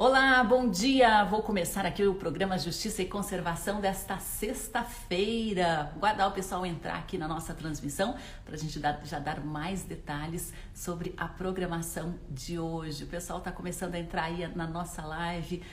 Olá, 0.00 0.44
bom 0.44 0.70
dia! 0.70 1.24
Vou 1.24 1.42
começar 1.42 1.84
aqui 1.84 2.06
o 2.06 2.14
programa 2.14 2.56
Justiça 2.56 3.02
e 3.02 3.06
Conservação 3.06 3.80
desta 3.80 4.16
sexta-feira. 4.20 5.92
Guardar 5.98 6.28
o 6.28 6.30
pessoal 6.30 6.64
entrar 6.64 6.94
aqui 6.94 7.18
na 7.18 7.26
nossa 7.26 7.52
transmissão 7.52 8.14
para 8.44 8.54
a 8.54 8.56
gente 8.56 8.78
dar, 8.78 9.00
já 9.04 9.18
dar 9.18 9.40
mais 9.40 9.82
detalhes 9.82 10.52
sobre 10.72 11.12
a 11.16 11.26
programação 11.26 12.14
de 12.30 12.60
hoje. 12.60 13.02
O 13.02 13.08
pessoal 13.08 13.40
está 13.40 13.50
começando 13.50 13.96
a 13.96 13.98
entrar 13.98 14.22
aí 14.22 14.46
na 14.54 14.68
nossa 14.68 15.04
live. 15.04 15.64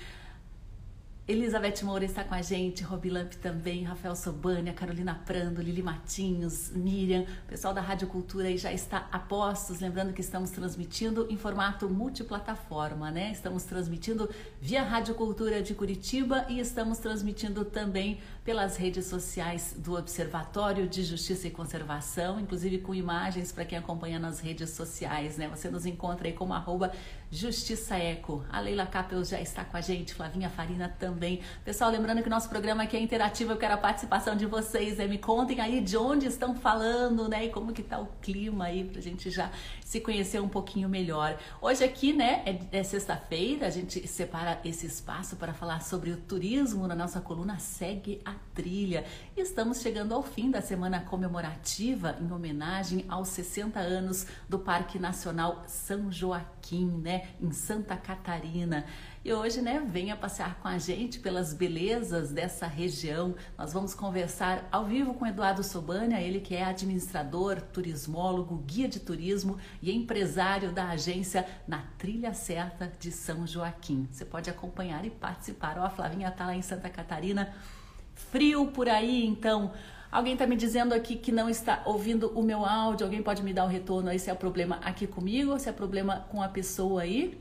Elizabeth 1.27 1.81
Moura 1.81 2.05
está 2.05 2.23
com 2.23 2.35
a 2.35 2.41
gente, 2.43 2.83
Robi 2.83 3.09
Lamp 3.09 3.33
também, 3.41 3.81
Rafael 3.81 4.15
Sobania, 4.15 4.71
Carolina 4.73 5.15
Prando, 5.25 5.59
Lili 5.59 5.81
Matinhos, 5.81 6.69
Miriam, 6.69 7.23
o 7.23 7.47
pessoal 7.47 7.73
da 7.73 7.81
Rádio 7.81 8.07
Cultura 8.07 8.47
aí 8.47 8.59
já 8.59 8.71
está 8.71 9.07
a 9.11 9.17
postos, 9.17 9.79
lembrando 9.79 10.13
que 10.13 10.21
estamos 10.21 10.51
transmitindo 10.51 11.25
em 11.27 11.35
formato 11.35 11.89
multiplataforma, 11.89 13.09
né? 13.09 13.31
Estamos 13.31 13.63
transmitindo 13.63 14.29
via 14.61 14.83
Rádio 14.83 15.15
Cultura 15.15 15.63
de 15.63 15.73
Curitiba 15.73 16.45
e 16.47 16.59
estamos 16.59 16.99
transmitindo 16.99 17.65
também 17.65 18.19
pelas 18.43 18.77
redes 18.77 19.07
sociais 19.07 19.75
do 19.75 19.97
Observatório 19.97 20.87
de 20.87 21.03
Justiça 21.03 21.47
e 21.47 21.49
Conservação, 21.49 22.39
inclusive 22.39 22.77
com 22.77 22.93
imagens 22.93 23.51
para 23.51 23.65
quem 23.65 23.79
acompanha 23.79 24.19
nas 24.19 24.39
redes 24.39 24.69
sociais, 24.69 25.37
né? 25.37 25.47
Você 25.47 25.71
nos 25.71 25.87
encontra 25.87 26.27
aí 26.27 26.33
como 26.33 26.53
arroba 26.53 26.91
Justiça 27.31 27.97
Eco. 27.97 28.45
A 28.49 28.59
Leila 28.59 28.85
Capel 28.85 29.23
já 29.23 29.39
está 29.41 29.63
com 29.63 29.77
a 29.77 29.81
gente, 29.81 30.13
Flavinha 30.13 30.49
Farina 30.49 30.89
também. 30.99 31.41
Pessoal, 31.63 31.91
lembrando 31.91 32.21
que 32.23 32.29
nosso 32.29 32.49
programa 32.49 32.83
aqui 32.83 32.95
é 32.95 32.99
interativo, 32.99 33.51
eu 33.51 33.57
quero 33.57 33.73
a 33.73 33.77
participação 33.77 34.35
de 34.35 34.45
vocês, 34.45 34.97
né? 34.97 35.07
Me 35.07 35.17
contem 35.17 35.59
aí 35.59 35.81
de 35.81 35.97
onde 35.97 36.27
estão 36.27 36.55
falando, 36.55 37.27
né? 37.27 37.45
E 37.45 37.49
como 37.49 37.73
que 37.73 37.83
tá 37.83 37.99
o 37.99 38.07
clima 38.21 38.65
aí 38.65 38.83
pra 38.83 39.01
gente 39.01 39.29
já 39.29 39.51
se 39.85 40.01
conhecer 40.01 40.41
um 40.41 40.49
pouquinho 40.49 40.89
melhor. 40.89 41.37
Hoje 41.61 41.83
aqui, 41.83 42.11
né, 42.11 42.41
é, 42.45 42.79
é 42.79 42.83
sexta-feira, 42.83 43.67
a 43.67 43.69
gente 43.69 44.07
separa 44.07 44.59
esse 44.65 44.87
espaço 44.87 45.35
para 45.35 45.53
falar 45.53 45.81
sobre 45.81 46.09
o 46.09 46.17
turismo 46.17 46.87
na 46.87 46.95
nossa 46.95 47.21
coluna 47.21 47.59
Segue 47.59 48.19
a 48.25 48.33
Trilha. 48.53 49.05
E 49.37 49.41
estamos 49.41 49.81
chegando 49.81 50.13
ao 50.13 50.23
fim 50.23 50.49
da 50.49 50.61
semana 50.61 51.01
comemorativa 51.01 52.17
em 52.19 52.31
homenagem 52.31 53.05
aos 53.07 53.27
60 53.29 53.79
anos 53.79 54.25
do 54.49 54.57
Parque 54.57 54.97
Nacional 54.97 55.63
São 55.67 56.11
Joaquim, 56.11 56.54
né, 56.73 57.27
em 57.39 57.51
Santa 57.51 57.95
Catarina. 57.95 58.85
E 59.23 59.31
hoje, 59.33 59.61
né, 59.61 59.79
venha 59.85 60.15
passear 60.15 60.55
com 60.59 60.67
a 60.67 60.77
gente 60.77 61.19
pelas 61.19 61.53
belezas 61.53 62.31
dessa 62.31 62.65
região. 62.65 63.35
Nós 63.57 63.73
vamos 63.73 63.93
conversar 63.93 64.67
ao 64.71 64.85
vivo 64.85 65.13
com 65.13 65.27
Eduardo 65.27 65.63
Sobania, 65.63 66.21
ele 66.21 66.39
que 66.39 66.55
é 66.55 66.63
administrador, 66.63 67.61
turismólogo, 67.61 68.55
guia 68.65 68.87
de 68.87 68.99
turismo 68.99 69.57
e 69.81 69.91
empresário 69.91 70.71
da 70.71 70.89
agência 70.89 71.45
Na 71.67 71.83
Trilha 71.97 72.33
Certa 72.33 72.91
de 72.99 73.11
São 73.11 73.45
Joaquim. 73.45 74.07
Você 74.09 74.25
pode 74.25 74.49
acompanhar 74.49 75.05
e 75.05 75.09
participar. 75.09 75.77
Ó, 75.77 75.83
a 75.83 75.89
Flavinha 75.89 76.29
está 76.29 76.45
lá 76.45 76.55
em 76.55 76.61
Santa 76.61 76.89
Catarina. 76.89 77.53
Frio 78.15 78.67
por 78.67 78.87
aí, 78.87 79.25
então. 79.25 79.73
Alguém 80.11 80.33
está 80.33 80.47
me 80.47 80.55
dizendo 80.55 80.93
aqui 80.93 81.15
que 81.15 81.31
não 81.31 81.49
está 81.49 81.81
ouvindo 81.85 82.29
o 82.29 82.41
meu 82.41 82.65
áudio. 82.65 83.05
Alguém 83.05 83.21
pode 83.21 83.43
me 83.43 83.53
dar 83.53 83.63
o 83.63 83.67
um 83.67 83.69
retorno 83.69 84.09
aí 84.09 84.19
se 84.19 84.29
é 84.29 84.33
problema 84.33 84.79
aqui 84.83 85.07
comigo 85.07 85.51
ou 85.51 85.59
se 85.59 85.67
é 85.69 85.71
problema 85.71 86.25
com 86.29 86.41
a 86.41 86.47
pessoa 86.47 87.01
aí? 87.01 87.37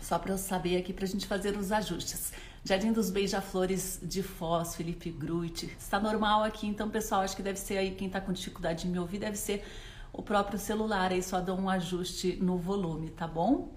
Só 0.00 0.18
para 0.18 0.32
eu 0.32 0.38
saber 0.38 0.76
aqui 0.76 0.92
para 0.92 1.04
a 1.04 1.08
gente 1.08 1.26
fazer 1.26 1.56
os 1.56 1.70
ajustes. 1.70 2.32
Jardim 2.64 2.92
dos 2.92 3.10
Beija-Flores 3.10 4.00
de 4.02 4.22
Foz, 4.22 4.76
Felipe 4.76 5.10
Gruit. 5.10 5.66
Está 5.78 5.98
normal 5.98 6.44
aqui, 6.44 6.66
então, 6.66 6.88
pessoal, 6.88 7.22
acho 7.22 7.36
que 7.36 7.42
deve 7.42 7.58
ser 7.58 7.76
aí 7.76 7.90
quem 7.90 8.06
está 8.06 8.20
com 8.20 8.32
dificuldade 8.32 8.82
de 8.82 8.88
me 8.88 8.98
ouvir, 8.98 9.18
deve 9.18 9.36
ser 9.36 9.64
o 10.12 10.22
próprio 10.22 10.58
celular. 10.58 11.10
Aí 11.10 11.22
só 11.22 11.40
dou 11.40 11.58
um 11.58 11.68
ajuste 11.68 12.36
no 12.40 12.56
volume, 12.56 13.10
tá 13.10 13.26
bom? 13.26 13.68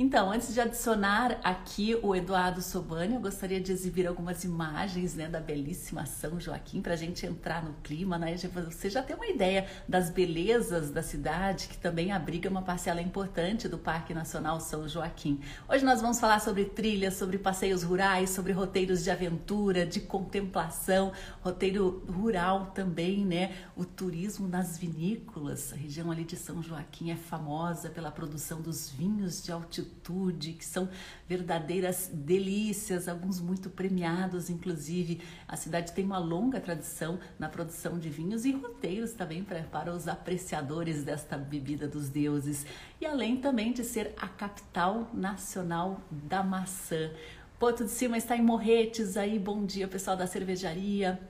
Então, 0.00 0.30
antes 0.30 0.54
de 0.54 0.60
adicionar 0.60 1.40
aqui 1.42 1.98
o 2.00 2.14
Eduardo 2.14 2.62
Sobani, 2.62 3.16
eu 3.16 3.20
gostaria 3.20 3.60
de 3.60 3.72
exibir 3.72 4.06
algumas 4.06 4.44
imagens 4.44 5.16
né, 5.16 5.26
da 5.26 5.40
belíssima 5.40 6.06
São 6.06 6.38
Joaquim 6.38 6.80
para 6.80 6.92
a 6.92 6.96
gente 6.96 7.26
entrar 7.26 7.64
no 7.64 7.72
clima, 7.82 8.16
né? 8.16 8.36
Você 8.36 8.88
já 8.88 9.02
tem 9.02 9.16
uma 9.16 9.26
ideia 9.26 9.66
das 9.88 10.08
belezas 10.08 10.92
da 10.92 11.02
cidade, 11.02 11.66
que 11.66 11.76
também 11.76 12.12
abriga 12.12 12.48
uma 12.48 12.62
parcela 12.62 13.02
importante 13.02 13.66
do 13.66 13.76
Parque 13.76 14.14
Nacional 14.14 14.60
São 14.60 14.88
Joaquim. 14.88 15.40
Hoje 15.68 15.84
nós 15.84 16.00
vamos 16.00 16.20
falar 16.20 16.38
sobre 16.38 16.66
trilhas, 16.66 17.14
sobre 17.14 17.36
passeios 17.36 17.82
rurais, 17.82 18.30
sobre 18.30 18.52
roteiros 18.52 19.02
de 19.02 19.10
aventura, 19.10 19.84
de 19.84 19.98
contemplação, 19.98 21.10
roteiro 21.42 22.04
rural 22.08 22.66
também, 22.66 23.26
né? 23.26 23.52
O 23.74 23.84
turismo 23.84 24.46
nas 24.46 24.78
vinícolas. 24.78 25.72
A 25.72 25.76
região 25.76 26.08
ali 26.12 26.22
de 26.22 26.36
São 26.36 26.62
Joaquim 26.62 27.10
é 27.10 27.16
famosa 27.16 27.90
pela 27.90 28.12
produção 28.12 28.62
dos 28.62 28.90
vinhos 28.90 29.42
de 29.42 29.50
altitude 29.50 29.87
que 29.88 30.64
são 30.64 30.88
verdadeiras 31.26 32.10
delícias, 32.12 33.08
alguns 33.08 33.40
muito 33.40 33.68
premiados, 33.68 34.48
inclusive. 34.48 35.20
A 35.46 35.56
cidade 35.56 35.92
tem 35.92 36.04
uma 36.04 36.18
longa 36.18 36.60
tradição 36.60 37.18
na 37.38 37.48
produção 37.48 37.98
de 37.98 38.08
vinhos 38.08 38.44
e 38.44 38.52
roteiros 38.52 39.12
também 39.12 39.44
para 39.44 39.92
os 39.92 40.08
apreciadores 40.08 41.02
desta 41.02 41.36
bebida 41.36 41.88
dos 41.88 42.08
deuses. 42.08 42.64
E 43.00 43.06
além 43.06 43.36
também 43.36 43.72
de 43.72 43.84
ser 43.84 44.14
a 44.16 44.28
capital 44.28 45.10
nacional 45.12 46.00
da 46.10 46.42
maçã. 46.42 47.10
Porto 47.58 47.84
de 47.84 47.90
Cima 47.90 48.16
está 48.16 48.36
em 48.36 48.42
Morretes 48.42 49.16
aí, 49.16 49.38
bom 49.38 49.66
dia 49.66 49.88
pessoal 49.88 50.16
da 50.16 50.26
cervejaria. 50.26 51.20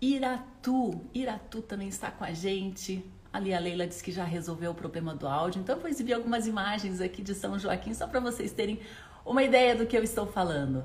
Iratu, 0.00 1.00
Iratu 1.14 1.62
também 1.62 1.88
está 1.88 2.10
com 2.10 2.24
a 2.24 2.32
gente. 2.32 3.04
Ali 3.32 3.54
a 3.54 3.58
Leila 3.58 3.86
disse 3.86 4.04
que 4.04 4.12
já 4.12 4.24
resolveu 4.24 4.72
o 4.72 4.74
problema 4.74 5.14
do 5.14 5.26
áudio, 5.26 5.60
então 5.60 5.76
eu 5.76 5.80
vou 5.80 5.90
exibir 5.90 6.12
algumas 6.12 6.46
imagens 6.46 7.00
aqui 7.00 7.22
de 7.22 7.34
São 7.34 7.58
Joaquim 7.58 7.94
só 7.94 8.06
para 8.06 8.20
vocês 8.20 8.52
terem 8.52 8.80
uma 9.24 9.42
ideia 9.42 9.74
do 9.74 9.86
que 9.86 9.96
eu 9.96 10.02
estou 10.02 10.26
falando. 10.26 10.84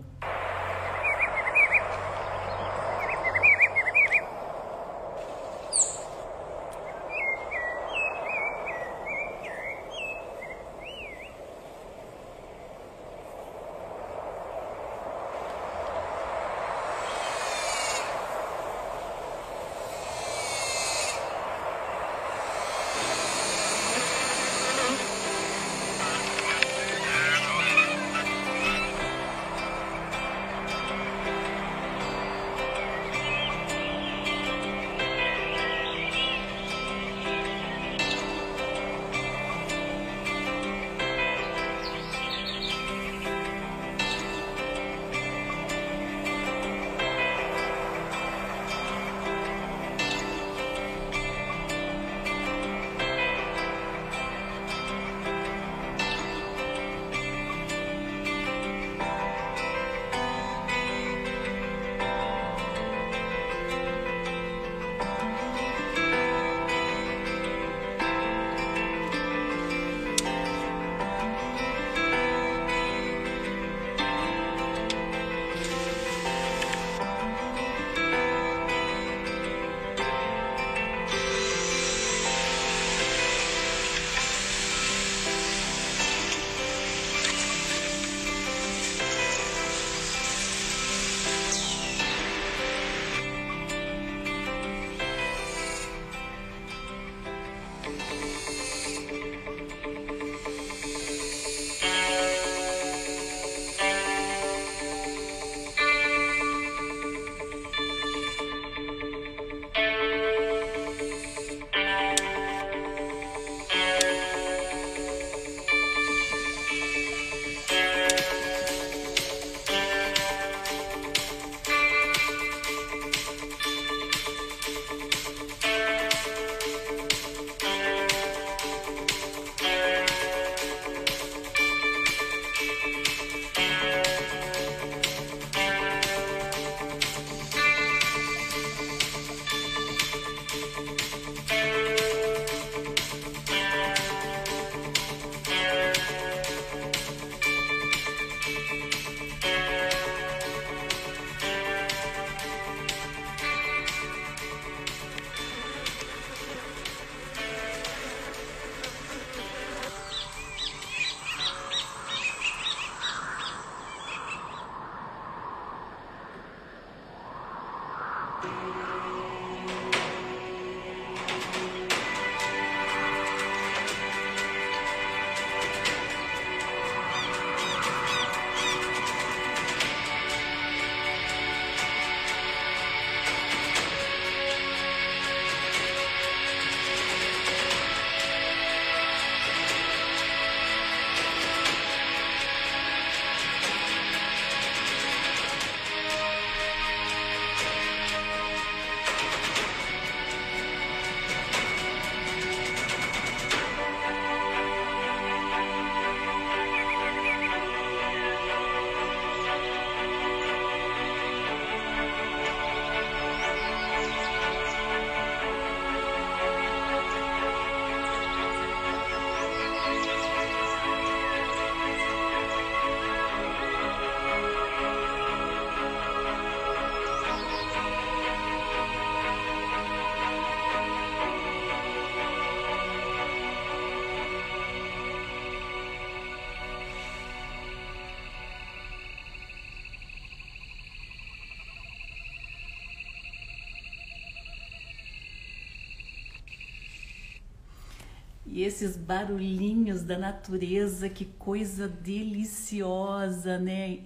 E 248.57 248.63
esses 248.63 248.98
barulhinhos 248.98 250.01
da 250.01 250.18
natureza, 250.18 251.07
que 251.07 251.25
coisa 251.25 251.88
deliciosa, 251.88 253.59
né? 253.59 254.00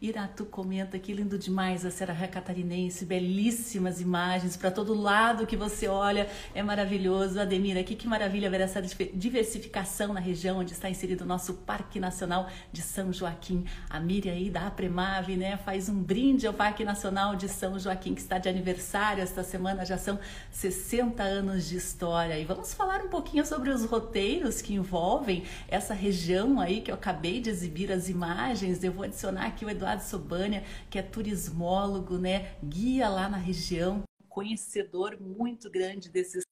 Iratu 0.00 0.44
comenta 0.44 0.96
que 0.96 1.12
lindo 1.12 1.36
demais 1.36 1.84
a 1.84 1.90
Serra 1.90 2.28
Catarinense, 2.28 3.04
belíssimas 3.04 4.00
imagens 4.00 4.56
para 4.56 4.70
todo 4.70 4.94
lado 4.94 5.44
que 5.44 5.56
você 5.56 5.88
olha, 5.88 6.28
é 6.54 6.62
maravilhoso. 6.62 7.40
Ademir, 7.40 7.76
aqui 7.76 7.96
que 7.96 8.06
maravilha 8.06 8.48
ver 8.48 8.60
essa 8.60 8.80
diversificação 8.80 10.12
na 10.12 10.20
região 10.20 10.58
onde 10.58 10.72
está 10.72 10.88
inserido 10.88 11.22
o 11.22 11.26
nosso 11.26 11.54
Parque 11.54 11.98
Nacional 11.98 12.48
de 12.70 12.82
São 12.82 13.12
Joaquim. 13.12 13.64
A 13.90 13.98
Miriam 13.98 14.34
aí 14.34 14.48
da 14.50 14.68
Apremave, 14.68 15.36
né, 15.36 15.56
faz 15.56 15.88
um 15.88 16.00
brinde 16.00 16.46
ao 16.46 16.54
Parque 16.54 16.84
Nacional 16.84 17.34
de 17.34 17.48
São 17.48 17.76
Joaquim, 17.76 18.14
que 18.14 18.20
está 18.20 18.38
de 18.38 18.48
aniversário 18.48 19.20
esta 19.20 19.42
semana, 19.42 19.84
já 19.84 19.98
são 19.98 20.16
60 20.52 21.24
anos 21.24 21.68
de 21.68 21.76
história. 21.76 22.38
E 22.38 22.44
vamos 22.44 22.72
falar 22.72 23.04
um 23.04 23.08
pouquinho 23.08 23.44
sobre 23.44 23.70
os 23.70 23.84
roteiros 23.96 24.60
que 24.60 24.74
envolvem 24.74 25.44
essa 25.68 25.94
região 25.94 26.60
aí 26.60 26.82
que 26.82 26.90
eu 26.90 26.94
acabei 26.94 27.40
de 27.40 27.48
exibir 27.48 27.90
as 27.90 28.10
imagens. 28.10 28.84
Eu 28.84 28.92
vou 28.92 29.04
adicionar 29.04 29.46
aqui 29.46 29.64
o 29.64 29.70
Eduardo 29.70 30.02
Sobania, 30.02 30.62
que 30.90 30.98
é 30.98 31.02
turismólogo, 31.02 32.18
né, 32.18 32.52
guia 32.62 33.08
lá 33.08 33.26
na 33.28 33.38
região, 33.38 34.02
conhecedor 34.28 35.16
muito 35.18 35.70
grande 35.70 36.10
desses 36.10 36.44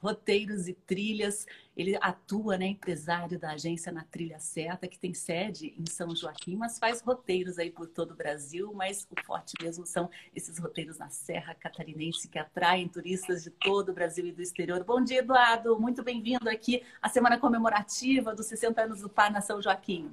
roteiros 0.00 0.68
e 0.68 0.74
trilhas. 0.74 1.46
Ele 1.76 1.96
atua, 2.00 2.56
né, 2.56 2.66
empresário 2.66 3.38
da 3.38 3.52
agência 3.52 3.92
na 3.92 4.04
Trilha 4.04 4.38
Certa, 4.38 4.88
que 4.88 4.98
tem 4.98 5.14
sede 5.14 5.74
em 5.78 5.86
São 5.86 6.14
Joaquim, 6.14 6.56
mas 6.56 6.78
faz 6.78 7.00
roteiros 7.00 7.58
aí 7.58 7.70
por 7.70 7.86
todo 7.86 8.12
o 8.12 8.16
Brasil, 8.16 8.72
mas 8.74 9.06
o 9.10 9.24
forte 9.24 9.54
mesmo 9.62 9.86
são 9.86 10.10
esses 10.34 10.58
roteiros 10.58 10.98
na 10.98 11.08
Serra 11.08 11.54
Catarinense 11.54 12.28
que 12.28 12.38
atraem 12.38 12.88
turistas 12.88 13.44
de 13.44 13.50
todo 13.50 13.90
o 13.90 13.94
Brasil 13.94 14.26
e 14.26 14.32
do 14.32 14.42
exterior. 14.42 14.82
Bom 14.82 15.02
dia, 15.02 15.18
Eduardo. 15.18 15.78
Muito 15.78 16.02
bem-vindo 16.02 16.48
aqui 16.48 16.82
à 17.00 17.08
semana 17.08 17.38
comemorativa 17.38 18.34
dos 18.34 18.46
60 18.46 18.82
anos 18.82 19.00
do 19.00 19.08
Par 19.08 19.30
na 19.30 19.40
São 19.40 19.60
Joaquim. 19.62 20.12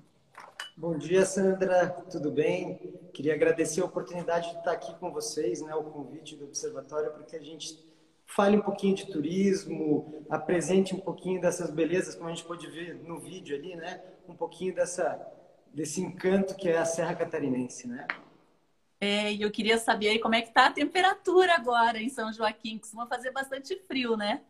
Bom 0.78 0.98
dia, 0.98 1.26
Sandra. 1.26 1.90
Tudo 2.12 2.30
bem? 2.30 2.78
Queria 3.14 3.34
agradecer 3.34 3.82
a 3.82 3.86
oportunidade 3.86 4.52
de 4.52 4.58
estar 4.58 4.74
aqui 4.74 4.94
com 4.96 5.10
vocês, 5.10 5.62
né, 5.62 5.74
o 5.74 5.86
convite 5.86 6.36
do 6.36 6.44
Observatório, 6.44 7.12
porque 7.12 7.38
a 7.38 7.42
gente 7.42 7.85
fale 8.26 8.58
um 8.58 8.62
pouquinho 8.62 8.96
de 8.96 9.06
turismo, 9.08 10.26
apresente 10.30 10.96
um 10.96 11.00
pouquinho 11.00 11.40
dessas 11.40 11.70
belezas, 11.70 12.16
como 12.16 12.28
a 12.28 12.34
gente 12.34 12.46
pode 12.46 12.68
ver 12.68 12.96
no 12.96 13.20
vídeo 13.20 13.56
ali, 13.56 13.76
né? 13.76 14.02
Um 14.28 14.36
pouquinho 14.36 14.74
dessa, 14.74 15.26
desse 15.74 16.02
encanto 16.02 16.56
que 16.56 16.68
é 16.68 16.78
a 16.78 16.86
Serra 16.86 17.16
Catarinense, 17.16 17.88
né? 17.88 18.08
É, 19.00 19.32
e 19.32 19.42
eu 19.42 19.52
queria 19.52 19.78
saber 19.78 20.10
aí 20.10 20.20
como 20.20 20.36
é 20.36 20.42
que 20.42 20.48
está 20.48 20.68
a 20.68 20.72
temperatura 20.72 21.54
agora 21.54 22.02
em 22.02 22.10
São 22.10 22.32
Joaquim. 22.34 22.78
Costuma 22.80 23.06
fazer 23.06 23.32
bastante 23.32 23.76
frio, 23.88 24.18
né? 24.18 24.42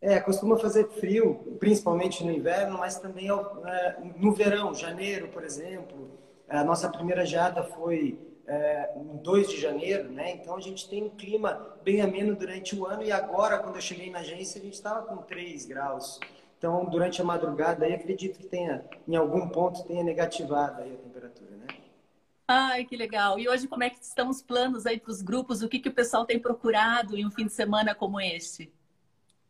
É, 0.00 0.20
costuma 0.20 0.58
fazer 0.58 0.88
frio, 0.90 1.56
principalmente 1.58 2.22
no 2.22 2.30
inverno, 2.30 2.78
mas 2.78 2.98
também 2.98 3.28
é, 3.30 3.96
no 4.16 4.32
verão, 4.32 4.74
janeiro, 4.74 5.28
por 5.28 5.42
exemplo. 5.42 6.10
A 6.48 6.62
nossa 6.62 6.88
primeira 6.88 7.24
geada 7.24 7.64
foi 7.64 8.18
é, 8.46 8.92
em 8.96 9.16
2 9.16 9.48
de 9.48 9.60
janeiro, 9.60 10.10
né? 10.10 10.32
Então 10.32 10.56
a 10.56 10.60
gente 10.60 10.88
tem 10.88 11.04
um 11.04 11.10
clima 11.10 11.76
bem 11.82 12.00
ameno 12.00 12.34
durante 12.34 12.76
o 12.76 12.86
ano 12.86 13.02
e 13.02 13.10
agora, 13.10 13.58
quando 13.58 13.76
eu 13.76 13.82
cheguei 13.82 14.10
na 14.10 14.20
agência, 14.20 14.60
a 14.60 14.64
gente 14.64 14.74
estava 14.74 15.02
com 15.02 15.16
3 15.18 15.66
graus. 15.66 16.20
Então, 16.58 16.86
durante 16.86 17.20
a 17.20 17.24
madrugada, 17.24 17.84
aí, 17.84 17.92
acredito 17.92 18.38
que 18.38 18.46
tenha, 18.46 18.84
em 19.06 19.14
algum 19.14 19.48
ponto, 19.48 19.84
tenha 19.84 20.02
negativado 20.02 20.82
aí 20.82 20.94
a 20.94 20.96
temperatura, 20.96 21.50
né? 21.50 21.66
Ai, 22.48 22.84
que 22.84 22.96
legal. 22.96 23.38
E 23.38 23.48
hoje, 23.48 23.68
como 23.68 23.82
é 23.82 23.90
que 23.90 24.02
estão 24.02 24.30
os 24.30 24.40
planos 24.40 24.86
aí 24.86 24.98
para 24.98 25.10
os 25.10 25.20
grupos? 25.20 25.62
O 25.62 25.68
que, 25.68 25.78
que 25.78 25.88
o 25.88 25.94
pessoal 25.94 26.24
tem 26.24 26.38
procurado 26.38 27.16
em 27.16 27.26
um 27.26 27.30
fim 27.30 27.44
de 27.44 27.52
semana 27.52 27.94
como 27.94 28.20
este? 28.20 28.72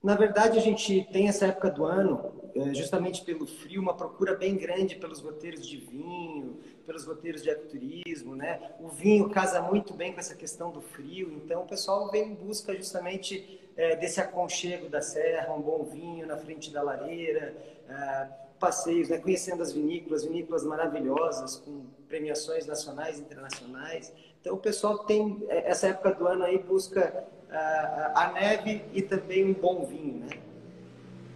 Na 0.02 0.14
verdade, 0.14 0.58
a 0.58 0.62
gente 0.62 1.06
tem 1.12 1.28
essa 1.28 1.46
época 1.46 1.70
do 1.70 1.84
ano, 1.84 2.32
é, 2.54 2.74
justamente 2.74 3.24
pelo 3.24 3.46
frio, 3.46 3.80
uma 3.82 3.94
procura 3.94 4.34
bem 4.34 4.56
grande 4.56 4.96
pelos 4.96 5.20
roteiros 5.20 5.66
de 5.66 5.78
vinho, 5.78 6.58
pelos 6.86 7.04
roteiros 7.04 7.42
de 7.42 7.50
ecoturismo, 7.50 8.36
né? 8.36 8.70
O 8.80 8.88
vinho 8.88 9.28
casa 9.28 9.60
muito 9.60 9.92
bem 9.92 10.12
com 10.12 10.20
essa 10.20 10.34
questão 10.34 10.70
do 10.70 10.80
frio, 10.80 11.32
então 11.32 11.62
o 11.62 11.66
pessoal 11.66 12.10
vem 12.10 12.30
em 12.30 12.34
busca 12.34 12.74
justamente 12.74 13.60
é, 13.76 13.96
desse 13.96 14.20
aconchego 14.20 14.88
da 14.88 15.02
serra, 15.02 15.52
um 15.52 15.60
bom 15.60 15.82
vinho 15.82 16.26
na 16.26 16.36
frente 16.36 16.70
da 16.70 16.82
lareira, 16.82 17.54
é, 17.88 18.28
passeios, 18.58 19.08
né? 19.08 19.18
Conhecendo 19.18 19.62
as 19.62 19.72
vinícolas, 19.72 20.24
vinícolas 20.24 20.64
maravilhosas, 20.64 21.56
com 21.56 21.84
premiações 22.08 22.66
nacionais 22.66 23.18
e 23.18 23.22
internacionais. 23.22 24.12
Então 24.40 24.54
o 24.54 24.58
pessoal 24.58 25.00
tem, 25.00 25.44
essa 25.48 25.88
época 25.88 26.12
do 26.12 26.26
ano 26.26 26.44
aí, 26.44 26.56
busca 26.56 27.24
a 28.14 28.32
neve 28.32 28.84
e 28.92 29.02
também 29.02 29.44
um 29.44 29.52
bom 29.52 29.84
vinho, 29.84 30.18
né? 30.18 30.45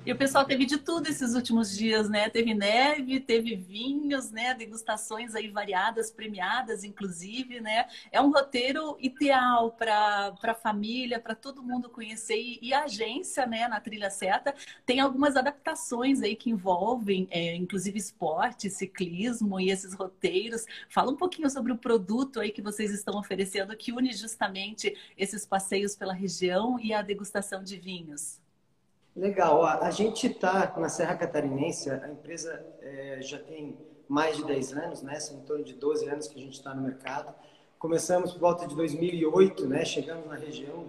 E 0.04 0.11
o 0.12 0.16
pessoal 0.16 0.47
teve 0.47 0.64
de 0.64 0.78
tudo 0.78 1.09
esses 1.09 1.35
últimos 1.35 1.76
dias, 1.76 2.09
né? 2.09 2.30
Teve 2.30 2.54
neve, 2.54 3.21
teve 3.21 3.54
vinhos, 3.54 4.30
né? 4.30 4.54
Degustações 4.54 5.35
aí 5.35 5.49
variadas, 5.49 6.11
premiadas, 6.11 6.85
inclusive, 6.85 7.61
né? 7.61 7.87
É 8.11 8.19
um 8.19 8.30
roteiro 8.30 8.97
ideal 8.99 9.73
para 9.73 10.35
a 10.42 10.54
família, 10.54 11.21
para 11.21 11.35
todo 11.35 11.62
mundo 11.62 11.90
conhecer. 11.90 12.35
E, 12.40 12.59
e, 12.62 12.73
a 12.73 12.85
agência, 12.85 13.45
né, 13.45 13.69
na 13.69 13.78
Trilha 13.78 14.09
Certa, 14.09 14.54
tem 14.87 15.00
algumas 15.00 15.37
adaptações 15.37 16.23
aí 16.23 16.35
que 16.35 16.49
envolvem, 16.49 17.28
é, 17.30 17.54
inclusive, 17.54 17.99
esporte, 17.99 18.71
ciclismo 18.71 19.61
e 19.61 19.71
esses 19.71 19.92
roteiros. 19.92 20.64
Fala 20.88 21.12
um 21.12 21.16
pouquinho 21.16 21.50
sobre 21.50 21.73
o 21.73 21.78
produto 21.78 22.40
aí 22.40 22.50
que 22.50 22.62
vocês 22.62 22.90
estão 22.90 23.19
oferecendo, 23.19 23.76
que 23.76 23.92
une 23.92 24.12
justamente 24.14 24.97
esses 25.16 25.45
passeios 25.45 25.95
pela 25.95 26.14
região 26.14 26.80
e 26.80 26.95
a 26.95 27.02
degustação 27.02 27.62
de 27.62 27.76
vinhos. 27.76 28.40
Legal. 29.14 29.64
A 29.64 29.90
gente 29.90 30.26
está 30.29 30.73
na 30.76 30.88
Serra 30.88 31.17
Catarinense, 31.17 31.90
a 31.90 32.09
empresa 32.09 32.64
é, 32.81 33.19
já 33.21 33.38
tem 33.38 33.76
mais 34.09 34.37
de 34.37 34.45
10 34.45 34.73
anos, 34.73 35.02
né? 35.02 35.19
São 35.19 35.38
em 35.38 35.43
torno 35.43 35.64
de 35.64 35.75
12 35.75 36.09
anos 36.09 36.29
que 36.29 36.38
a 36.38 36.43
gente 36.43 36.55
está 36.55 36.75
no 36.75 36.83
mercado. 36.83 37.35
Começamos 37.79 38.33
por 38.33 38.40
volta 38.40 38.67
de 38.67 38.75
2008, 38.76 39.67
né? 39.67 39.85
Chegamos 39.85 40.26
na 40.26 40.37
região, 40.37 40.87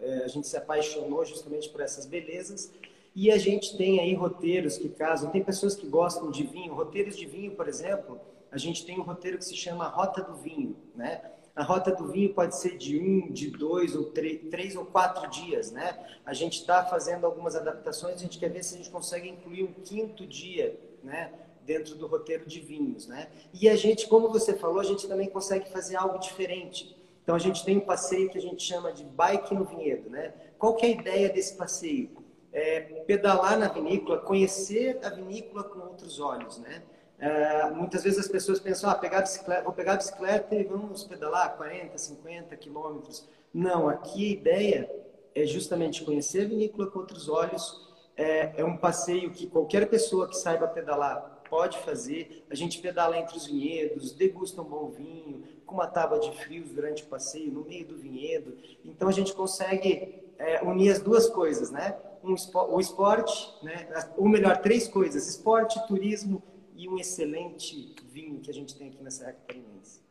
é, 0.00 0.24
a 0.24 0.28
gente 0.28 0.46
se 0.46 0.56
apaixonou 0.56 1.24
justamente 1.24 1.68
por 1.68 1.80
essas 1.80 2.06
belezas. 2.06 2.72
E 3.14 3.30
a 3.30 3.38
gente 3.38 3.76
tem 3.76 4.00
aí 4.00 4.14
roteiros 4.14 4.76
que 4.76 4.88
casam. 4.88 5.30
Tem 5.30 5.42
pessoas 5.42 5.76
que 5.76 5.86
gostam 5.86 6.30
de 6.30 6.42
vinho. 6.42 6.74
Roteiros 6.74 7.16
de 7.16 7.26
vinho, 7.26 7.52
por 7.52 7.68
exemplo, 7.68 8.20
a 8.50 8.58
gente 8.58 8.84
tem 8.84 8.98
um 8.98 9.02
roteiro 9.02 9.38
que 9.38 9.44
se 9.44 9.56
chama 9.56 9.86
Rota 9.86 10.22
do 10.22 10.34
Vinho, 10.34 10.76
né? 10.94 11.22
A 11.54 11.62
rota 11.62 11.92
do 11.92 12.08
vinho 12.08 12.34
pode 12.34 12.56
ser 12.56 12.76
de 12.76 12.98
um, 12.98 13.30
de 13.30 13.48
dois, 13.48 13.94
ou 13.94 14.06
três, 14.06 14.74
ou 14.74 14.84
quatro 14.84 15.30
dias, 15.30 15.70
né? 15.70 15.96
A 16.26 16.34
gente 16.34 16.58
está 16.60 16.84
fazendo 16.84 17.24
algumas 17.24 17.54
adaptações, 17.54 18.16
a 18.16 18.18
gente 18.18 18.38
quer 18.38 18.48
ver 18.50 18.64
se 18.64 18.74
a 18.74 18.78
gente 18.78 18.90
consegue 18.90 19.28
incluir 19.28 19.62
um 19.62 19.72
quinto 19.72 20.26
dia, 20.26 20.76
né? 21.02 21.32
Dentro 21.64 21.94
do 21.94 22.08
roteiro 22.08 22.44
de 22.44 22.58
vinhos, 22.58 23.06
né? 23.06 23.28
E 23.52 23.68
a 23.68 23.76
gente, 23.76 24.08
como 24.08 24.28
você 24.30 24.54
falou, 24.54 24.80
a 24.80 24.84
gente 24.84 25.06
também 25.06 25.30
consegue 25.30 25.70
fazer 25.70 25.94
algo 25.94 26.18
diferente. 26.18 26.96
Então 27.22 27.36
a 27.36 27.38
gente 27.38 27.64
tem 27.64 27.78
um 27.78 27.80
passeio 27.80 28.28
que 28.28 28.36
a 28.36 28.40
gente 28.40 28.62
chama 28.62 28.92
de 28.92 29.04
bike 29.04 29.54
no 29.54 29.64
vinhedo, 29.64 30.10
né? 30.10 30.34
Qual 30.58 30.74
que 30.74 30.84
é 30.84 30.88
a 30.88 30.92
ideia 30.92 31.28
desse 31.28 31.56
passeio? 31.56 32.10
É 32.52 32.80
pedalar 33.06 33.56
na 33.58 33.68
vinícola, 33.68 34.18
conhecer 34.18 34.98
a 35.04 35.08
vinícola 35.08 35.62
com 35.62 35.78
outros 35.78 36.18
olhos, 36.18 36.58
né? 36.58 36.82
É, 37.18 37.70
muitas 37.70 38.02
vezes 38.02 38.18
as 38.18 38.28
pessoas 38.28 38.58
pensam, 38.60 38.90
ah, 38.90 38.94
pegar 38.94 39.22
bicicleta, 39.22 39.62
vou 39.62 39.72
pegar 39.72 39.94
a 39.94 39.96
bicicleta 39.96 40.54
e 40.54 40.64
vamos 40.64 41.04
pedalar 41.04 41.56
40, 41.56 41.96
50 41.96 42.56
quilômetros. 42.56 43.28
Não, 43.52 43.88
aqui 43.88 44.26
a 44.26 44.32
ideia 44.32 44.90
é 45.34 45.46
justamente 45.46 46.04
conhecer 46.04 46.44
a 46.44 46.48
vinícola 46.48 46.90
com 46.90 46.98
outros 46.98 47.28
olhos. 47.28 47.82
É, 48.16 48.60
é 48.60 48.64
um 48.64 48.76
passeio 48.76 49.30
que 49.30 49.46
qualquer 49.46 49.88
pessoa 49.88 50.28
que 50.28 50.36
saiba 50.36 50.66
pedalar 50.68 51.42
pode 51.48 51.78
fazer. 51.78 52.44
A 52.50 52.54
gente 52.54 52.80
pedala 52.80 53.16
entre 53.18 53.36
os 53.36 53.46
vinhedos, 53.46 54.12
degusta 54.12 54.60
um 54.60 54.64
bom 54.64 54.88
vinho, 54.88 55.42
com 55.66 55.74
uma 55.74 55.86
tábua 55.86 56.18
de 56.18 56.30
frios 56.32 56.70
durante 56.70 57.02
o 57.02 57.06
passeio, 57.06 57.52
no 57.52 57.64
meio 57.64 57.86
do 57.86 57.96
vinhedo. 57.96 58.56
Então 58.84 59.08
a 59.08 59.12
gente 59.12 59.32
consegue 59.32 60.22
é, 60.38 60.62
unir 60.62 60.90
as 60.90 61.00
duas 61.00 61.28
coisas, 61.28 61.70
né? 61.70 61.96
Um, 62.22 62.34
o 62.70 62.80
esporte, 62.80 63.54
né? 63.62 63.86
ou 64.16 64.28
melhor, 64.28 64.58
três 64.58 64.88
coisas: 64.88 65.28
esporte, 65.28 65.78
turismo 65.86 66.42
e 66.74 66.88
um 66.88 66.98
excelente 66.98 67.94
vinho 68.04 68.40
que 68.40 68.50
a 68.50 68.54
gente 68.54 68.76
tem 68.76 68.88
aqui 68.88 69.02
na 69.02 69.10
Serra 69.10 69.32
Catarinense. 69.32 70.02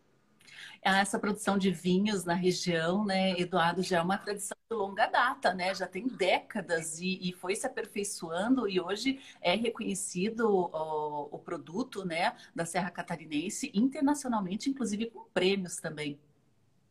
Essa 0.81 1.17
produção 1.17 1.57
de 1.57 1.71
vinhos 1.71 2.25
na 2.25 2.33
região, 2.33 3.05
né, 3.05 3.39
Eduardo, 3.39 3.81
já 3.81 3.99
é 3.99 4.01
uma 4.01 4.17
tradição 4.17 4.57
de 4.69 4.75
longa 4.75 5.05
data, 5.05 5.53
né? 5.53 5.73
Já 5.73 5.87
tem 5.87 6.07
décadas 6.07 6.99
e, 6.99 7.19
e 7.21 7.31
foi 7.31 7.55
se 7.55 7.65
aperfeiçoando 7.65 8.67
e 8.67 8.81
hoje 8.81 9.17
é 9.41 9.55
reconhecido 9.55 10.49
o, 10.49 11.29
o 11.31 11.39
produto, 11.39 12.03
né, 12.03 12.35
da 12.53 12.65
Serra 12.65 12.91
Catarinense 12.91 13.71
internacionalmente, 13.73 14.69
inclusive 14.69 15.09
com 15.09 15.23
prêmios 15.33 15.77
também. 15.77 16.19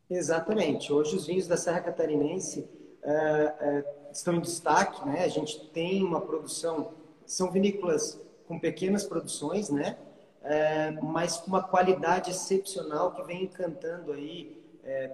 Exatamente. 0.09 0.91
Hoje 0.91 1.15
os 1.15 1.27
vinhos 1.27 1.47
da 1.47 1.55
Serra 1.55 1.81
Catarinense 1.81 2.67
é, 3.03 3.13
é, 3.13 4.09
estão 4.11 4.33
em 4.33 4.41
destaque, 4.41 5.05
né? 5.05 5.23
A 5.23 5.27
gente 5.27 5.67
tem 5.69 6.03
uma 6.03 6.21
produção, 6.21 6.95
são 7.27 7.51
vinícolas 7.51 8.22
com 8.47 8.59
pequenas 8.59 9.03
produções, 9.03 9.69
né? 9.69 9.97
É, 10.41 10.91
mas 11.01 11.37
com 11.37 11.47
uma 11.47 11.63
qualidade 11.63 12.31
excepcional 12.31 13.13
que 13.13 13.23
vem 13.23 13.43
encantando 13.43 14.11
aí, 14.11 14.61
é, 14.83 15.11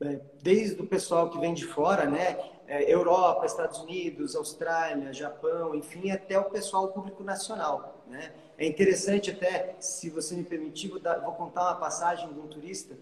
é, 0.00 0.20
desde 0.42 0.80
o 0.80 0.86
pessoal 0.86 1.28
que 1.28 1.38
vem 1.38 1.52
de 1.52 1.66
fora, 1.66 2.06
né? 2.06 2.38
é, 2.72 2.90
Europa, 2.90 3.44
Estados 3.44 3.80
Unidos, 3.80 4.34
Austrália, 4.34 5.12
Japão, 5.12 5.74
enfim, 5.74 6.10
até 6.10 6.38
o 6.38 6.44
pessoal 6.44 6.88
público 6.88 7.22
nacional. 7.22 8.02
Né? 8.06 8.32
É 8.56 8.66
interessante 8.66 9.30
até, 9.30 9.76
se 9.78 10.08
você 10.08 10.34
me 10.34 10.42
permitir, 10.42 10.88
vou, 10.88 10.98
dar, 10.98 11.18
vou 11.18 11.34
contar 11.34 11.64
uma 11.64 11.74
passagem 11.74 12.32
de 12.32 12.40
um 12.40 12.46
turista 12.46 12.96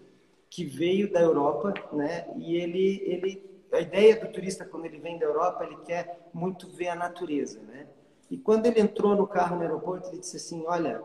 que 0.49 0.65
veio 0.65 1.09
da 1.09 1.21
Europa, 1.21 1.73
né? 1.93 2.27
E 2.35 2.57
ele, 2.57 3.01
ele, 3.05 3.61
a 3.71 3.79
ideia 3.79 4.19
do 4.19 4.29
turista 4.33 4.65
quando 4.65 4.83
ele 4.83 4.99
vem 4.99 5.17
da 5.17 5.25
Europa, 5.25 5.63
ele 5.63 5.77
quer 5.85 6.27
muito 6.33 6.67
ver 6.67 6.89
a 6.89 6.95
natureza, 6.95 7.61
né? 7.61 7.87
E 8.31 8.37
quando 8.37 8.65
ele 8.65 8.79
entrou 8.79 9.13
no 9.13 9.27
carro 9.27 9.57
no 9.57 9.61
aeroporto, 9.61 10.07
ele 10.07 10.21
disse 10.21 10.37
assim, 10.37 10.63
olha, 10.65 11.03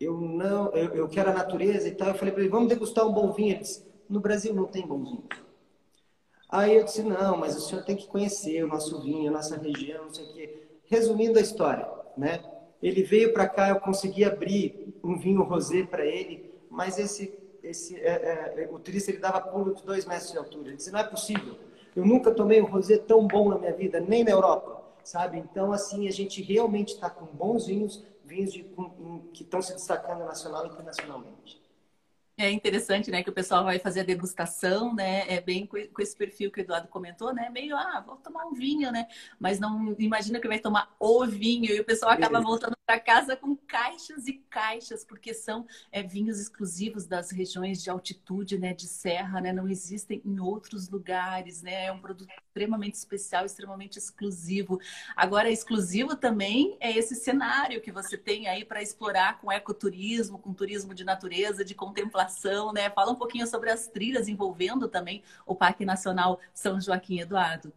eu 0.00 0.20
não, 0.20 0.70
eu, 0.72 0.94
eu 0.94 1.08
quero 1.08 1.30
a 1.30 1.34
natureza 1.34 1.88
e 1.88 1.90
tal. 1.90 2.08
Eu 2.08 2.14
falei 2.14 2.32
para 2.32 2.40
ele, 2.40 2.52
vamos 2.52 2.68
degustar 2.68 3.04
um 3.04 3.12
bom 3.12 3.32
vinho. 3.32 3.54
Ele 3.54 3.58
disse, 3.58 3.84
no 4.08 4.20
Brasil 4.20 4.54
não 4.54 4.64
tem 4.64 4.86
bom 4.86 5.02
vinho. 5.02 5.24
Aí 6.48 6.76
eu 6.76 6.84
disse, 6.84 7.02
não, 7.02 7.36
mas 7.36 7.56
o 7.56 7.60
senhor 7.60 7.84
tem 7.84 7.96
que 7.96 8.06
conhecer 8.06 8.62
o 8.62 8.68
nosso 8.68 9.02
vinho, 9.02 9.28
a 9.28 9.32
nossa 9.32 9.56
região, 9.56 10.04
não 10.04 10.14
sei 10.14 10.24
o 10.24 10.32
quê. 10.32 10.68
Resumindo 10.84 11.36
a 11.36 11.42
história, 11.42 11.86
né? 12.16 12.42
Ele 12.80 13.02
veio 13.02 13.32
para 13.32 13.48
cá, 13.48 13.70
eu 13.70 13.80
consegui 13.80 14.24
abrir 14.24 14.94
um 15.02 15.18
vinho 15.18 15.42
rosé 15.42 15.82
para 15.82 16.06
ele, 16.06 16.54
mas 16.70 16.96
esse, 16.96 17.36
esse, 17.60 17.96
é, 17.96 18.62
é, 18.62 18.68
o 18.70 18.78
turista 18.78 19.10
ele 19.10 19.18
dava 19.18 19.40
pulo 19.40 19.74
de 19.74 19.82
dois 19.82 20.06
metros 20.06 20.30
de 20.30 20.38
altura. 20.38 20.68
Ele 20.68 20.76
disse, 20.76 20.92
não 20.92 21.00
é 21.00 21.04
possível. 21.04 21.56
Eu 21.96 22.06
nunca 22.06 22.30
tomei 22.30 22.62
um 22.62 22.66
rosé 22.66 22.98
tão 22.98 23.26
bom 23.26 23.48
na 23.48 23.58
minha 23.58 23.72
vida, 23.72 23.98
nem 23.98 24.22
na 24.22 24.30
Europa, 24.30 24.77
sabe? 25.08 25.38
Então, 25.38 25.72
assim, 25.72 26.06
a 26.06 26.10
gente 26.10 26.42
realmente 26.42 26.92
está 26.94 27.08
com 27.08 27.24
bons 27.24 27.66
vinhos, 27.66 28.04
vinhos 28.24 28.52
de, 28.52 28.62
com, 28.62 29.26
que 29.32 29.42
estão 29.42 29.62
se 29.62 29.72
destacando 29.72 30.24
nacional 30.24 30.66
e 30.66 30.68
internacionalmente. 30.68 31.60
É 32.36 32.50
interessante, 32.52 33.10
né, 33.10 33.22
que 33.22 33.30
o 33.30 33.32
pessoal 33.32 33.64
vai 33.64 33.80
fazer 33.80 34.00
a 34.00 34.04
degustação, 34.04 34.94
né, 34.94 35.24
é 35.28 35.40
bem 35.40 35.66
com 35.66 36.00
esse 36.00 36.14
perfil 36.14 36.52
que 36.52 36.60
o 36.60 36.62
Eduardo 36.62 36.86
comentou, 36.86 37.34
né, 37.34 37.50
meio, 37.50 37.76
ah, 37.76 38.00
vou 38.06 38.14
tomar 38.16 38.46
um 38.46 38.54
vinho, 38.54 38.92
né, 38.92 39.08
mas 39.40 39.58
não 39.58 39.96
imagina 39.98 40.38
que 40.38 40.46
vai 40.46 40.60
tomar 40.60 40.94
o 41.00 41.26
vinho 41.26 41.72
e 41.72 41.80
o 41.80 41.84
pessoal 41.84 42.12
acaba 42.12 42.40
voltando 42.40 42.77
para 42.88 42.98
casa 42.98 43.36
com 43.36 43.54
caixas 43.54 44.26
e 44.26 44.32
caixas, 44.48 45.04
porque 45.04 45.34
são 45.34 45.66
é, 45.92 46.02
vinhos 46.02 46.40
exclusivos 46.40 47.06
das 47.06 47.30
regiões 47.30 47.82
de 47.82 47.90
altitude, 47.90 48.56
né, 48.56 48.72
de 48.72 48.86
serra, 48.86 49.42
né, 49.42 49.52
não 49.52 49.68
existem 49.68 50.22
em 50.24 50.40
outros 50.40 50.88
lugares, 50.88 51.60
né, 51.60 51.84
é 51.84 51.92
um 51.92 52.00
produto 52.00 52.30
extremamente 52.30 52.94
especial, 52.94 53.44
extremamente 53.44 53.98
exclusivo. 53.98 54.80
Agora, 55.14 55.50
exclusivo 55.50 56.16
também 56.16 56.78
é 56.80 56.90
esse 56.90 57.14
cenário 57.14 57.82
que 57.82 57.92
você 57.92 58.16
tem 58.16 58.48
aí 58.48 58.64
para 58.64 58.80
explorar 58.80 59.38
com 59.38 59.52
ecoturismo, 59.52 60.38
com 60.38 60.54
turismo 60.54 60.94
de 60.94 61.04
natureza, 61.04 61.62
de 61.62 61.74
contemplação, 61.74 62.72
né? 62.72 62.88
Fala 62.88 63.12
um 63.12 63.16
pouquinho 63.16 63.46
sobre 63.46 63.70
as 63.70 63.86
trilhas 63.86 64.28
envolvendo 64.28 64.88
também 64.88 65.22
o 65.44 65.54
Parque 65.54 65.84
Nacional 65.84 66.40
São 66.54 66.80
Joaquim 66.80 67.20
Eduardo. 67.20 67.70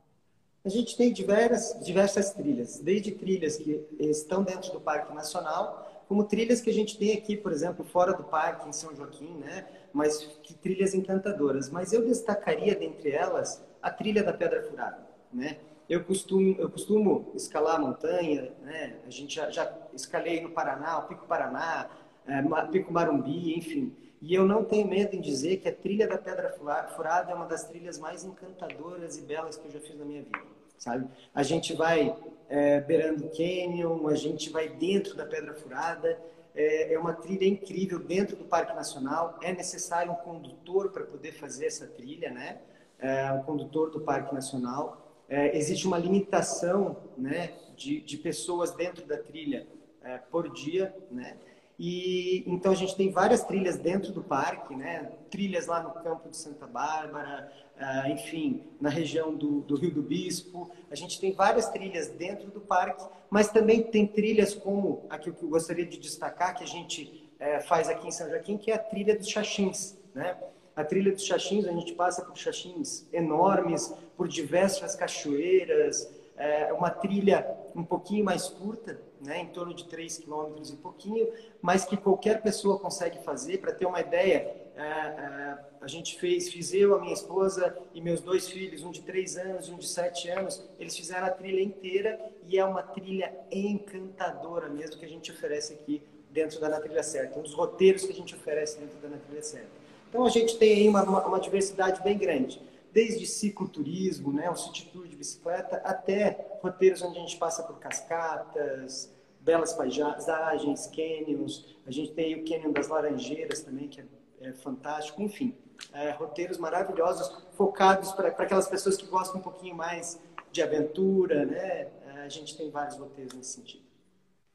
A 0.63 0.70
gente 0.70 0.96
tem 0.96 1.12
diversas, 1.12 1.84
diversas 1.84 2.34
trilhas, 2.34 2.80
desde 2.80 3.12
trilhas 3.12 3.58
que 3.58 3.84
estão 4.00 4.44
dentro 4.44 4.72
do 4.72 4.80
Parque 4.80 5.12
Nacional, 5.13 6.06
como 6.08 6.24
trilhas 6.24 6.62
que 6.62 6.70
a 6.70 6.74
gente 6.74 7.00
tem 7.00 7.13
aqui, 7.13 7.36
por 7.36 7.51
exemplo, 7.51 7.84
fora 7.84 8.13
do 8.13 8.24
parque, 8.24 8.70
em 8.70 8.72
São 8.72 8.96
Joaquim, 8.96 9.38
né? 9.38 9.65
Mas 9.91 10.20
que 10.44 10.53
trilhas 10.53 10.94
encantadoras. 10.94 11.70
Mas 11.70 11.94
eu 11.94 12.06
destacaria 12.06 12.75
dentre 12.75 13.12
elas 13.12 13.65
a 13.82 13.89
trilha 13.89 14.22
da 14.22 14.34
Pedra 14.34 14.62
Furada, 14.62 15.00
né? 15.34 15.58
Eu 15.89 16.03
costumo, 16.03 16.56
eu 16.60 16.70
costumo 16.70 17.32
escalar 17.34 17.77
a 17.77 17.80
montanha, 17.80 18.53
né? 18.62 18.98
A 19.08 19.10
gente 19.10 19.34
já, 19.34 19.50
já 19.50 19.74
escalei 19.94 20.41
no 20.41 20.51
Paraná, 20.51 21.00
o 21.00 21.08
Pico 21.08 21.25
Paraná, 21.25 21.89
é, 22.27 22.41
Pico 22.68 22.94
Marumbi, 22.94 23.58
enfim. 23.58 23.96
E 24.22 24.34
eu 24.36 24.46
não 24.46 24.63
tenho 24.63 24.88
medo 24.88 25.16
em 25.16 25.22
dizer 25.22 25.58
que 25.58 25.68
a 25.68 25.74
trilha 25.74 26.08
da 26.08 26.18
Pedra 26.18 26.56
Furada 26.96 27.32
é 27.32 27.36
uma 27.36 27.46
das 27.46 27.63
trilhas 27.63 27.98
mais 27.98 28.24
encantadoras 28.24 29.18
e 29.18 29.22
belas 29.22 29.58
que 29.58 29.66
eu 29.68 29.72
já 29.72 29.80
fiz 29.80 29.98
na 29.98 30.06
minha 30.06 30.22
vida, 30.22 30.40
sabe? 30.78 31.08
A 31.34 31.42
gente 31.42 31.74
vai 31.74 32.16
é, 32.48 32.80
beirando 32.82 33.25
o 33.25 33.30
canyon, 33.30 34.08
a 34.08 34.16
gente 34.16 34.50
vai 34.51 34.70
dentro 34.70 35.16
da 35.16 35.25
Pedra 35.25 35.56
Furada, 35.56 36.20
é, 36.54 36.94
é 36.94 37.00
uma 37.00 37.13
trilha 37.13 37.48
incrível 37.48 37.98
dentro 37.98 38.36
do 38.36 38.46
Parque 38.46 38.74
Nacional. 38.75 39.40
É 39.42 39.51
necessário 39.51 40.12
um 40.12 40.16
condutor 40.16 40.92
para 40.92 41.04
poder 41.04 41.32
fazer 41.32 41.66
essa 41.66 41.88
trilha, 41.88 42.30
né? 42.30 42.60
é, 43.01 43.32
o 43.34 43.44
condutor 43.44 43.90
do 43.90 44.00
Parque 44.00 44.34
Nacional. 44.34 45.12
É, 45.28 45.58
existe 45.58 45.88
uma 45.88 45.98
limitação 45.98 46.98
né, 47.18 47.54
de, 47.75 48.01
de 48.01 48.18
pessoas 48.18 48.72
dentro 48.72 49.06
da 49.06 49.18
trilha 49.18 49.66
é, 50.04 50.18
por 50.18 50.51
dia, 50.51 50.96
né? 51.10 51.38
E 51.84 52.44
então 52.46 52.72
a 52.72 52.76
gente 52.76 52.96
tem 52.96 53.10
várias 53.10 53.44
trilhas 53.44 53.76
dentro 53.76 54.12
do 54.12 54.22
parque, 54.22 54.76
né? 54.76 55.14
Trilhas 55.32 55.66
lá 55.66 55.82
no 55.82 55.90
campo 55.90 56.30
de 56.30 56.38
Santa 56.38 56.68
Bárbara, 56.68 57.52
uh, 57.76 58.08
enfim, 58.12 58.62
na 58.80 58.88
região 58.88 59.34
do, 59.34 59.62
do, 59.62 59.76
Rio 59.76 59.90
do 59.90 60.04
Bispo. 60.04 60.70
A 60.92 60.96
gente 60.96 61.20
tem 61.20 61.32
várias 61.32 61.70
trilhas 61.70 62.08
dentro 62.08 62.52
do 62.52 62.62
parque, 62.62 63.04
mas 63.32 63.50
também 63.50 63.82
tem 63.82 64.06
trilhas 64.06 64.54
como 64.54 65.08
a 65.10 65.18
que 65.18 65.30
eu 65.30 65.34
gostaria 65.50 65.84
de 65.84 65.98
destacar 65.98 66.56
que 66.56 66.64
a 66.64 66.68
gente 66.68 67.28
uh, 67.40 67.64
faz 67.64 67.90
aqui 67.90 68.08
em 68.08 68.12
São 68.12 68.30
Joaquim, 68.30 68.60
que 68.60 68.70
é 68.70 68.76
a 68.76 68.80
trilha 68.80 69.18
dos 69.18 69.28
Xaxins, 69.28 69.98
né? 70.14 70.38
A 70.76 70.84
trilha 70.84 71.12
dos 71.12 71.26
Xaxins, 71.26 71.66
a 71.66 71.72
gente 71.72 71.94
passa 71.94 72.24
por 72.24 72.38
Xaxins 72.38 73.08
enormes, 73.12 73.92
por 74.16 74.28
diversas 74.28 74.96
cachoeiras, 74.96 76.08
é 76.38 76.72
uma 76.74 76.92
trilha 76.92 77.44
um 77.76 77.84
pouquinho 77.84 78.24
mais 78.24 78.48
curta, 78.50 79.02
né, 79.22 79.42
em 79.42 79.48
torno 79.48 79.74
de 79.74 79.86
3 79.88 80.18
quilômetros 80.18 80.72
e 80.72 80.75
pouquinho, 80.78 81.32
mas 81.62 81.86
que 81.86 81.96
qualquer 81.96 82.42
pessoa 82.42 82.80
consegue 82.80 83.24
fazer. 83.24 83.60
Para 83.60 83.74
ter 83.74 83.86
uma 83.86 84.00
ideia, 84.00 84.54
é, 84.75 84.82
é, 84.82 85.58
a 85.80 85.88
gente 85.88 86.20
fez, 86.20 86.50
fiz 86.50 86.74
eu, 86.74 86.96
a 86.96 87.00
minha 87.00 87.13
esposa 87.13 87.78
e 87.94 88.01
meus 88.01 88.22
dois 88.22 88.50
filhos, 88.50 88.84
um 88.84 88.92
de 88.92 89.01
3 89.01 89.38
anos 89.38 89.68
e 89.68 89.72
um 89.72 89.78
de 89.78 89.88
7 89.88 90.30
anos, 90.30 90.63
eles 90.80 90.96
fizeram 90.96 91.28
a 91.28 91.32
trilha 91.32 91.62
inteira 91.62 92.20
e 92.48 92.58
é 92.58 92.66
uma 92.66 92.82
trilha 92.82 93.34
encantadora 93.51 94.70
mesmo 94.70 94.98
que 94.98 95.06
a 95.06 95.10
gente 95.10 95.32
oferece 95.32 95.74
aqui 95.74 96.01
dentro 96.32 96.60
da 96.60 96.70
Na 96.70 96.80
Trilha 96.80 97.04
Certa, 97.04 97.38
um 97.38 97.42
dos 97.42 97.54
roteiros 97.54 98.04
que 98.06 98.12
a 98.12 98.16
gente 98.16 98.34
oferece 98.34 98.80
dentro 98.80 98.98
da 99.00 99.10
Na 99.10 99.18
Trilha 99.18 99.44
Certa. 99.44 99.70
Então 100.10 100.25
a 100.25 100.30
gente 100.30 100.58
tem 100.58 100.74
aí 100.74 100.90
uma, 100.90 101.04
uma, 101.04 101.25
uma 101.25 101.40
diversidade 101.40 102.01
bem 102.01 102.18
grande, 102.18 102.62
desde 102.91 103.25
cicloturismo, 103.25 104.33
né, 104.33 104.50
o 104.50 104.55
city 104.55 104.89
tour 104.91 105.07
de 105.07 105.15
bicicleta, 105.15 105.77
até 105.77 106.57
roteiros 106.62 107.01
onde 107.01 107.17
a 107.17 107.21
gente 107.21 107.38
passa 107.38 107.63
por 107.63 107.79
cascatas, 107.79 109.13
belas 109.39 109.74
paisagens, 109.74 110.88
canyons. 110.88 111.77
A 111.86 111.91
gente 111.91 112.12
tem 112.13 112.36
o 112.36 112.45
Canyon 112.45 112.71
das 112.71 112.88
Laranjeiras 112.88 113.62
também, 113.62 113.88
que 113.88 114.01
é, 114.01 114.05
é 114.41 114.53
fantástico. 114.53 115.21
Enfim, 115.21 115.55
é, 115.93 116.12
roteiros 116.12 116.57
maravilhosos, 116.57 117.43
focados 117.53 118.12
para 118.12 118.29
aquelas 118.29 118.67
pessoas 118.67 118.98
que 118.98 119.05
gostam 119.05 119.39
um 119.39 119.43
pouquinho 119.43 119.75
mais 119.75 120.19
de 120.51 120.62
aventura, 120.62 121.45
né? 121.45 121.88
É, 122.05 122.24
a 122.25 122.29
gente 122.29 122.57
tem 122.57 122.69
vários 122.69 122.98
roteiros 122.98 123.33
nesse 123.33 123.53
sentido. 123.53 123.90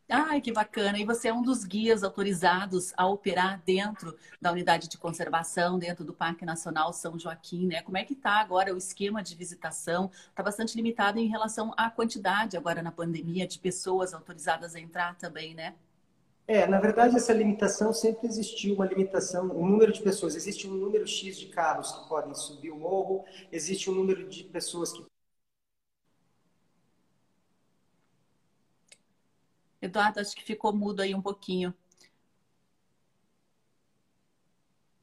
Ai, 0.09 0.41
que 0.41 0.53
bacana! 0.53 0.99
E 0.99 1.05
você 1.05 1.29
é 1.29 1.35
um 1.35 1.43
dos 1.43 1.65
guias 1.65 2.05
autorizados 2.05 2.93
a 2.97 3.09
operar 3.09 3.61
dentro 3.67 4.17
da 4.41 4.53
unidade 4.53 4.89
de 4.89 4.97
conservação, 4.97 5.81
dentro 5.81 6.05
do 6.05 6.13
Parque 6.13 6.45
Nacional 6.45 6.93
São 6.93 7.19
Joaquim, 7.19 7.67
né? 7.67 7.83
Como 7.83 7.97
é 7.99 8.05
que 8.05 8.13
está 8.13 8.35
agora 8.35 8.73
o 8.73 8.79
esquema 8.79 9.21
de 9.21 9.35
visitação? 9.35 10.09
Está 10.29 10.45
bastante 10.45 10.77
limitado 10.77 11.19
em 11.19 11.27
relação 11.27 11.75
à 11.77 11.91
quantidade 11.91 12.57
agora 12.57 12.83
na 12.83 12.93
pandemia 12.93 13.49
de 13.49 13.59
pessoas 13.59 14.15
autorizadas 14.15 14.77
a 14.77 14.81
entrar 14.81 15.17
também, 15.17 15.55
né? 15.57 15.75
É, 16.47 16.69
na 16.69 16.79
verdade, 16.79 17.17
essa 17.17 17.33
limitação 17.33 17.93
sempre 17.93 18.29
existiu, 18.29 18.77
uma 18.77 18.87
limitação, 18.87 19.47
um 19.47 19.67
número 19.67 19.93
de 19.93 20.01
pessoas. 20.01 20.37
Existe 20.37 20.69
um 20.69 20.75
número 20.75 21.05
X 21.05 21.37
de 21.37 21.47
carros 21.47 21.91
que 21.91 22.09
podem 22.09 22.33
subir 22.33 22.71
o 22.71 22.77
morro, 22.77 23.25
existe 23.51 23.91
um 23.91 23.95
número 23.95 24.29
de 24.29 24.45
pessoas 24.45 24.93
que 24.93 25.05
Eduardo, 29.87 30.21
acho 30.21 30.35
que 30.37 30.43
ficou 30.43 30.73
mudo 30.75 31.01
aí 31.01 31.15
um 31.15 31.23
pouquinho. 31.23 31.75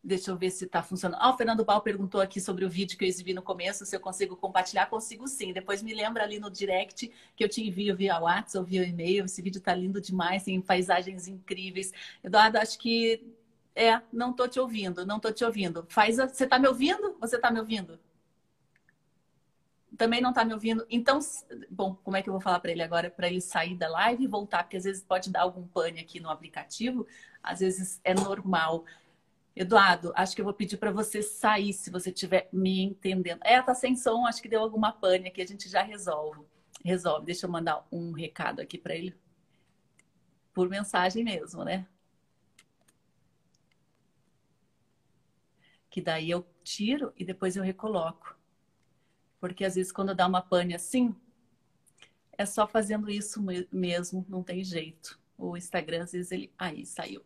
Deixa 0.05 0.31
eu 0.31 0.37
ver 0.37 0.49
se 0.51 0.65
está 0.65 0.83
funcionando. 0.83 1.21
Ah, 1.21 1.29
o 1.29 1.37
Fernando 1.37 1.63
Bal 1.63 1.81
perguntou 1.81 2.19
aqui 2.19 2.41
sobre 2.41 2.65
o 2.65 2.69
vídeo 2.69 2.97
que 2.97 3.05
eu 3.05 3.07
exibi 3.07 3.33
no 3.33 3.41
começo, 3.41 3.85
se 3.85 3.95
eu 3.95 4.01
consigo 4.01 4.35
compartilhar. 4.35 4.87
Consigo 4.87 5.27
sim. 5.29 5.53
Depois 5.53 5.81
me 5.81 5.93
lembra 5.93 6.23
ali 6.23 6.39
no 6.39 6.51
direct 6.51 7.09
que 7.35 7.43
eu 7.43 7.47
te 7.47 7.65
envio 7.65 7.95
via 7.95 8.19
WhatsApp 8.19 8.57
ou 8.57 8.63
via 8.65 8.83
e-mail. 8.85 9.23
Esse 9.25 9.41
vídeo 9.41 9.59
está 9.59 9.73
lindo 9.73 10.01
demais, 10.01 10.43
tem 10.43 10.59
paisagens 10.59 11.27
incríveis. 11.27 11.93
Eduardo, 12.23 12.57
acho 12.57 12.77
que... 12.79 13.23
É, 13.75 14.01
não 14.11 14.31
estou 14.31 14.47
te 14.47 14.59
ouvindo, 14.59 15.05
não 15.05 15.17
estou 15.17 15.31
te 15.33 15.43
ouvindo. 15.43 15.85
Faz 15.89 16.19
a... 16.19 16.27
Você 16.27 16.43
está 16.43 16.59
me 16.59 16.67
ouvindo? 16.67 17.15
Você 17.19 17.37
está 17.37 17.49
me 17.49 17.59
ouvindo? 17.59 17.97
Também 19.97 20.21
não 20.21 20.29
está 20.29 20.43
me 20.43 20.53
ouvindo. 20.53 20.85
Então, 20.89 21.19
bom, 21.69 21.95
como 22.03 22.17
é 22.17 22.21
que 22.21 22.29
eu 22.29 22.33
vou 22.33 22.41
falar 22.41 22.59
para 22.59 22.71
ele 22.71 22.81
agora? 22.81 23.09
Para 23.09 23.27
ele 23.27 23.41
sair 23.41 23.75
da 23.75 23.87
live 23.89 24.23
e 24.23 24.27
voltar, 24.27 24.63
porque 24.63 24.77
às 24.77 24.83
vezes 24.83 25.03
pode 25.03 25.31
dar 25.31 25.41
algum 25.41 25.67
pane 25.67 25.99
aqui 25.99 26.19
no 26.19 26.29
aplicativo, 26.29 27.07
às 27.41 27.59
vezes 27.59 27.99
é 28.03 28.13
normal. 28.13 28.85
Eduardo, 29.55 30.11
acho 30.15 30.35
que 30.35 30.41
eu 30.41 30.45
vou 30.45 30.53
pedir 30.53 30.77
para 30.77 30.91
você 30.91 31.21
sair, 31.21 31.73
se 31.73 31.91
você 31.91 32.09
estiver 32.09 32.49
me 32.51 32.81
entendendo. 32.81 33.39
É, 33.43 33.61
tá 33.61 33.75
sem 33.75 33.95
som, 33.95 34.25
acho 34.25 34.41
que 34.41 34.49
deu 34.49 34.61
alguma 34.61 34.91
pane 34.91 35.27
aqui, 35.27 35.41
a 35.41 35.47
gente 35.47 35.69
já 35.69 35.83
resolve. 35.83 36.41
Resolve. 36.83 37.25
Deixa 37.25 37.45
eu 37.45 37.51
mandar 37.51 37.85
um 37.91 38.11
recado 38.11 38.61
aqui 38.61 38.77
para 38.77 38.95
ele. 38.95 39.15
Por 40.53 40.69
mensagem 40.69 41.23
mesmo, 41.23 41.63
né? 41.63 41.87
Que 45.89 46.01
daí 46.01 46.29
eu 46.31 46.45
tiro 46.63 47.13
e 47.15 47.23
depois 47.23 47.55
eu 47.55 47.63
recoloco. 47.63 48.35
Porque 49.43 49.65
às 49.65 49.75
vezes 49.75 49.91
quando 49.91 50.15
dá 50.15 50.25
uma 50.25 50.41
pane 50.41 50.73
assim, 50.73 51.13
é 52.37 52.45
só 52.45 52.65
fazendo 52.65 53.11
isso 53.11 53.43
mesmo, 53.69 54.25
não 54.29 54.41
tem 54.41 54.63
jeito. 54.63 55.19
O 55.37 55.57
Instagram, 55.57 56.03
às 56.03 56.13
vezes, 56.13 56.31
ele. 56.31 56.49
Aí, 56.57 56.85
saiu. 56.85 57.21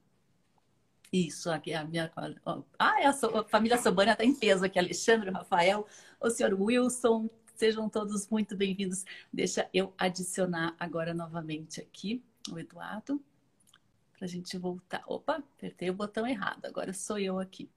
Isso, 1.14 1.52
aqui 1.52 1.76
a 1.76 1.84
minha. 1.84 2.12
Ah, 2.80 3.00
é 3.00 3.06
a, 3.06 3.14
so... 3.14 3.28
a 3.38 3.44
família 3.44 3.78
Sobana 3.78 4.14
está 4.14 4.26
em 4.26 4.34
peso 4.34 4.66
aqui. 4.66 4.80
Alexandre, 4.80 5.30
Rafael, 5.30 5.86
o 6.20 6.28
senhor 6.32 6.60
Wilson, 6.60 7.30
sejam 7.56 7.88
todos 7.88 8.28
muito 8.30 8.58
bem-vindos. 8.58 9.06
Deixa 9.32 9.70
eu 9.72 9.94
adicionar 9.96 10.76
agora 10.80 11.14
novamente 11.14 11.80
aqui 11.80 12.24
o 12.52 12.58
Eduardo, 12.58 13.24
para 14.18 14.26
a 14.26 14.28
gente 14.28 14.58
voltar. 14.58 15.04
Opa, 15.06 15.36
apertei 15.36 15.92
o 15.92 15.94
botão 15.94 16.26
errado, 16.26 16.66
agora 16.66 16.94
sou 16.94 17.20
eu 17.20 17.38
aqui. 17.38 17.70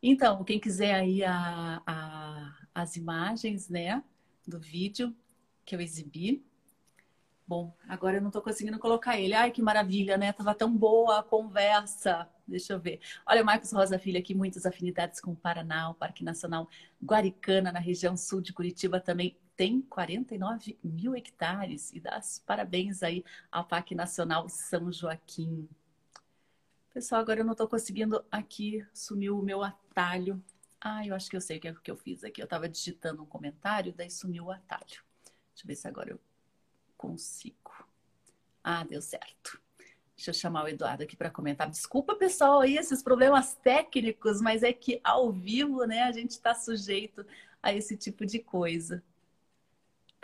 Então, 0.00 0.44
quem 0.44 0.60
quiser 0.60 0.94
aí 0.94 1.24
a, 1.24 1.82
a, 1.84 2.57
as 2.82 2.96
imagens, 2.96 3.68
né, 3.68 4.02
do 4.46 4.58
vídeo 4.58 5.14
que 5.64 5.74
eu 5.74 5.80
exibi, 5.80 6.42
Bom, 7.48 7.74
agora 7.88 8.18
eu 8.18 8.20
não 8.20 8.28
estou 8.28 8.42
conseguindo 8.42 8.78
colocar 8.78 9.18
ele. 9.18 9.32
Ai, 9.32 9.50
que 9.50 9.62
maravilha, 9.62 10.18
né? 10.18 10.34
Tava 10.34 10.54
tão 10.54 10.76
boa 10.76 11.20
a 11.20 11.22
conversa. 11.22 12.28
Deixa 12.46 12.74
eu 12.74 12.78
ver. 12.78 13.00
Olha, 13.26 13.42
Marcos 13.42 13.72
Rosa 13.72 13.98
Filho 13.98 14.18
aqui, 14.18 14.34
muitas 14.34 14.66
afinidades 14.66 15.18
com 15.18 15.32
o 15.32 15.36
Paraná, 15.36 15.88
o 15.88 15.94
Parque 15.94 16.22
Nacional 16.22 16.68
Guaricana, 17.02 17.72
na 17.72 17.78
região 17.78 18.18
sul 18.18 18.42
de 18.42 18.52
Curitiba, 18.52 19.00
também 19.00 19.34
tem 19.56 19.80
49 19.80 20.78
mil 20.84 21.16
hectares. 21.16 21.90
E 21.94 22.00
dá 22.00 22.20
parabéns 22.44 23.02
aí 23.02 23.24
ao 23.50 23.64
Parque 23.64 23.94
Nacional 23.94 24.46
São 24.50 24.92
Joaquim. 24.92 25.66
Pessoal, 26.92 27.22
agora 27.22 27.40
eu 27.40 27.46
não 27.46 27.52
estou 27.52 27.66
conseguindo 27.66 28.22
aqui, 28.30 28.86
sumiu 28.92 29.38
o 29.38 29.42
meu 29.42 29.62
atalho. 29.62 30.42
Ah, 30.80 31.04
eu 31.06 31.14
acho 31.14 31.28
que 31.28 31.36
eu 31.36 31.40
sei 31.40 31.58
o 31.58 31.60
que, 31.60 31.68
é 31.68 31.74
que 31.74 31.90
eu 31.90 31.96
fiz 31.96 32.22
aqui. 32.24 32.40
Eu 32.40 32.44
estava 32.44 32.68
digitando 32.68 33.22
um 33.22 33.26
comentário, 33.26 33.92
daí 33.96 34.10
sumiu 34.10 34.44
o 34.44 34.50
atalho. 34.52 34.82
Deixa 34.84 35.64
eu 35.64 35.66
ver 35.66 35.74
se 35.74 35.88
agora 35.88 36.10
eu 36.10 36.20
consigo. 36.96 37.86
Ah, 38.62 38.84
deu 38.84 39.02
certo. 39.02 39.60
Deixa 40.16 40.30
eu 40.30 40.34
chamar 40.34 40.64
o 40.64 40.68
Eduardo 40.68 41.04
aqui 41.04 41.16
para 41.16 41.30
comentar. 41.30 41.70
Desculpa, 41.70 42.16
pessoal, 42.16 42.60
aí 42.60 42.76
esses 42.76 43.02
problemas 43.02 43.54
técnicos, 43.54 44.40
mas 44.40 44.62
é 44.62 44.72
que 44.72 45.00
ao 45.02 45.32
vivo, 45.32 45.84
né, 45.84 46.02
a 46.02 46.12
gente 46.12 46.30
está 46.30 46.54
sujeito 46.54 47.24
a 47.62 47.72
esse 47.72 47.96
tipo 47.96 48.26
de 48.26 48.38
coisa. 48.40 49.02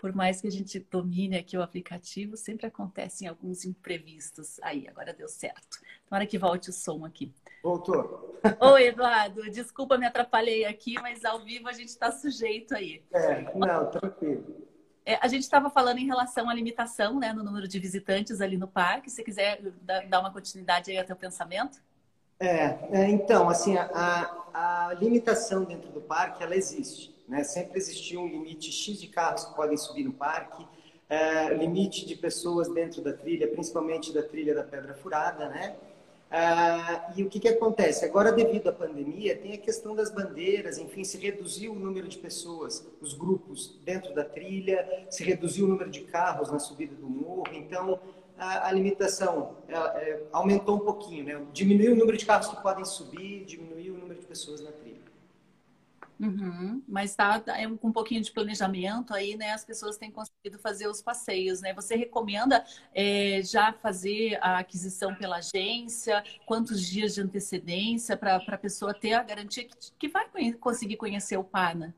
Por 0.05 0.15
mais 0.15 0.39
que 0.39 0.47
a 0.47 0.51
gente 0.51 0.79
domine 0.91 1.35
aqui 1.35 1.57
o 1.57 1.63
aplicativo, 1.63 2.37
sempre 2.37 2.67
acontecem 2.67 3.27
alguns 3.27 3.65
imprevistos. 3.65 4.61
Aí, 4.61 4.87
agora 4.87 5.15
deu 5.15 5.27
certo. 5.27 5.81
Tomara 6.07 6.27
que 6.27 6.37
volte 6.37 6.69
o 6.69 6.75
som 6.75 7.07
aqui. 7.07 7.33
Voltou. 7.63 8.39
Oi, 8.61 8.89
Eduardo. 8.89 9.51
Desculpa, 9.51 9.97
me 9.97 10.05
atrapalhei 10.05 10.67
aqui, 10.67 10.93
mas 11.01 11.25
ao 11.25 11.41
vivo 11.41 11.71
a 11.71 11.73
gente 11.73 11.89
está 11.89 12.13
sujeito 12.13 12.75
aí. 12.75 13.03
É, 13.15 13.51
não, 13.57 13.91
tranquilo. 13.91 14.69
É, 15.07 15.15
a 15.23 15.27
gente 15.27 15.45
estava 15.45 15.71
falando 15.71 15.97
em 15.97 16.05
relação 16.05 16.51
à 16.51 16.55
limitação 16.55 17.19
né, 17.19 17.33
no 17.33 17.43
número 17.43 17.67
de 17.67 17.79
visitantes 17.79 18.43
ali 18.43 18.59
no 18.59 18.69
parque. 18.69 19.11
Se 19.11 19.25
quiser 19.25 19.63
dar 20.07 20.21
uma 20.21 20.31
continuidade 20.31 20.91
aí 20.91 20.99
ao 20.99 21.07
teu 21.07 21.17
pensamento. 21.17 21.83
É, 22.39 22.79
é 22.93 23.09
então, 23.09 23.49
assim, 23.49 23.79
a, 23.79 24.37
a, 24.53 24.93
limitação 25.01 25.65
dentro 25.65 25.91
do 25.91 26.03
parque, 26.03 26.43
ela 26.43 26.55
existe. 26.55 27.14
Né? 27.29 27.43
Sempre 27.45 27.79
existiu 27.79 28.21
um 28.21 28.29
limite 28.29 28.71
X 28.71 29.01
de 29.01 29.09
carros 29.09 29.45
que 29.45 29.55
podem 29.55 29.77
subir 29.77 30.05
no 30.05 30.13
parque, 30.13 30.67
é, 31.09 31.55
limite 31.55 32.07
de 32.07 32.17
pessoas 32.17 32.69
dentro 32.69 33.03
da 33.03 33.13
trilha, 33.13 33.49
principalmente 33.49 34.13
da 34.13 34.23
trilha 34.23 34.55
da 34.55 34.63
Pedra 34.63 34.95
Furada, 34.95 35.49
né? 35.49 35.77
Ah, 36.37 37.13
e 37.17 37.23
o 37.23 37.29
que, 37.29 37.39
que 37.39 37.47
acontece? 37.47 38.05
Agora, 38.05 38.33
devido 38.33 38.69
à 38.69 38.73
pandemia, 38.73 39.37
tem 39.37 39.53
a 39.53 39.59
questão 39.59 39.95
das 39.95 40.11
bandeiras, 40.11 40.79
enfim, 40.79 41.05
se 41.05 41.17
reduziu 41.17 41.73
o 41.73 41.79
número 41.79 42.09
de 42.09 42.19
pessoas, 42.19 42.85
os 43.01 43.15
grupos 43.15 43.79
dentro 43.85 44.13
da 44.13 44.25
trilha, 44.25 45.07
se 45.09 45.23
reduziu 45.23 45.67
o 45.67 45.69
número 45.69 45.91
de 45.91 46.01
carros 46.01 46.51
na 46.51 46.59
subida 46.59 46.97
do 46.97 47.09
morro, 47.09 47.47
então 47.53 48.01
a, 48.37 48.67
a 48.69 48.73
limitação 48.73 49.59
é, 49.69 50.23
aumentou 50.33 50.77
um 50.77 50.81
pouquinho, 50.81 51.25
né? 51.25 51.47
diminuiu 51.53 51.93
o 51.93 51.97
número 51.97 52.17
de 52.17 52.27
carros 52.27 52.49
que 52.49 52.61
podem 52.61 52.85
subir, 52.85 53.45
diminuiu 53.45 53.95
o 53.95 53.99
número 53.99 54.19
de 54.19 54.27
pessoas 54.27 54.61
na 54.61 54.73
trilha. 54.73 54.84
Uhum. 56.19 56.83
Mas 56.87 57.15
tá, 57.15 57.41
tá 57.41 57.59
é 57.59 57.67
com 57.67 57.89
um 57.89 57.93
pouquinho 57.93 58.23
de 58.23 58.31
planejamento 58.31 59.13
aí, 59.13 59.37
né? 59.37 59.53
As 59.53 59.65
pessoas 59.65 59.97
têm 59.97 60.11
conseguido 60.11 60.59
fazer 60.59 60.87
os 60.87 61.03
passeios, 61.03 61.61
né? 61.61 61.75
Você 61.75 61.97
recomenda 61.97 62.65
é, 62.95 63.41
já 63.43 63.73
fazer 63.73 64.39
a 64.41 64.59
aquisição 64.59 65.15
pela 65.15 65.37
agência? 65.37 66.23
Quantos 66.47 66.87
dias 66.87 67.15
de 67.15 67.21
antecedência 67.21 68.17
para 68.17 68.37
a 68.37 68.59
pessoa 68.59 68.95
ter 68.95 69.15
a 69.15 69.23
garantia 69.23 69.65
que, 69.65 69.77
que 69.99 70.09
vai 70.09 70.27
conseguir 70.61 70.97
conhecer 70.97 71.37
o 71.37 71.45
PANA? 71.45 71.95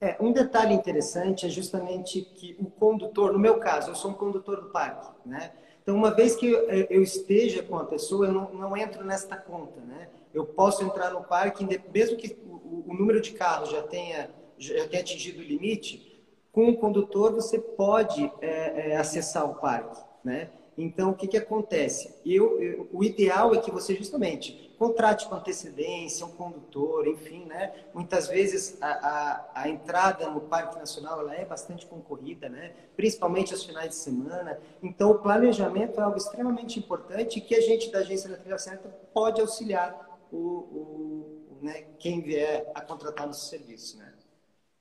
É, 0.00 0.16
um 0.20 0.30
detalhe 0.30 0.74
interessante 0.74 1.46
é 1.46 1.48
justamente 1.48 2.20
que 2.20 2.54
o 2.60 2.66
condutor, 2.66 3.32
no 3.32 3.38
meu 3.38 3.58
caso, 3.58 3.90
eu 3.90 3.94
sou 3.94 4.10
um 4.10 4.14
condutor 4.14 4.60
do 4.60 4.68
parque, 4.68 5.10
né? 5.24 5.52
Então, 5.82 5.96
uma 5.96 6.10
vez 6.10 6.34
que 6.34 6.46
eu, 6.46 6.68
eu 6.68 7.02
esteja 7.02 7.62
com 7.62 7.78
a 7.78 7.84
pessoa, 7.84 8.26
eu 8.26 8.32
não, 8.32 8.52
não 8.52 8.76
entro 8.76 9.04
nesta 9.04 9.36
conta, 9.36 9.80
né? 9.80 10.08
Eu 10.36 10.44
posso 10.44 10.84
entrar 10.84 11.14
no 11.14 11.24
parque, 11.24 11.66
mesmo 11.90 12.14
que 12.18 12.36
o, 12.44 12.92
número 12.92 13.22
de 13.22 13.30
carros 13.30 13.70
já 13.70 13.80
tenha, 13.80 14.28
já 14.58 14.86
tenha 14.86 15.00
atingido 15.00 15.40
o 15.40 15.42
limite, 15.42 16.22
com 16.52 16.68
o 16.68 16.76
condutor 16.76 17.32
você 17.32 17.58
pode 17.58 18.30
é, 18.42 18.90
é, 18.90 18.96
acessar 18.98 19.50
o 19.50 19.54
parque, 19.54 19.98
né? 20.22 20.50
Então, 20.76 21.12
o 21.12 21.14
que, 21.14 21.26
que 21.26 21.38
acontece? 21.38 22.14
Eu, 22.22 22.60
eu, 22.60 22.86
o 22.92 23.02
ideal 23.02 23.54
é 23.54 23.60
que 23.62 23.70
você 23.70 23.94
justamente 23.94 24.74
contrate 24.78 25.26
com 25.26 25.34
antecedência 25.34 26.26
um 26.26 26.32
condutor, 26.32 27.08
enfim, 27.08 27.46
né? 27.46 27.72
Muitas 27.94 28.28
vezes 28.28 28.76
a, 28.82 28.88
a, 28.88 29.62
a, 29.62 29.68
entrada 29.70 30.28
no 30.28 30.42
Parque 30.42 30.76
Nacional 30.78 31.20
ela 31.20 31.34
é 31.34 31.46
bastante 31.46 31.86
concorrida, 31.86 32.50
né? 32.50 32.74
Principalmente 32.94 33.54
aos 33.54 33.64
finais 33.64 33.88
de 33.88 33.94
semana. 33.94 34.60
Então, 34.82 35.12
o 35.12 35.18
planejamento 35.18 35.98
é 35.98 36.02
algo 36.02 36.18
extremamente 36.18 36.78
importante 36.78 37.40
que 37.40 37.54
a 37.54 37.60
gente 37.62 37.90
da 37.90 38.00
Agência 38.00 38.28
da 38.28 38.36
Trilha 38.36 38.58
Certa 38.58 38.86
pode 39.14 39.40
auxiliar 39.40 40.05
o, 40.30 40.38
o 40.38 41.58
né, 41.62 41.82
quem 41.98 42.22
vier 42.22 42.70
a 42.74 42.80
contratar 42.80 43.26
nosso 43.26 43.48
serviço, 43.48 43.98
né? 43.98 44.12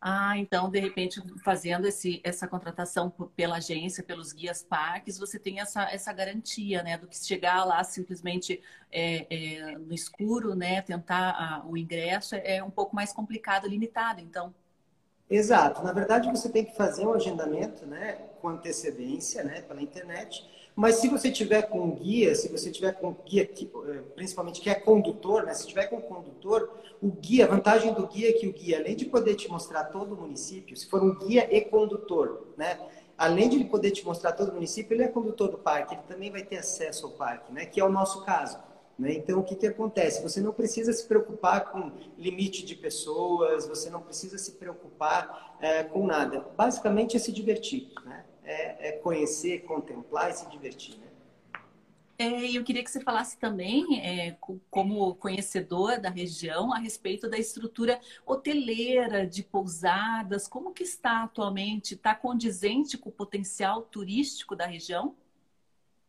Ah, 0.07 0.37
então, 0.37 0.69
de 0.69 0.79
repente, 0.79 1.19
fazendo 1.43 1.87
esse, 1.87 2.21
essa 2.23 2.47
contratação 2.47 3.09
pela 3.35 3.55
agência, 3.55 4.03
pelos 4.03 4.33
guias 4.33 4.61
parques, 4.61 5.17
você 5.17 5.39
tem 5.39 5.59
essa, 5.59 5.89
essa 5.91 6.13
garantia, 6.13 6.83
né? 6.83 6.95
Do 6.95 7.07
que 7.07 7.17
chegar 7.17 7.65
lá 7.65 7.83
simplesmente 7.83 8.61
é, 8.91 9.25
é, 9.27 9.77
no 9.79 9.91
escuro, 9.95 10.53
né? 10.53 10.83
Tentar 10.83 11.31
a, 11.31 11.65
o 11.65 11.75
ingresso 11.75 12.35
é 12.35 12.63
um 12.63 12.69
pouco 12.69 12.95
mais 12.95 13.11
complicado, 13.11 13.67
limitado, 13.67 14.21
então. 14.21 14.53
Exato. 15.27 15.81
Na 15.83 15.91
verdade, 15.91 16.29
você 16.29 16.49
tem 16.49 16.63
que 16.63 16.75
fazer 16.75 17.07
um 17.07 17.13
agendamento, 17.13 17.87
né? 17.87 18.13
Com 18.41 18.49
antecedência, 18.49 19.43
né? 19.43 19.61
Pela 19.63 19.81
internet 19.81 20.47
mas 20.75 20.95
se 20.95 21.07
você 21.07 21.31
tiver 21.31 21.61
com 21.63 21.91
guia, 21.91 22.35
se 22.35 22.49
você 22.49 22.69
tiver 22.69 22.91
com 22.91 23.15
guia, 23.25 23.43
eh, 23.43 24.01
principalmente 24.13 24.59
que 24.59 24.69
é 24.69 24.75
condutor, 24.75 25.43
né? 25.43 25.53
Se 25.53 25.65
tiver 25.65 25.85
com 25.85 26.01
condutor, 26.01 26.69
o 27.01 27.09
guia, 27.11 27.45
a 27.45 27.47
vantagem 27.47 27.93
do 27.93 28.05
guia 28.05 28.29
é 28.29 28.33
que 28.33 28.45
o 28.45 28.51
guia, 28.51 28.79
além 28.79 28.95
de 28.95 29.05
poder 29.05 29.35
te 29.35 29.49
mostrar 29.49 29.85
todo 29.85 30.13
o 30.13 30.21
município, 30.21 30.75
se 30.75 30.87
for 30.87 31.01
um 31.01 31.15
guia 31.15 31.47
e 31.49 31.61
condutor, 31.61 32.47
né? 32.57 32.77
Além 33.17 33.47
de 33.47 33.55
ele 33.55 33.65
poder 33.65 33.91
te 33.91 34.05
mostrar 34.05 34.33
todo 34.33 34.49
o 34.49 34.53
município, 34.53 34.93
ele 34.93 35.03
é 35.03 35.07
condutor 35.07 35.49
do 35.49 35.57
parque, 35.57 35.93
ele 35.93 36.03
também 36.09 36.29
vai 36.29 36.43
ter 36.43 36.57
acesso 36.57 37.05
ao 37.05 37.13
parque, 37.13 37.53
né? 37.53 37.65
Que 37.65 37.79
é 37.79 37.85
o 37.85 37.89
nosso 37.89 38.25
caso. 38.25 38.59
Né? 38.97 39.13
Então, 39.13 39.39
o 39.39 39.43
que, 39.43 39.55
que 39.55 39.67
acontece? 39.67 40.21
Você 40.23 40.41
não 40.41 40.53
precisa 40.53 40.91
se 40.93 41.05
preocupar 41.05 41.71
com 41.71 41.91
limite 42.17 42.65
de 42.65 42.75
pessoas, 42.75 43.67
você 43.67 43.89
não 43.89 44.01
precisa 44.01 44.37
se 44.37 44.53
preocupar 44.53 45.57
é, 45.59 45.83
com 45.83 46.05
nada. 46.05 46.45
Basicamente 46.55 47.15
é 47.15 47.19
se 47.19 47.31
divertir. 47.31 47.91
Né? 48.05 48.23
É, 48.45 48.89
é 48.89 48.91
conhecer, 48.93 49.63
contemplar 49.63 50.31
e 50.31 50.33
se 50.33 50.49
divertir, 50.49 50.97
né? 50.97 51.05
É, 52.17 52.49
eu 52.49 52.63
queria 52.63 52.81
que 52.81 52.89
você 52.89 53.01
falasse 53.01 53.37
também, 53.37 53.99
é, 53.99 54.37
como 54.71 55.15
conhecedor 55.15 55.99
da 55.99 56.09
região, 56.09 56.73
a 56.73 56.77
respeito 56.77 57.29
da 57.29 57.37
estrutura 57.37 57.99
hoteleira 58.25 59.27
de 59.27 59.43
pousadas. 59.43 60.47
Como 60.47 60.71
que 60.71 60.83
está 60.83 61.23
atualmente? 61.23 61.93
Está 61.93 62.15
condizente 62.15 62.97
com 62.97 63.09
o 63.09 63.11
potencial 63.11 63.81
turístico 63.81 64.55
da 64.55 64.65
região? 64.65 65.13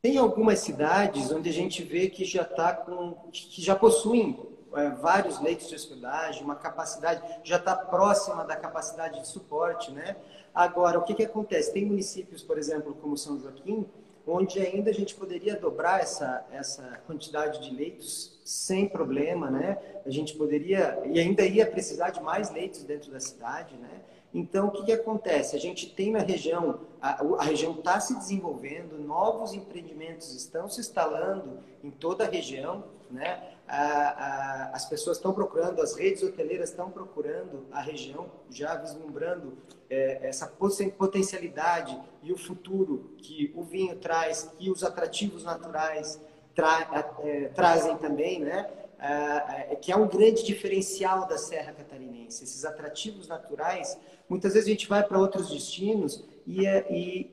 Tem 0.01 0.17
algumas 0.17 0.61
cidades 0.61 1.33
onde 1.33 1.49
a 1.49 1.53
gente 1.53 1.83
vê 1.83 2.09
que 2.09 2.25
já 2.25 2.43
está 2.43 2.73
com, 2.73 3.29
que 3.33 3.61
já 3.61 3.75
possuem 3.75 4.56
é, 4.77 4.91
vários 4.91 5.41
leitos 5.41 5.69
de 5.69 5.75
hospedagem, 5.75 6.43
uma 6.43 6.57
capacidade 6.57 7.23
já 7.43 7.57
está 7.57 7.75
próxima 7.75 8.45
da 8.45 8.57
capacidade 8.57 9.21
de 9.21 9.27
suporte, 9.27 9.91
né? 9.91 10.17
Agora, 10.55 10.99
o 10.99 11.03
que, 11.03 11.15
que 11.15 11.25
acontece? 11.25 11.73
Tem 11.73 11.85
municípios, 11.85 12.43
por 12.43 12.59
exemplo, 12.59 12.95
como 12.95 13.17
São 13.17 13.39
Joaquim, 13.39 13.87
onde 14.27 14.59
ainda 14.59 14.91
a 14.91 14.95
gente 14.95 15.15
poderia 15.15 15.55
dobrar 15.55 16.01
essa, 16.01 16.45
essa 16.51 17.01
quantidade 17.07 17.63
de 17.63 17.75
leitos 17.75 18.41
sem 18.45 18.89
problema, 18.89 19.51
né? 19.51 19.79
A 20.05 20.11
gente 20.11 20.35
poderia, 20.35 21.01
e 21.07 21.21
ainda 21.21 21.45
ia 21.45 21.67
precisar 21.67 22.11
de 22.11 22.21
mais 22.21 22.51
leitos 22.51 22.83
dentro 22.83 23.13
da 23.13 23.21
cidade, 23.21 23.77
né? 23.77 24.03
Então, 24.35 24.67
o 24.67 24.71
que, 24.71 24.85
que 24.85 24.93
acontece? 24.93 25.57
A 25.57 25.59
gente 25.59 25.95
tem 25.95 26.11
na 26.11 26.19
região, 26.19 26.81
a, 27.01 27.23
a 27.23 27.43
região 27.45 27.73
está 27.73 28.01
se 28.01 28.15
desenvolvendo, 28.17 28.99
novos 28.99 29.55
empreendimentos 29.55 30.35
estão 30.35 30.69
se 30.69 30.81
instalando 30.81 31.61
em 31.83 31.91
toda 31.91 32.25
a 32.25 32.29
região, 32.29 32.85
né? 33.11 33.56
A, 33.69 33.79
a, 33.79 34.71
as 34.73 34.87
pessoas 34.87 35.17
estão 35.17 35.33
procurando, 35.33 35.83
as 35.83 35.97
redes 35.97 36.23
hoteleiras 36.23 36.71
estão 36.71 36.91
procurando 36.91 37.67
a 37.73 37.81
região, 37.81 38.31
já 38.49 38.77
vislumbrando 38.77 39.59
é, 39.91 40.29
essa 40.29 40.47
potencialidade 40.47 41.99
e 42.23 42.33
o 42.33 42.39
futuro 42.39 43.15
que 43.19 43.53
o 43.57 43.63
vinho 43.63 43.97
traz, 43.97 44.51
que 44.59 44.71
os 44.71 44.85
atrativos 44.85 45.45
naturais 45.45 46.21
tra, 46.55 47.07
é, 47.23 47.49
trazem 47.49 47.97
também, 47.99 48.41
né? 48.41 48.69
É, 48.99 49.77
que 49.77 49.93
é 49.93 49.97
um 49.97 50.09
grande 50.09 50.43
diferencial 50.43 51.27
da 51.27 51.37
Serra 51.37 51.73
Catarinense. 51.73 52.45
Esses 52.45 52.65
atrativos 52.65 53.29
naturais, 53.29 53.99
muitas 54.27 54.55
vezes 54.55 54.67
a 54.67 54.71
gente 54.71 54.89
vai 54.89 55.03
para 55.03 55.19
outros 55.19 55.51
destinos 55.51 56.25
e, 56.47 56.67
é, 56.67 56.87
e, 56.91 57.31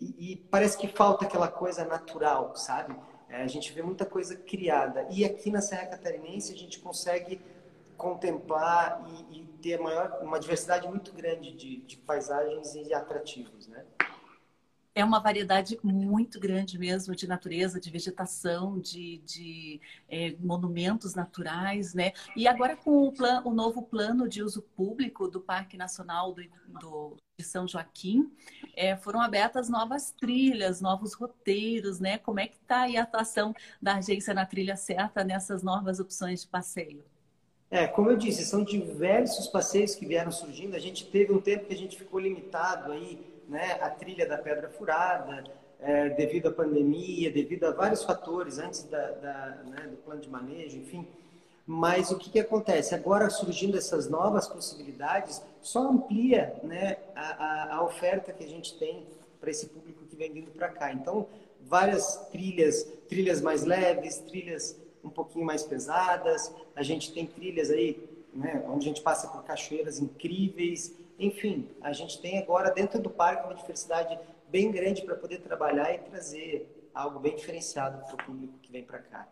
e, 0.00 0.36
parece 0.50 0.76
que 0.76 0.88
falta 0.88 1.24
aquela 1.24 1.46
coisa 1.46 1.84
natural, 1.84 2.56
sabe? 2.56 2.96
É, 3.34 3.42
a 3.42 3.48
gente 3.48 3.72
vê 3.72 3.82
muita 3.82 4.06
coisa 4.06 4.36
criada. 4.36 5.08
E 5.10 5.24
aqui 5.24 5.50
na 5.50 5.60
Serra 5.60 5.86
Catarinense 5.86 6.52
a 6.52 6.56
gente 6.56 6.78
consegue 6.78 7.40
contemplar 7.96 9.04
e, 9.08 9.40
e 9.40 9.44
ter 9.60 9.80
maior, 9.80 10.20
uma 10.22 10.38
diversidade 10.38 10.86
muito 10.86 11.12
grande 11.12 11.52
de, 11.52 11.78
de 11.78 11.96
paisagens 11.96 12.76
e 12.76 12.94
atrativos, 12.94 13.66
né? 13.66 13.84
É 14.94 15.04
uma 15.04 15.18
variedade 15.18 15.78
muito 15.82 16.38
grande 16.38 16.78
mesmo 16.78 17.14
de 17.16 17.26
natureza, 17.26 17.80
de 17.80 17.90
vegetação, 17.90 18.78
de, 18.78 19.18
de 19.18 19.80
é, 20.08 20.36
monumentos 20.38 21.14
naturais, 21.14 21.94
né? 21.94 22.12
E 22.36 22.46
agora 22.46 22.76
com 22.76 23.08
o, 23.08 23.12
plan, 23.12 23.42
o 23.44 23.52
novo 23.52 23.82
plano 23.82 24.28
de 24.28 24.42
uso 24.42 24.62
público 24.76 25.26
do 25.26 25.40
Parque 25.40 25.76
Nacional 25.76 26.32
do, 26.32 26.42
do 26.80 27.16
de 27.36 27.44
São 27.44 27.66
Joaquim, 27.66 28.30
é, 28.76 28.96
foram 28.96 29.20
abertas 29.20 29.68
novas 29.68 30.12
trilhas, 30.12 30.80
novos 30.80 31.14
roteiros, 31.14 31.98
né? 31.98 32.16
Como 32.16 32.38
é 32.38 32.46
que 32.46 32.54
está 32.54 32.82
aí 32.82 32.96
a 32.96 33.02
atuação 33.02 33.52
da 33.82 33.96
agência 33.96 34.32
na 34.32 34.46
trilha 34.46 34.76
certa 34.76 35.24
nessas 35.24 35.60
novas 35.60 35.98
opções 35.98 36.42
de 36.42 36.46
passeio? 36.46 37.04
É, 37.68 37.88
como 37.88 38.08
eu 38.08 38.16
disse, 38.16 38.44
são 38.44 38.62
diversos 38.62 39.48
passeios 39.48 39.96
que 39.96 40.06
vieram 40.06 40.30
surgindo. 40.30 40.76
A 40.76 40.78
gente 40.78 41.06
teve 41.06 41.32
um 41.32 41.40
tempo 41.40 41.66
que 41.66 41.74
a 41.74 41.76
gente 41.76 41.98
ficou 41.98 42.20
limitado 42.20 42.92
aí 42.92 43.33
né, 43.48 43.78
a 43.80 43.90
trilha 43.90 44.26
da 44.26 44.38
Pedra 44.38 44.68
Furada, 44.68 45.44
é, 45.80 46.08
devido 46.10 46.48
à 46.48 46.52
pandemia, 46.52 47.30
devido 47.30 47.64
a 47.64 47.70
vários 47.70 48.02
fatores 48.02 48.58
antes 48.58 48.84
da, 48.84 49.10
da 49.10 49.46
né, 49.66 49.86
do 49.90 49.96
plano 49.98 50.20
de 50.20 50.28
manejo, 50.28 50.78
enfim. 50.78 51.06
Mas 51.66 52.10
o 52.10 52.18
que, 52.18 52.30
que 52.30 52.40
acontece? 52.40 52.94
Agora 52.94 53.30
surgindo 53.30 53.76
essas 53.76 54.08
novas 54.08 54.46
possibilidades, 54.46 55.42
só 55.62 55.88
amplia 55.88 56.54
né, 56.62 56.98
a, 57.14 57.44
a, 57.44 57.76
a 57.76 57.84
oferta 57.84 58.32
que 58.32 58.44
a 58.44 58.48
gente 58.48 58.78
tem 58.78 59.06
para 59.40 59.50
esse 59.50 59.66
público 59.66 60.04
que 60.04 60.16
vem 60.16 60.32
vindo 60.32 60.50
para 60.50 60.68
cá. 60.68 60.92
Então, 60.92 61.26
várias 61.62 62.16
trilhas, 62.30 62.86
trilhas 63.08 63.40
mais 63.40 63.64
leves, 63.64 64.18
trilhas 64.18 64.76
um 65.02 65.10
pouquinho 65.10 65.44
mais 65.44 65.62
pesadas. 65.62 66.52
A 66.76 66.82
gente 66.82 67.12
tem 67.12 67.26
trilhas 67.26 67.70
aí, 67.70 68.02
né, 68.32 68.62
onde 68.68 68.86
a 68.86 68.88
gente 68.88 69.02
passa 69.02 69.28
por 69.28 69.42
cachoeiras 69.44 69.98
incríveis, 69.98 70.94
enfim, 71.18 71.68
a 71.80 71.92
gente 71.92 72.20
tem 72.20 72.38
agora 72.38 72.70
dentro 72.70 73.00
do 73.00 73.10
parque 73.10 73.44
uma 73.44 73.54
diversidade 73.54 74.18
bem 74.48 74.70
grande 74.70 75.02
para 75.02 75.16
poder 75.16 75.38
trabalhar 75.38 75.92
e 75.94 75.98
trazer 75.98 76.90
algo 76.94 77.18
bem 77.18 77.34
diferenciado 77.34 78.04
para 78.04 78.14
o 78.14 78.26
público 78.26 78.58
que 78.58 78.70
vem 78.70 78.84
para 78.84 78.98
cá. 78.98 79.28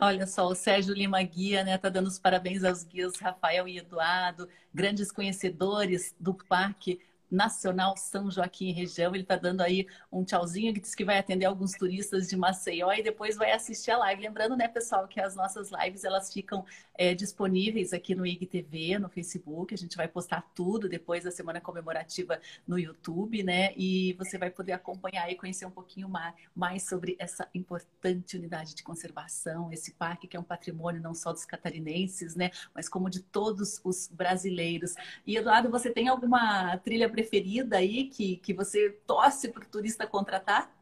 Olha 0.00 0.26
só, 0.26 0.46
o 0.46 0.54
Sérgio 0.54 0.92
Lima 0.92 1.22
Guia, 1.22 1.64
né, 1.64 1.78
tá 1.78 1.88
dando 1.88 2.08
os 2.08 2.18
parabéns 2.18 2.62
aos 2.62 2.84
guias 2.84 3.16
Rafael 3.16 3.66
e 3.66 3.78
Eduardo, 3.78 4.46
grandes 4.72 5.10
conhecedores 5.10 6.14
do 6.20 6.34
parque 6.34 7.00
Nacional 7.30 7.96
São 7.96 8.30
Joaquim 8.30 8.72
região. 8.72 9.14
Ele 9.14 9.22
está 9.22 9.36
dando 9.36 9.60
aí 9.60 9.86
um 10.10 10.24
tchauzinho 10.24 10.72
que 10.72 10.80
diz 10.80 10.94
que 10.94 11.04
vai 11.04 11.18
atender 11.18 11.46
alguns 11.46 11.72
turistas 11.72 12.28
de 12.28 12.36
Maceió 12.36 12.92
e 12.92 13.02
depois 13.02 13.36
vai 13.36 13.52
assistir 13.52 13.90
a 13.90 13.98
live. 13.98 14.22
Lembrando, 14.22 14.56
né, 14.56 14.68
pessoal, 14.68 15.06
que 15.06 15.20
as 15.20 15.36
nossas 15.36 15.70
lives 15.70 16.04
elas 16.04 16.32
ficam 16.32 16.64
é, 16.94 17.14
disponíveis 17.14 17.92
aqui 17.92 18.14
no 18.14 18.26
IGTV, 18.26 18.98
no 18.98 19.08
Facebook. 19.08 19.74
A 19.74 19.78
gente 19.78 19.96
vai 19.96 20.08
postar 20.08 20.42
tudo 20.54 20.88
depois 20.88 21.24
da 21.24 21.30
semana 21.30 21.60
comemorativa 21.60 22.40
no 22.66 22.78
YouTube, 22.78 23.42
né? 23.42 23.72
E 23.76 24.14
você 24.14 24.38
vai 24.38 24.50
poder 24.50 24.72
acompanhar 24.72 25.30
e 25.30 25.36
conhecer 25.36 25.66
um 25.66 25.70
pouquinho 25.70 26.08
mais, 26.08 26.34
mais 26.54 26.88
sobre 26.88 27.16
essa 27.18 27.48
importante 27.54 28.36
unidade 28.36 28.74
de 28.74 28.82
conservação, 28.82 29.72
esse 29.72 29.92
parque 29.92 30.26
que 30.26 30.36
é 30.36 30.40
um 30.40 30.44
patrimônio 30.44 31.00
não 31.00 31.14
só 31.14 31.32
dos 31.32 31.44
catarinenses, 31.44 32.34
né, 32.34 32.50
mas 32.74 32.88
como 32.88 33.10
de 33.10 33.20
todos 33.20 33.80
os 33.84 34.08
brasileiros. 34.08 34.94
E 35.26 35.36
Eduardo, 35.36 35.70
você 35.70 35.90
tem 35.90 36.08
alguma 36.08 36.76
trilha 36.78 37.08
preferida 37.18 37.78
aí 37.78 38.04
que, 38.04 38.36
que 38.36 38.54
você 38.54 38.90
torce 39.04 39.48
para 39.48 39.64
o 39.64 39.66
turista 39.66 40.06
contratar? 40.06 40.72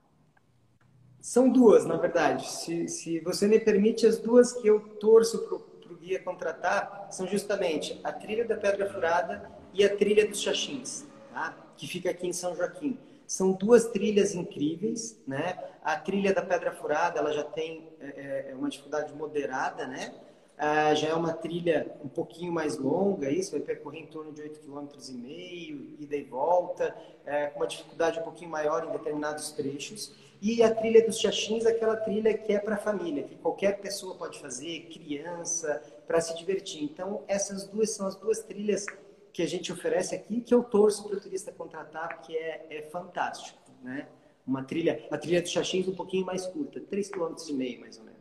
São 1.18 1.49
duas, 1.49 1.87
na 1.87 1.96
verdade. 1.96 2.46
Se, 2.46 2.87
se 2.88 3.20
você 3.20 3.49
me 3.49 3.59
permite, 3.59 4.07
as 4.07 4.18
duas 4.18 4.53
que 4.53 4.68
eu 4.68 4.81
torço 4.81 5.38
para 5.46 5.57
o 5.92 5.96
guia 5.96 6.22
contratar 6.22 7.09
são 7.11 7.27
justamente 7.27 7.99
a 8.05 8.12
trilha 8.12 8.44
da 8.44 8.55
Pedra 8.55 8.92
Furada 8.92 9.51
e 9.72 9.83
a 9.83 9.96
trilha 9.96 10.29
dos 10.29 10.42
Xaxins, 10.42 11.07
tá? 11.33 11.57
que 11.75 11.87
fica 11.88 12.11
aqui 12.11 12.27
em 12.27 12.33
São 12.35 12.55
Joaquim. 12.55 12.99
São 13.27 13.53
duas 13.53 13.87
trilhas 13.87 14.35
incríveis, 14.35 15.18
né? 15.27 15.59
A 15.83 15.96
trilha 15.96 16.33
da 16.33 16.42
Pedra 16.42 16.72
Furada, 16.72 17.18
ela 17.18 17.33
já 17.33 17.42
tem 17.42 17.88
é, 17.99 18.51
é 18.51 18.55
uma 18.55 18.68
dificuldade 18.68 19.12
moderada, 19.14 19.87
né? 19.87 20.14
Ah, 20.59 20.95
já 20.95 21.09
é 21.09 21.14
uma 21.14 21.35
trilha 21.35 21.95
um 22.03 22.09
pouquinho 22.09 22.51
mais 22.51 22.79
longa, 22.79 23.31
isso 23.31 23.51
vai 23.51 23.61
percorrer 23.61 24.01
em 24.01 24.07
torno 24.07 24.33
de 24.33 24.40
8,5 24.42 24.88
km, 24.88 25.97
ida 26.01 26.16
e 26.16 26.23
volta, 26.23 26.97
é, 27.27 27.49
com 27.49 27.61
uma 27.61 27.66
dificuldade 27.66 28.19
um 28.19 28.23
pouquinho 28.23 28.51
maior 28.51 28.87
em 28.87 28.90
determinados 28.90 29.51
trechos. 29.51 30.14
E 30.40 30.62
a 30.62 30.75
trilha 30.75 31.05
dos 31.05 31.19
Xaxins, 31.19 31.66
aquela 31.66 31.97
trilha 31.97 32.37
que 32.37 32.53
é 32.53 32.59
para 32.59 32.77
família, 32.79 33.23
que 33.25 33.35
qualquer 33.37 33.81
pessoa 33.81 34.14
pode 34.14 34.38
fazer, 34.38 34.88
criança, 34.92 35.83
para 36.07 36.21
se 36.21 36.35
divertir. 36.37 36.83
Então, 36.83 37.23
essas 37.29 37.66
duas 37.66 37.90
são 37.90 38.07
as 38.07 38.16
duas 38.16 38.42
trilhas 38.42 38.87
que 39.33 39.42
a 39.42 39.47
gente 39.47 39.71
oferece 39.71 40.14
aqui, 40.14 40.40
que 40.40 40.55
eu 40.55 40.62
torço 40.62 41.07
para 41.07 41.19
o 41.19 41.21
turista 41.21 41.53
contratar, 41.53 42.16
porque 42.16 42.35
é, 42.35 42.66
é 42.71 42.83
fantástico. 42.83 43.59
Né? 43.83 44.09
Uma 44.47 44.62
trilha, 44.62 45.07
a 45.11 45.19
trilha 45.19 45.42
dos 45.42 45.51
Xaxins 45.51 45.87
um 45.87 45.95
pouquinho 45.95 46.25
mais 46.25 46.47
curta, 46.47 46.81
3,5 46.81 47.11
km 47.11 47.81
mais 47.81 47.99
ou 47.99 48.05
menos. 48.05 48.16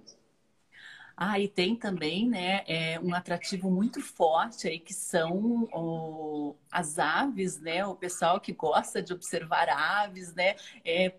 Ah, 1.18 1.40
e 1.40 1.48
tem 1.48 1.76
também, 1.78 2.28
né, 2.28 2.64
é, 2.68 3.00
um 3.00 3.14
atrativo 3.16 3.72
muito 3.72 4.02
forte 4.02 4.68
aí 4.68 4.78
que 4.80 4.94
são 4.94 5.64
o, 5.72 6.56
as 6.70 7.00
aves, 7.00 7.58
né? 7.62 7.86
O 7.86 7.96
pessoal 7.96 8.40
que 8.42 8.52
gosta 8.52 9.02
de 9.02 9.14
observar 9.14 9.70
aves, 9.70 10.34
né? 10.34 10.56
É, 10.84 11.14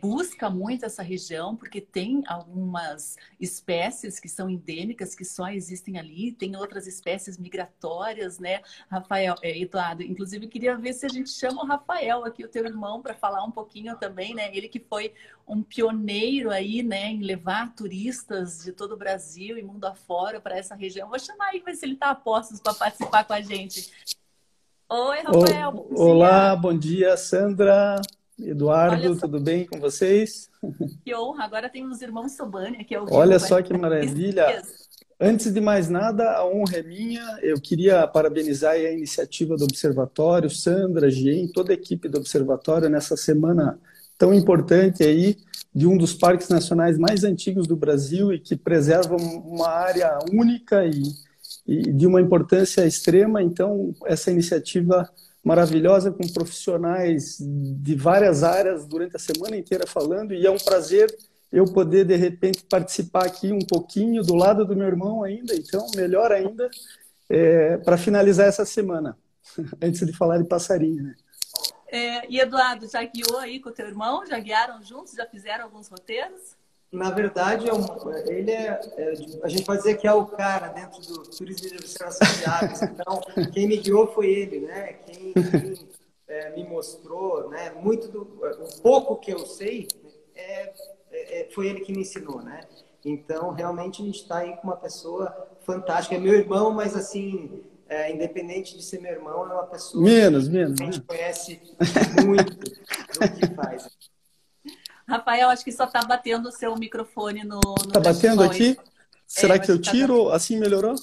busca 0.00 0.50
muito 0.50 0.84
essa 0.84 1.02
região 1.02 1.54
porque 1.54 1.80
tem 1.80 2.22
algumas 2.26 3.16
espécies 3.38 4.18
que 4.18 4.28
são 4.28 4.50
endêmicas 4.50 5.14
que 5.14 5.24
só 5.24 5.48
existem 5.48 5.98
ali, 5.98 6.32
tem 6.32 6.56
outras 6.56 6.86
espécies 6.86 7.38
migratórias, 7.38 8.38
né, 8.38 8.62
Rafael, 8.90 9.36
é, 9.42 9.56
Eduardo? 9.58 10.02
Inclusive, 10.02 10.48
queria 10.48 10.76
ver 10.76 10.92
se 10.92 11.06
a 11.06 11.08
gente 11.08 11.30
chama 11.30 11.62
o 11.62 11.66
Rafael 11.66 12.24
aqui, 12.24 12.44
o 12.44 12.48
teu 12.48 12.64
irmão, 12.64 13.00
para 13.00 13.14
falar 13.14 13.44
um 13.44 13.50
pouquinho 13.50 13.96
também, 13.96 14.34
né? 14.34 14.54
Ele 14.54 14.68
que 14.68 14.80
foi 14.80 15.14
um 15.46 15.62
pioneiro 15.62 16.50
aí, 16.50 16.82
né, 16.82 17.06
em 17.08 17.22
levar 17.22 17.74
turistas 17.74 18.64
de 18.64 18.72
todo 18.72 18.92
o 18.92 18.96
Brasil 18.96 19.56
e 19.58 19.62
mundo 19.62 19.84
afora 19.84 20.40
para 20.40 20.56
essa 20.56 20.74
região. 20.74 21.08
Vou 21.08 21.18
chamar 21.18 21.50
aí, 21.50 21.60
ver 21.60 21.74
se 21.74 21.84
ele 21.84 21.94
está 21.94 22.10
a 22.10 22.14
postos 22.14 22.60
para 22.60 22.74
participar 22.74 23.24
com 23.24 23.32
a 23.32 23.40
gente. 23.40 23.92
Oi, 24.88 25.20
Rafael. 25.20 25.72
bom 25.72 25.86
Olá, 25.94 26.54
bom 26.54 26.76
dia, 26.76 27.16
Sandra. 27.16 28.00
Eduardo, 28.44 29.16
tudo 29.16 29.40
bem 29.40 29.66
com 29.66 29.78
vocês? 29.78 30.50
Que 31.04 31.14
honra, 31.14 31.44
agora 31.44 31.68
temos 31.68 31.96
os 31.96 32.02
irmãos 32.02 32.32
Sobani 32.32 32.78
aqui 32.78 32.94
ao. 32.94 33.06
Olha 33.12 33.38
só 33.38 33.62
que 33.62 33.76
maravilha. 33.76 34.62
Antes 35.20 35.52
de 35.52 35.60
mais 35.60 35.88
nada, 35.88 36.32
a 36.32 36.44
honra 36.44 36.78
é 36.78 36.82
minha. 36.82 37.38
Eu 37.42 37.60
queria 37.60 38.06
parabenizar 38.08 38.72
a 38.72 38.90
iniciativa 38.90 39.56
do 39.56 39.64
Observatório, 39.64 40.50
Sandra, 40.50 41.08
Gien, 41.08 41.46
toda 41.46 41.72
a 41.72 41.74
equipe 41.74 42.08
do 42.08 42.18
Observatório 42.18 42.88
nessa 42.88 43.16
semana 43.16 43.78
tão 44.18 44.34
importante 44.34 45.04
aí 45.04 45.36
de 45.74 45.86
um 45.86 45.96
dos 45.96 46.12
parques 46.12 46.48
nacionais 46.48 46.98
mais 46.98 47.24
antigos 47.24 47.66
do 47.66 47.76
Brasil 47.76 48.32
e 48.32 48.38
que 48.38 48.56
preserva 48.56 49.16
uma 49.16 49.68
área 49.68 50.18
única 50.32 50.84
e, 50.84 51.02
e 51.66 51.92
de 51.92 52.06
uma 52.06 52.20
importância 52.20 52.84
extrema. 52.84 53.42
Então, 53.42 53.94
essa 54.06 54.30
iniciativa 54.30 55.08
maravilhosa 55.44 56.12
com 56.12 56.26
profissionais 56.28 57.38
de 57.40 57.94
várias 57.94 58.42
áreas 58.42 58.86
durante 58.86 59.16
a 59.16 59.18
semana 59.18 59.56
inteira 59.56 59.86
falando 59.86 60.32
e 60.32 60.46
é 60.46 60.50
um 60.50 60.58
prazer 60.58 61.14
eu 61.52 61.66
poder 61.66 62.06
de 62.06 62.16
repente 62.16 62.64
participar 62.64 63.26
aqui 63.26 63.52
um 63.52 63.58
pouquinho 63.58 64.22
do 64.22 64.34
lado 64.34 64.64
do 64.64 64.74
meu 64.74 64.86
irmão 64.86 65.22
ainda, 65.22 65.54
então 65.54 65.86
melhor 65.94 66.32
ainda 66.32 66.70
é, 67.28 67.76
para 67.78 67.98
finalizar 67.98 68.46
essa 68.46 68.64
semana, 68.64 69.18
antes 69.82 70.06
de 70.06 70.12
falar 70.12 70.38
de 70.38 70.48
passarinho, 70.48 71.02
né? 71.02 71.14
É, 71.88 72.26
e 72.26 72.40
Eduardo, 72.40 72.88
já 72.88 73.04
guiou 73.04 73.38
aí 73.38 73.60
com 73.60 73.68
o 73.68 73.72
teu 73.72 73.86
irmão? 73.86 74.24
Já 74.24 74.38
guiaram 74.38 74.82
juntos? 74.82 75.12
Já 75.12 75.26
fizeram 75.26 75.64
alguns 75.64 75.88
roteiros? 75.88 76.56
Na 76.92 77.10
verdade, 77.10 77.70
é 77.70 77.72
um, 77.72 77.86
ele 78.26 78.50
é, 78.50 78.78
é, 78.98 79.12
a 79.42 79.48
gente 79.48 79.64
pode 79.64 79.78
dizer 79.78 79.96
que 79.96 80.06
é 80.06 80.12
o 80.12 80.26
cara 80.26 80.68
dentro 80.68 81.00
do 81.00 81.22
turismo 81.22 81.70
de 81.70 81.76
observação 81.76 82.28
de 82.38 82.44
aves. 82.44 82.82
Então, 82.82 83.20
quem 83.50 83.66
me 83.66 83.78
guiou 83.78 84.08
foi 84.08 84.26
ele, 84.30 84.60
né? 84.60 84.92
Quem, 85.06 85.32
quem 85.32 85.88
é, 86.28 86.50
me 86.50 86.68
mostrou, 86.68 87.48
né? 87.48 87.70
Muito 87.70 88.08
do 88.08 88.20
o 88.20 88.82
pouco 88.82 89.16
que 89.16 89.32
eu 89.32 89.38
sei 89.46 89.88
é, 90.34 90.72
é, 91.10 91.40
é 91.40 91.48
foi 91.50 91.68
ele 91.68 91.80
que 91.80 91.92
me 91.92 92.02
ensinou, 92.02 92.42
né? 92.42 92.60
Então, 93.02 93.52
realmente 93.52 94.02
a 94.02 94.04
gente 94.04 94.20
está 94.20 94.38
aí 94.38 94.54
com 94.56 94.64
uma 94.64 94.76
pessoa 94.76 95.48
fantástica. 95.62 96.16
É 96.16 96.18
meu 96.18 96.34
irmão, 96.34 96.72
mas 96.72 96.94
assim, 96.94 97.62
é, 97.88 98.12
independente 98.12 98.76
de 98.76 98.82
ser 98.82 99.00
meu 99.00 99.12
irmão, 99.12 99.50
é 99.50 99.54
uma 99.54 99.66
pessoa 99.66 100.04
menos, 100.04 100.46
que 100.46 100.54
menos, 100.54 100.80
a 100.80 100.84
gente 100.84 101.00
conhece 101.00 101.60
muito 102.24 102.54
do 102.54 102.70
que 102.70 103.54
faz. 103.54 103.88
Rafael, 105.08 105.50
acho 105.50 105.64
que 105.64 105.72
só 105.72 105.84
está 105.84 106.02
batendo 106.02 106.48
o 106.48 106.52
seu 106.52 106.74
microfone 106.76 107.44
no. 107.44 107.60
Está 107.86 108.00
batendo 108.00 108.42
aqui? 108.42 108.76
Será 109.26 109.54
é, 109.54 109.58
que 109.58 109.70
eu 109.70 109.80
tá 109.80 109.90
tiro? 109.90 110.28
Tá... 110.28 110.36
Assim 110.36 110.58
melhorou? 110.58 110.94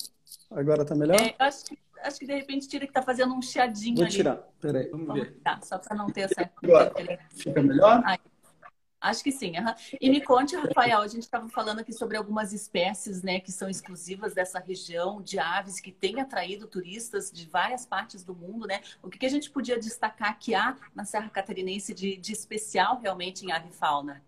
Agora 0.51 0.83
está 0.83 0.95
melhor? 0.95 1.19
É, 1.19 1.35
acho, 1.39 1.65
que, 1.65 1.77
acho 2.03 2.19
que 2.19 2.25
de 2.25 2.33
repente 2.33 2.67
tira 2.67 2.85
que 2.85 2.91
está 2.91 3.01
fazendo 3.01 3.33
um 3.33 3.41
chiadinho 3.41 3.95
Vou 3.95 4.05
ali. 4.05 4.13
tirar. 4.13 4.37
Peraí, 4.59 4.89
vamos, 4.89 5.07
vamos 5.07 5.23
ver. 5.23 5.37
Tá, 5.43 5.59
só 5.63 5.77
para 5.77 5.95
não 5.95 6.07
ter 6.07 6.21
essa. 6.21 6.49
Agora, 6.63 6.93
fica 7.31 7.61
melhor? 7.61 8.01
Aí. 8.05 8.17
Acho 9.01 9.23
que 9.23 9.31
sim. 9.31 9.53
Uhum. 9.57 9.73
E 9.99 10.09
me 10.09 10.21
conte, 10.21 10.55
Rafael, 10.55 10.99
a 10.99 11.07
gente 11.07 11.23
estava 11.23 11.47
falando 11.47 11.79
aqui 11.79 11.93
sobre 11.93 12.17
algumas 12.17 12.51
espécies 12.51 13.23
né, 13.23 13.39
que 13.39 13.51
são 13.51 13.69
exclusivas 13.69 14.33
dessa 14.33 14.59
região 14.59 15.21
de 15.21 15.39
aves 15.39 15.79
que 15.79 15.91
tem 15.91 16.19
atraído 16.19 16.67
turistas 16.67 17.31
de 17.31 17.45
várias 17.47 17.85
partes 17.85 18.23
do 18.23 18.35
mundo. 18.35 18.67
Né? 18.67 18.81
O 19.01 19.09
que, 19.09 19.17
que 19.17 19.25
a 19.25 19.29
gente 19.29 19.49
podia 19.49 19.79
destacar 19.79 20.37
que 20.37 20.53
há 20.53 20.75
na 20.93 21.05
Serra 21.05 21.29
Catarinense 21.29 21.93
de, 21.93 22.17
de 22.17 22.33
especial 22.33 22.99
realmente 23.01 23.45
em 23.45 23.51
ave 23.51 23.71
fauna? 23.71 24.21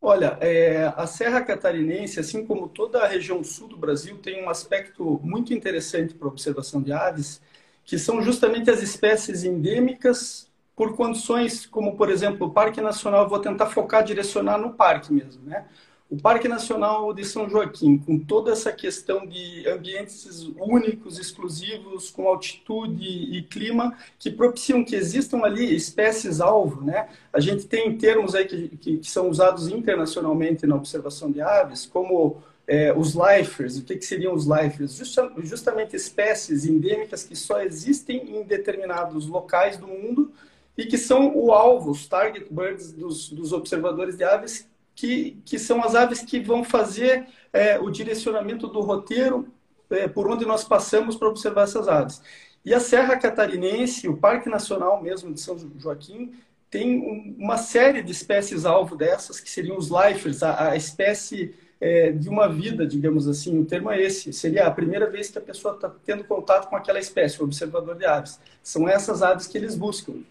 Olha, 0.00 0.38
é, 0.40 0.92
a 0.96 1.06
Serra 1.08 1.42
Catarinense, 1.42 2.20
assim 2.20 2.46
como 2.46 2.68
toda 2.68 3.02
a 3.02 3.08
região 3.08 3.42
sul 3.42 3.66
do 3.66 3.76
Brasil, 3.76 4.16
tem 4.18 4.44
um 4.44 4.48
aspecto 4.48 5.20
muito 5.24 5.52
interessante 5.52 6.14
para 6.14 6.28
a 6.28 6.30
observação 6.30 6.80
de 6.80 6.92
aves, 6.92 7.40
que 7.84 7.98
são 7.98 8.22
justamente 8.22 8.70
as 8.70 8.80
espécies 8.80 9.42
endêmicas 9.42 10.47
por 10.78 10.94
condições 10.94 11.66
como, 11.66 11.96
por 11.96 12.08
exemplo, 12.08 12.46
o 12.46 12.50
Parque 12.50 12.80
Nacional, 12.80 13.28
vou 13.28 13.40
tentar 13.40 13.66
focar, 13.66 14.04
direcionar 14.04 14.58
no 14.58 14.74
parque 14.74 15.12
mesmo, 15.12 15.42
né? 15.44 15.64
O 16.08 16.16
Parque 16.16 16.46
Nacional 16.46 17.12
de 17.12 17.24
São 17.24 17.50
Joaquim, 17.50 17.98
com 17.98 18.16
toda 18.16 18.52
essa 18.52 18.72
questão 18.72 19.26
de 19.26 19.68
ambientes 19.68 20.48
únicos, 20.56 21.18
exclusivos, 21.18 22.10
com 22.10 22.28
altitude 22.28 23.04
e 23.04 23.42
clima, 23.42 23.94
que 24.20 24.30
propiciam 24.30 24.84
que 24.84 24.94
existam 24.94 25.42
ali 25.42 25.74
espécies-alvo, 25.74 26.82
né? 26.82 27.08
A 27.32 27.40
gente 27.40 27.66
tem 27.66 27.98
termos 27.98 28.36
aí 28.36 28.46
que, 28.46 28.68
que, 28.68 28.98
que, 28.98 29.10
são 29.10 29.28
usados 29.28 29.66
internacionalmente 29.66 30.64
na 30.64 30.76
observação 30.76 31.30
de 31.30 31.42
aves, 31.42 31.84
como 31.86 32.36
é, 32.68 32.94
os 32.96 33.14
lifers. 33.14 33.78
O 33.78 33.84
que, 33.84 33.96
que 33.96 34.06
seriam 34.06 34.32
os 34.32 34.46
lifers? 34.46 34.94
Justa, 34.94 35.30
justamente 35.38 35.96
espécies 35.96 36.64
endêmicas 36.64 37.24
que 37.24 37.34
só 37.34 37.60
existem 37.60 38.38
em 38.38 38.44
determinados 38.44 39.26
locais 39.26 39.76
do 39.76 39.88
mundo 39.88 40.32
e 40.78 40.86
que 40.86 40.96
são 40.96 41.36
o 41.36 41.52
alvo, 41.52 41.90
os 41.90 42.06
target 42.06 42.46
birds 42.48 42.92
dos, 42.92 43.28
dos 43.30 43.52
observadores 43.52 44.16
de 44.16 44.22
aves, 44.22 44.68
que, 44.94 45.36
que 45.44 45.58
são 45.58 45.82
as 45.82 45.96
aves 45.96 46.22
que 46.22 46.38
vão 46.38 46.62
fazer 46.62 47.26
é, 47.52 47.80
o 47.80 47.90
direcionamento 47.90 48.68
do 48.68 48.80
roteiro 48.80 49.48
é, 49.90 50.06
por 50.06 50.30
onde 50.30 50.46
nós 50.46 50.62
passamos 50.62 51.16
para 51.16 51.28
observar 51.28 51.62
essas 51.62 51.88
aves. 51.88 52.22
E 52.64 52.72
a 52.72 52.78
Serra 52.78 53.16
Catarinense, 53.16 54.06
o 54.06 54.16
Parque 54.16 54.48
Nacional 54.48 55.02
mesmo 55.02 55.34
de 55.34 55.40
São 55.40 55.56
Joaquim, 55.78 56.32
tem 56.70 56.98
um, 57.00 57.34
uma 57.38 57.56
série 57.56 58.02
de 58.02 58.12
espécies 58.12 58.64
alvo 58.64 58.94
dessas, 58.94 59.40
que 59.40 59.50
seriam 59.50 59.76
os 59.76 59.88
lifers, 59.88 60.42
a, 60.44 60.70
a 60.70 60.76
espécie 60.76 61.54
é, 61.80 62.12
de 62.12 62.28
uma 62.28 62.48
vida, 62.48 62.86
digamos 62.86 63.26
assim. 63.26 63.58
O 63.58 63.64
termo 63.64 63.90
é 63.90 64.00
esse. 64.00 64.32
Seria 64.32 64.66
a 64.66 64.70
primeira 64.70 65.10
vez 65.10 65.30
que 65.30 65.38
a 65.38 65.40
pessoa 65.40 65.74
está 65.74 65.90
tendo 66.04 66.24
contato 66.24 66.68
com 66.68 66.76
aquela 66.76 66.98
espécie, 66.98 67.40
o 67.40 67.44
observador 67.44 67.96
de 67.96 68.04
aves. 68.04 68.38
São 68.62 68.88
essas 68.88 69.22
aves 69.22 69.46
que 69.46 69.56
eles 69.56 69.74
buscam. 69.74 70.22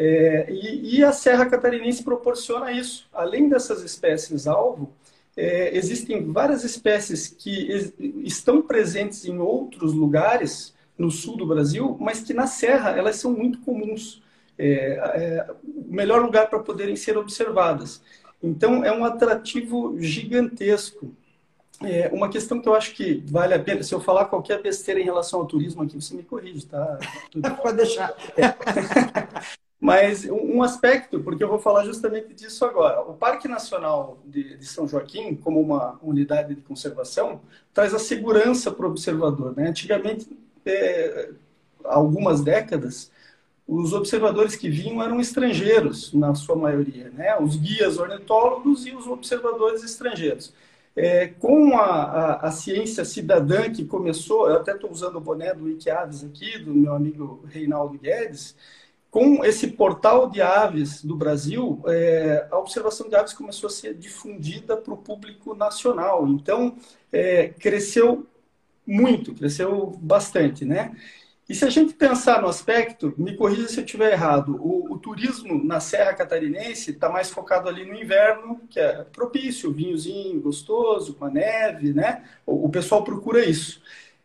É, 0.00 0.46
e, 0.48 0.98
e, 0.98 1.04
a 1.04 1.10
Serra 1.10 1.46
Catarinense 1.46 2.04
proporciona 2.04 2.70
isso. 2.70 3.08
Além 3.12 3.48
dessas 3.48 3.82
espécies-alvo, 3.82 4.94
é, 5.36 5.76
existem 5.76 6.30
várias 6.30 6.62
espécies 6.62 7.26
que 7.26 7.92
estão 8.22 8.62
presentes 8.62 9.24
em 9.24 9.40
outros 9.40 9.92
lugares 9.92 10.72
no 10.96 11.10
sul 11.10 11.36
do 11.36 11.44
Brasil, 11.44 11.96
mas 11.98 12.20
que 12.20 12.32
na 12.32 12.46
Serra 12.46 12.90
elas 12.90 13.16
são 13.16 13.32
muito 13.32 13.58
comuns. 13.62 14.22
É, 14.56 15.00
é 15.16 15.46
o 15.64 15.92
melhor 15.92 16.22
lugar 16.22 16.48
para 16.48 16.60
poderem 16.60 16.94
ser 16.94 17.18
observadas. 17.18 18.00
Então, 18.40 18.84
é 18.84 18.96
um 18.96 19.04
atrativo 19.04 19.96
gigantesco. 19.98 21.12
É 21.82 22.08
uma 22.12 22.28
questão 22.28 22.60
que 22.60 22.68
eu 22.68 22.74
acho 22.74 22.94
que 22.94 23.24
vale 23.26 23.52
a 23.52 23.58
pena, 23.58 23.82
se 23.82 23.92
eu 23.92 24.00
falar 24.00 24.26
qualquer 24.26 24.62
besteira 24.62 25.00
em 25.00 25.04
relação 25.04 25.40
ao 25.40 25.46
turismo 25.46 25.82
aqui, 25.82 25.96
você 25.96 26.14
me 26.14 26.22
corrige, 26.22 26.66
tá? 26.66 27.00
Pode 27.60 27.78
deixar. 27.78 28.14
Mas 29.80 30.24
um 30.24 30.60
aspecto, 30.62 31.20
porque 31.20 31.42
eu 31.42 31.48
vou 31.48 31.60
falar 31.60 31.84
justamente 31.84 32.34
disso 32.34 32.64
agora. 32.64 33.00
O 33.02 33.14
Parque 33.14 33.46
Nacional 33.46 34.18
de, 34.24 34.56
de 34.56 34.66
São 34.66 34.88
Joaquim, 34.88 35.36
como 35.36 35.60
uma 35.60 35.98
unidade 36.02 36.54
de 36.54 36.60
conservação, 36.60 37.40
traz 37.72 37.94
a 37.94 37.98
segurança 37.98 38.72
para 38.72 38.86
o 38.86 38.90
observador. 38.90 39.54
Né? 39.56 39.68
Antigamente, 39.68 40.36
é, 40.66 41.30
algumas 41.84 42.42
décadas, 42.42 43.12
os 43.68 43.92
observadores 43.92 44.56
que 44.56 44.68
vinham 44.68 45.00
eram 45.00 45.20
estrangeiros, 45.20 46.12
na 46.12 46.34
sua 46.34 46.56
maioria, 46.56 47.10
né? 47.10 47.38
os 47.38 47.54
guias 47.54 47.98
ornitólogos 47.98 48.84
e 48.84 48.92
os 48.92 49.06
observadores 49.06 49.84
estrangeiros. 49.84 50.52
É, 50.96 51.28
com 51.28 51.78
a, 51.78 51.84
a, 51.84 52.48
a, 52.48 52.50
ciência 52.50 53.04
cidadã 53.04 53.70
que 53.70 53.84
começou, 53.84 54.48
eu 54.48 54.56
até 54.56 54.72
estou 54.74 54.90
usando 54.90 55.14
o 55.14 55.20
boné 55.20 55.54
do 55.54 55.66
Wikiaves 55.66 56.24
aqui, 56.24 56.58
do 56.58 56.74
meu 56.74 56.92
amigo 56.92 57.44
Reinaldo 57.46 57.96
Guedes, 57.96 58.56
com 59.10 59.44
esse 59.44 59.68
portal 59.68 60.30
de 60.30 60.42
aves 60.42 61.02
do 61.02 61.16
Brasil, 61.16 61.82
é, 61.86 62.46
a 62.50 62.58
observação 62.58 63.08
de 63.08 63.16
aves 63.16 63.32
começou 63.32 63.68
a 63.68 63.70
ser 63.70 63.94
difundida 63.94 64.76
para 64.76 64.92
o 64.92 64.98
público 64.98 65.54
nacional. 65.54 66.26
Então, 66.28 66.76
é, 67.10 67.48
cresceu 67.48 68.26
muito, 68.86 69.34
cresceu 69.34 69.98
bastante, 70.00 70.64
né? 70.64 70.94
E 71.48 71.54
se 71.54 71.64
a 71.64 71.70
gente 71.70 71.94
pensar 71.94 72.42
no 72.42 72.48
aspecto, 72.48 73.14
me 73.16 73.34
corrija 73.34 73.68
se 73.68 73.80
eu 73.80 73.84
estiver 73.84 74.12
errado, 74.12 74.56
o, 74.60 74.92
o 74.92 74.98
turismo 74.98 75.64
na 75.64 75.80
Serra 75.80 76.12
Catarinense 76.12 76.90
está 76.90 77.08
mais 77.08 77.30
focado 77.30 77.70
ali 77.70 77.86
no 77.86 77.94
inverno, 77.94 78.60
que 78.68 78.78
é 78.78 79.02
propício, 79.04 79.72
vinhozinho 79.72 80.38
gostoso, 80.42 81.14
com 81.14 81.24
a 81.24 81.30
neve, 81.30 81.94
né? 81.94 82.24
O, 82.44 82.66
o 82.66 82.68
pessoal 82.68 83.02
procura 83.02 83.42
isso. 83.42 83.80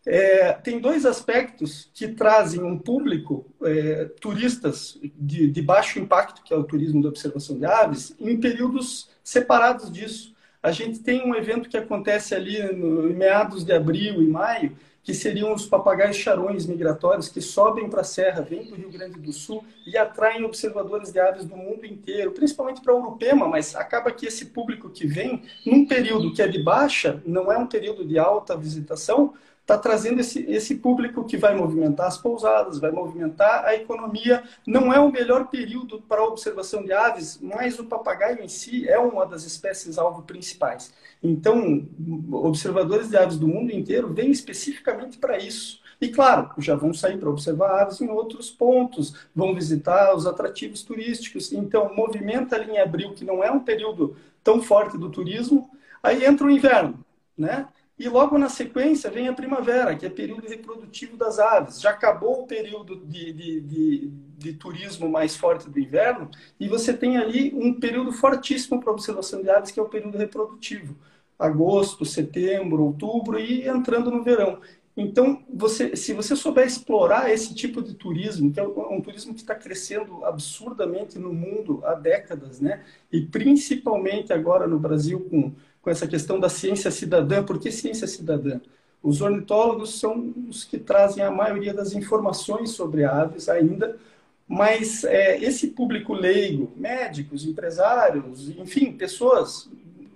É, 0.06 0.52
tem 0.52 0.80
dois 0.80 1.06
aspectos 1.06 1.90
que 1.94 2.10
trazem 2.10 2.62
um 2.62 2.78
público, 2.78 3.46
é, 3.64 4.06
turistas 4.20 5.00
de, 5.16 5.50
de, 5.50 5.62
baixo 5.62 5.98
impacto, 5.98 6.44
que 6.44 6.54
é 6.54 6.58
o 6.58 6.64
turismo 6.64 7.02
de 7.02 7.08
observação 7.08 7.58
de 7.58 7.66
aves, 7.66 8.14
em 8.20 8.38
períodos 8.38 9.10
separados 9.24 9.92
disso. 9.92 10.34
A 10.62 10.72
gente 10.72 11.00
tem 11.00 11.26
um 11.26 11.34
evento 11.34 11.70
que 11.70 11.78
acontece 11.78 12.36
ali 12.36 12.62
no, 12.74 13.10
em 13.10 13.14
meados 13.14 13.64
de 13.64 13.72
abril 13.72 14.22
e 14.22 14.28
maio, 14.28 14.76
que 15.04 15.14
seriam 15.14 15.54
os 15.54 15.66
papagaios 15.66 16.16
charões 16.16 16.66
migratórios 16.66 17.28
que 17.28 17.42
sobem 17.42 17.90
para 17.90 18.02
a 18.02 18.06
serra, 18.06 18.42
vêm 18.42 18.64
do 18.64 18.76
Rio 18.76 18.90
Grande 18.90 19.20
do 19.20 19.34
Sul 19.34 19.64
e 19.86 19.98
atraem 19.98 20.46
observadores 20.46 21.12
de 21.12 21.20
aves 21.20 21.44
do 21.44 21.58
mundo 21.58 21.86
inteiro, 21.86 22.32
principalmente 22.32 22.82
para 22.82 22.96
Urupema, 22.96 23.46
mas 23.46 23.76
acaba 23.76 24.12
que 24.12 24.26
esse 24.26 24.48
público 24.48 24.90
que 24.90 25.06
vem, 25.06 25.44
num 25.66 25.86
período 25.86 26.34
que 26.34 26.42
é 26.42 26.48
de 26.48 26.64
baixa, 26.64 27.22
não 27.26 27.52
é 27.52 27.58
um 27.58 27.68
período 27.68 28.06
de 28.06 28.18
alta 28.18 28.56
visitação, 28.56 29.34
está 29.64 29.78
trazendo 29.78 30.20
esse, 30.20 30.44
esse 30.52 30.76
público 30.76 31.24
que 31.24 31.38
vai 31.38 31.56
movimentar 31.56 32.08
as 32.08 32.18
pousadas, 32.18 32.80
vai 32.80 32.92
movimentar 32.92 33.64
a 33.64 33.74
economia. 33.74 34.44
Não 34.68 34.94
é 34.94 35.00
o 35.00 35.12
melhor 35.12 35.48
período 35.48 36.02
para 36.02 36.22
a 36.22 36.26
observação 36.26 36.84
de 36.84 36.92
aves, 36.92 37.40
mas 37.42 37.80
o 37.80 37.86
papagaio 37.86 38.44
em 38.44 38.48
si 38.50 38.88
é 38.88 39.00
uma 39.00 39.26
das 39.26 39.46
espécies 39.46 39.98
alvo 39.98 40.24
principais. 40.24 40.94
Então, 41.24 41.88
observadores 42.32 43.10
de 43.10 43.16
aves 43.16 43.38
do 43.38 43.48
mundo 43.48 43.72
inteiro 43.72 44.14
vêm 44.14 44.32
especificamente 44.32 45.18
para 45.18 45.38
isso. 45.38 45.82
E 46.02 46.10
claro, 46.10 46.50
já 46.58 46.76
vão 46.76 46.94
sair 46.94 47.18
para 47.18 47.30
observar 47.30 47.84
aves 47.84 48.02
em 48.02 48.10
outros 48.10 48.52
pontos, 48.52 49.16
vão 49.34 49.56
visitar 49.56 50.14
os 50.14 50.28
atrativos 50.28 50.84
turísticos. 50.84 51.54
Então, 51.54 51.96
movimenta 51.96 52.58
ali 52.58 52.74
em 52.74 52.80
abril, 52.80 53.14
que 53.14 53.24
não 53.24 53.42
é 53.42 53.50
um 53.50 53.62
período 53.62 54.18
tão 54.44 54.62
forte 54.62 54.98
do 54.98 55.10
turismo, 55.10 55.70
aí 56.04 56.26
entra 56.26 56.46
o 56.46 56.52
inverno, 56.52 57.00
né? 57.38 57.70
E 57.98 58.10
logo 58.10 58.38
na 58.38 58.50
sequência 58.50 59.10
vem 59.12 59.28
a 59.28 59.34
primavera, 59.34 59.96
que 59.96 60.06
é 60.06 60.10
período 60.10 60.48
reprodutivo 60.48 61.16
das 61.16 61.38
aves. 61.38 61.80
Já 61.80 61.92
acabou 61.92 62.42
o 62.42 62.48
período 62.48 62.98
de, 63.06 63.32
de, 63.32 63.62
de, 63.62 64.08
de 64.38 64.54
turismo 64.54 65.08
mais 65.08 65.36
forte 65.36 65.70
do 65.70 65.80
inverno, 65.80 66.30
e 66.60 66.68
você 66.68 66.94
tem 66.94 67.18
ali 67.18 67.54
um 67.54 67.80
período 67.80 68.12
fortíssimo 68.12 68.80
para 68.80 68.92
observação 68.92 69.42
de 69.42 69.50
aves, 69.50 69.72
que 69.72 69.80
é 69.80 69.84
o 69.84 69.90
período 69.90 70.18
reprodutivo. 70.18 70.98
Agosto, 71.38 72.06
setembro, 72.06 72.84
outubro 72.84 73.40
e 73.40 73.68
entrando 73.68 74.10
no 74.10 74.24
verão. 74.24 74.60
Então, 74.96 75.44
você, 75.52 75.96
se 75.96 76.14
você 76.14 76.36
souber 76.36 76.68
explorar 76.68 77.32
esse 77.32 77.56
tipo 77.56 77.82
de 77.82 77.96
turismo, 77.96 78.52
que 78.52 78.60
é 78.60 78.64
um 78.64 79.02
turismo 79.02 79.34
que 79.34 79.42
está 79.42 79.56
crescendo 79.56 80.24
absurdamente 80.24 81.18
no 81.18 81.34
mundo 81.34 81.82
há 81.84 81.96
décadas, 81.96 82.60
né? 82.60 82.84
e 83.12 83.22
principalmente 83.22 84.32
agora 84.32 84.68
no 84.68 84.78
Brasil 84.80 85.20
com 85.32 85.52
com 85.84 85.90
essa 85.92 86.08
questão 86.08 86.40
da 86.40 86.50
ciência 86.50 86.90
cidadã. 86.90 87.44
Por 87.44 87.60
que 87.60 87.70
ciência 87.70 88.08
cidadã? 88.08 88.60
Os 89.04 89.22
ornitólogos 89.22 90.00
são 90.00 90.34
os 90.50 90.64
que 90.64 90.80
trazem 90.80 91.24
a 91.24 91.30
maioria 91.30 91.74
das 91.74 91.92
informações 91.94 92.72
sobre 92.72 93.04
aves 93.04 93.50
ainda, 93.50 94.00
mas 94.48 95.04
é, 95.04 95.38
esse 95.44 95.68
público 95.68 96.14
leigo, 96.14 96.72
médicos, 96.78 97.46
empresários, 97.46 98.50
enfim, 98.58 98.94
pessoas 98.94 99.70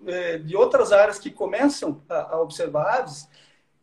é, 0.05 0.37
de 0.37 0.55
outras 0.55 0.93
áreas 0.93 1.19
que 1.19 1.29
começam 1.29 2.01
a, 2.07 2.35
a 2.35 2.41
observar 2.41 2.99
aves, 2.99 3.27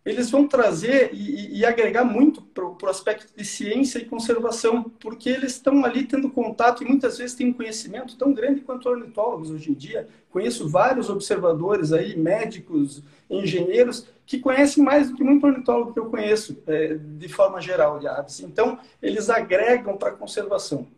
eles 0.07 0.31
vão 0.31 0.49
trazer 0.49 1.11
e, 1.13 1.59
e 1.59 1.65
agregar 1.67 2.05
muito 2.05 2.43
para 2.43 2.65
o 2.65 2.89
aspecto 2.89 3.35
de 3.37 3.45
ciência 3.45 3.99
e 3.99 4.05
conservação, 4.05 4.85
porque 5.01 5.29
eles 5.29 5.53
estão 5.53 5.85
ali 5.85 6.05
tendo 6.05 6.31
contato 6.31 6.83
e 6.83 6.87
muitas 6.87 7.19
vezes 7.19 7.37
têm 7.37 7.49
um 7.49 7.53
conhecimento 7.53 8.17
tão 8.17 8.33
grande 8.33 8.61
quanto 8.63 8.89
ornitólogos 8.89 9.51
hoje 9.51 9.71
em 9.71 9.75
dia. 9.75 10.09
Conheço 10.35 10.69
vários 10.69 11.09
observadores 11.09 11.93
aí, 11.93 12.17
médicos, 12.17 13.05
engenheiros, 13.31 14.09
que 14.27 14.41
conhecem 14.41 14.83
mais 14.83 15.09
do 15.09 15.15
que 15.15 15.23
muito 15.23 15.47
ornitólogo 15.47 15.93
que 15.93 16.01
eu 16.01 16.07
conheço, 16.07 16.61
é, 16.67 16.99
de 16.99 17.29
forma 17.29 17.61
geral, 17.61 18.01
de 18.01 18.09
aves. 18.09 18.41
Então, 18.41 18.77
eles 19.01 19.31
agregam 19.31 19.97
para 19.97 20.09
a 20.09 20.13
conservação. 20.17 20.89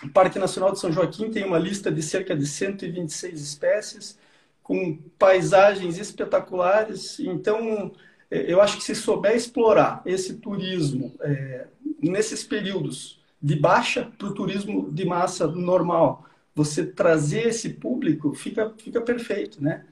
O 0.00 0.08
Parque 0.10 0.38
Nacional 0.38 0.70
de 0.70 0.78
São 0.78 0.92
Joaquim 0.92 1.28
tem 1.28 1.44
uma 1.44 1.58
lista 1.58 1.90
de 1.90 2.00
cerca 2.00 2.36
de 2.36 2.46
126 2.46 3.42
espécies, 3.42 4.16
com 4.62 4.96
paisagens 5.18 5.98
espetaculares. 5.98 7.18
Então, 7.18 7.90
é, 8.30 8.52
eu 8.52 8.60
acho 8.60 8.76
que 8.76 8.84
se 8.84 8.94
souber 8.94 9.34
explorar 9.34 10.02
esse 10.06 10.34
turismo 10.34 11.12
é, 11.20 11.66
nesses 12.00 12.44
períodos 12.44 13.20
de 13.42 13.56
baixa 13.56 14.08
para 14.16 14.28
o 14.28 14.34
turismo 14.34 14.88
de 14.92 15.04
massa 15.04 15.48
normal, 15.48 16.28
você 16.58 16.84
trazer 16.84 17.46
esse 17.48 17.70
público, 17.74 18.34
fica, 18.34 18.74
fica 18.78 19.00
perfeito, 19.00 19.62
né? 19.62 19.86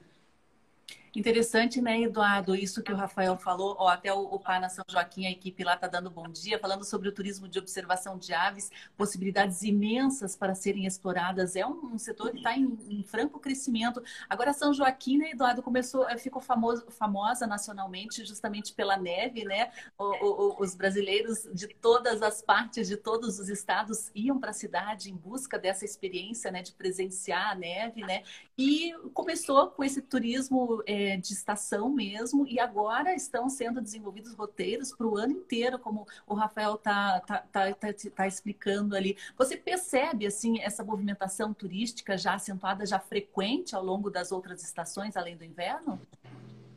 Interessante, 1.17 1.81
né, 1.81 1.99
Eduardo, 1.99 2.55
isso 2.55 2.83
que 2.83 2.93
o 2.93 2.95
Rafael 2.95 3.35
falou, 3.39 3.75
ó, 3.79 3.87
até 3.87 4.13
o, 4.13 4.19
o 4.19 4.39
Pana 4.39 4.69
São 4.69 4.85
Joaquim, 4.87 5.25
a 5.25 5.31
equipe 5.31 5.63
lá 5.63 5.73
está 5.73 5.87
dando 5.87 6.11
bom 6.11 6.27
dia, 6.27 6.59
falando 6.59 6.83
sobre 6.83 7.09
o 7.09 7.11
turismo 7.11 7.47
de 7.47 7.57
observação 7.57 8.19
de 8.19 8.35
aves, 8.35 8.69
possibilidades 8.95 9.63
imensas 9.63 10.35
para 10.35 10.53
serem 10.53 10.85
exploradas. 10.85 11.55
É 11.55 11.65
um, 11.65 11.93
um 11.93 11.97
setor 11.97 12.29
que 12.29 12.37
está 12.37 12.55
em, 12.55 12.77
em, 12.87 13.01
franco 13.01 13.39
crescimento. 13.39 13.99
Agora, 14.29 14.53
São 14.53 14.71
Joaquim, 14.71 15.17
né, 15.17 15.31
Eduardo, 15.31 15.63
começou, 15.63 16.07
eh, 16.07 16.19
ficou 16.19 16.39
famoso, 16.39 16.85
famosa 16.91 17.47
nacionalmente 17.47 18.23
justamente 18.23 18.71
pela 18.75 18.95
neve, 18.95 19.43
né? 19.43 19.71
O, 19.97 20.03
o, 20.03 20.61
os 20.61 20.75
brasileiros 20.75 21.49
de 21.51 21.67
todas 21.67 22.21
as 22.21 22.43
partes, 22.43 22.87
de 22.87 22.95
todos 22.95 23.39
os 23.39 23.49
estados, 23.49 24.11
iam 24.13 24.39
para 24.39 24.51
a 24.51 24.53
cidade 24.53 25.09
em 25.09 25.15
busca 25.15 25.57
dessa 25.57 25.83
experiência, 25.83 26.51
né, 26.51 26.61
de 26.61 26.73
presenciar 26.73 27.53
a 27.53 27.55
neve, 27.55 28.01
né? 28.01 28.21
E 28.55 28.93
começou 29.15 29.71
com 29.71 29.83
esse 29.83 29.99
turismo. 29.99 30.83
É, 30.85 31.06
de 31.15 31.31
estação 31.31 31.89
mesmo, 31.89 32.45
e 32.47 32.59
agora 32.59 33.13
estão 33.13 33.49
sendo 33.49 33.79
desenvolvidos 33.79 34.33
roteiros 34.33 34.91
para 34.91 35.07
o 35.07 35.15
ano 35.15 35.33
inteiro, 35.33 35.79
como 35.79 36.07
o 36.25 36.33
Rafael 36.33 36.75
está 36.75 37.19
tá, 37.21 37.37
tá, 37.51 37.73
tá, 37.73 37.93
tá, 38.15 38.27
explicando 38.27 38.95
ali. 38.95 39.15
Você 39.37 39.55
percebe 39.55 40.25
assim 40.25 40.59
essa 40.59 40.83
movimentação 40.83 41.53
turística 41.53 42.17
já 42.17 42.33
acentuada, 42.33 42.85
já 42.85 42.99
frequente 42.99 43.75
ao 43.75 43.83
longo 43.83 44.09
das 44.09 44.31
outras 44.31 44.63
estações, 44.63 45.15
além 45.15 45.37
do 45.37 45.45
inverno? 45.45 45.99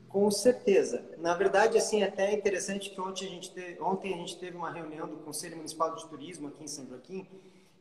Com 0.08 0.28
certeza. 0.30 1.04
Na 1.18 1.34
verdade, 1.34 1.78
assim, 1.78 2.02
até 2.02 2.32
é 2.32 2.34
interessante 2.34 2.90
que 2.90 3.00
ontem 3.00 3.26
a 3.26 3.30
gente 3.30 3.52
teve, 3.52 3.80
ontem 3.80 4.12
a 4.12 4.16
gente 4.16 4.36
teve 4.38 4.56
uma 4.56 4.70
reunião 4.70 5.06
do 5.06 5.16
Conselho 5.18 5.56
Municipal 5.56 5.94
de 5.94 6.06
Turismo 6.08 6.48
aqui 6.48 6.64
em 6.64 6.68
São 6.68 6.86
Joaquim, 6.86 7.26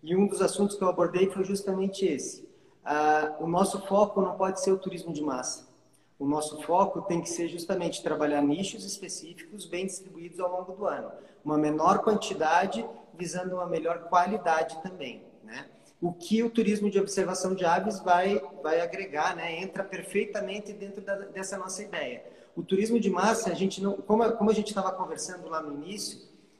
e 0.01 0.15
um 0.15 0.27
dos 0.27 0.41
assuntos 0.41 0.77
que 0.77 0.83
eu 0.83 0.87
abordei 0.87 1.29
foi 1.29 1.43
justamente 1.43 2.05
esse. 2.05 2.47
Ah, 2.85 3.35
o 3.39 3.47
nosso 3.47 3.81
foco 3.87 4.21
não 4.21 4.37
pode 4.37 4.61
ser 4.61 4.71
o 4.71 4.77
turismo 4.77 5.11
de 5.11 5.21
massa. 5.21 5.68
O 6.19 6.27
nosso 6.27 6.61
foco 6.63 7.01
tem 7.03 7.21
que 7.21 7.29
ser 7.29 7.47
justamente 7.47 8.03
trabalhar 8.03 8.41
nichos 8.41 8.83
específicos 8.83 9.65
bem 9.65 9.85
distribuídos 9.85 10.37
ao 10.41 10.51
longo 10.51 10.73
do 10.73 10.85
ano. 10.85 11.09
Uma 11.45 11.57
menor 11.57 11.99
quantidade 11.99 12.85
visando 13.17 13.55
uma 13.55 13.65
melhor 13.65 14.09
qualidade 14.09 14.81
também, 14.83 15.23
né? 15.43 15.65
O 16.01 16.11
que 16.11 16.43
o 16.43 16.49
turismo 16.49 16.89
de 16.89 16.99
observação 16.99 17.55
de 17.55 17.63
aves 17.65 18.01
vai, 18.01 18.41
vai 18.61 18.81
agregar, 18.81 19.33
né? 19.33 19.61
Entra 19.61 19.81
perfeitamente 19.81 20.73
dentro 20.73 21.01
da, 21.01 21.15
dessa 21.15 21.57
nossa 21.57 21.81
ideia. 21.81 22.21
O 22.55 22.63
turismo 22.63 22.99
de 22.99 23.09
massa, 23.09 23.51
a 23.51 23.55
gente 23.55 23.81
não, 23.81 23.93
como, 23.93 24.29
como 24.33 24.49
a 24.49 24.53
gente 24.53 24.67
estava 24.67 24.91
conversando 24.91 25.47
lá 25.47 25.61
no 25.61 25.73
início, 25.73 26.19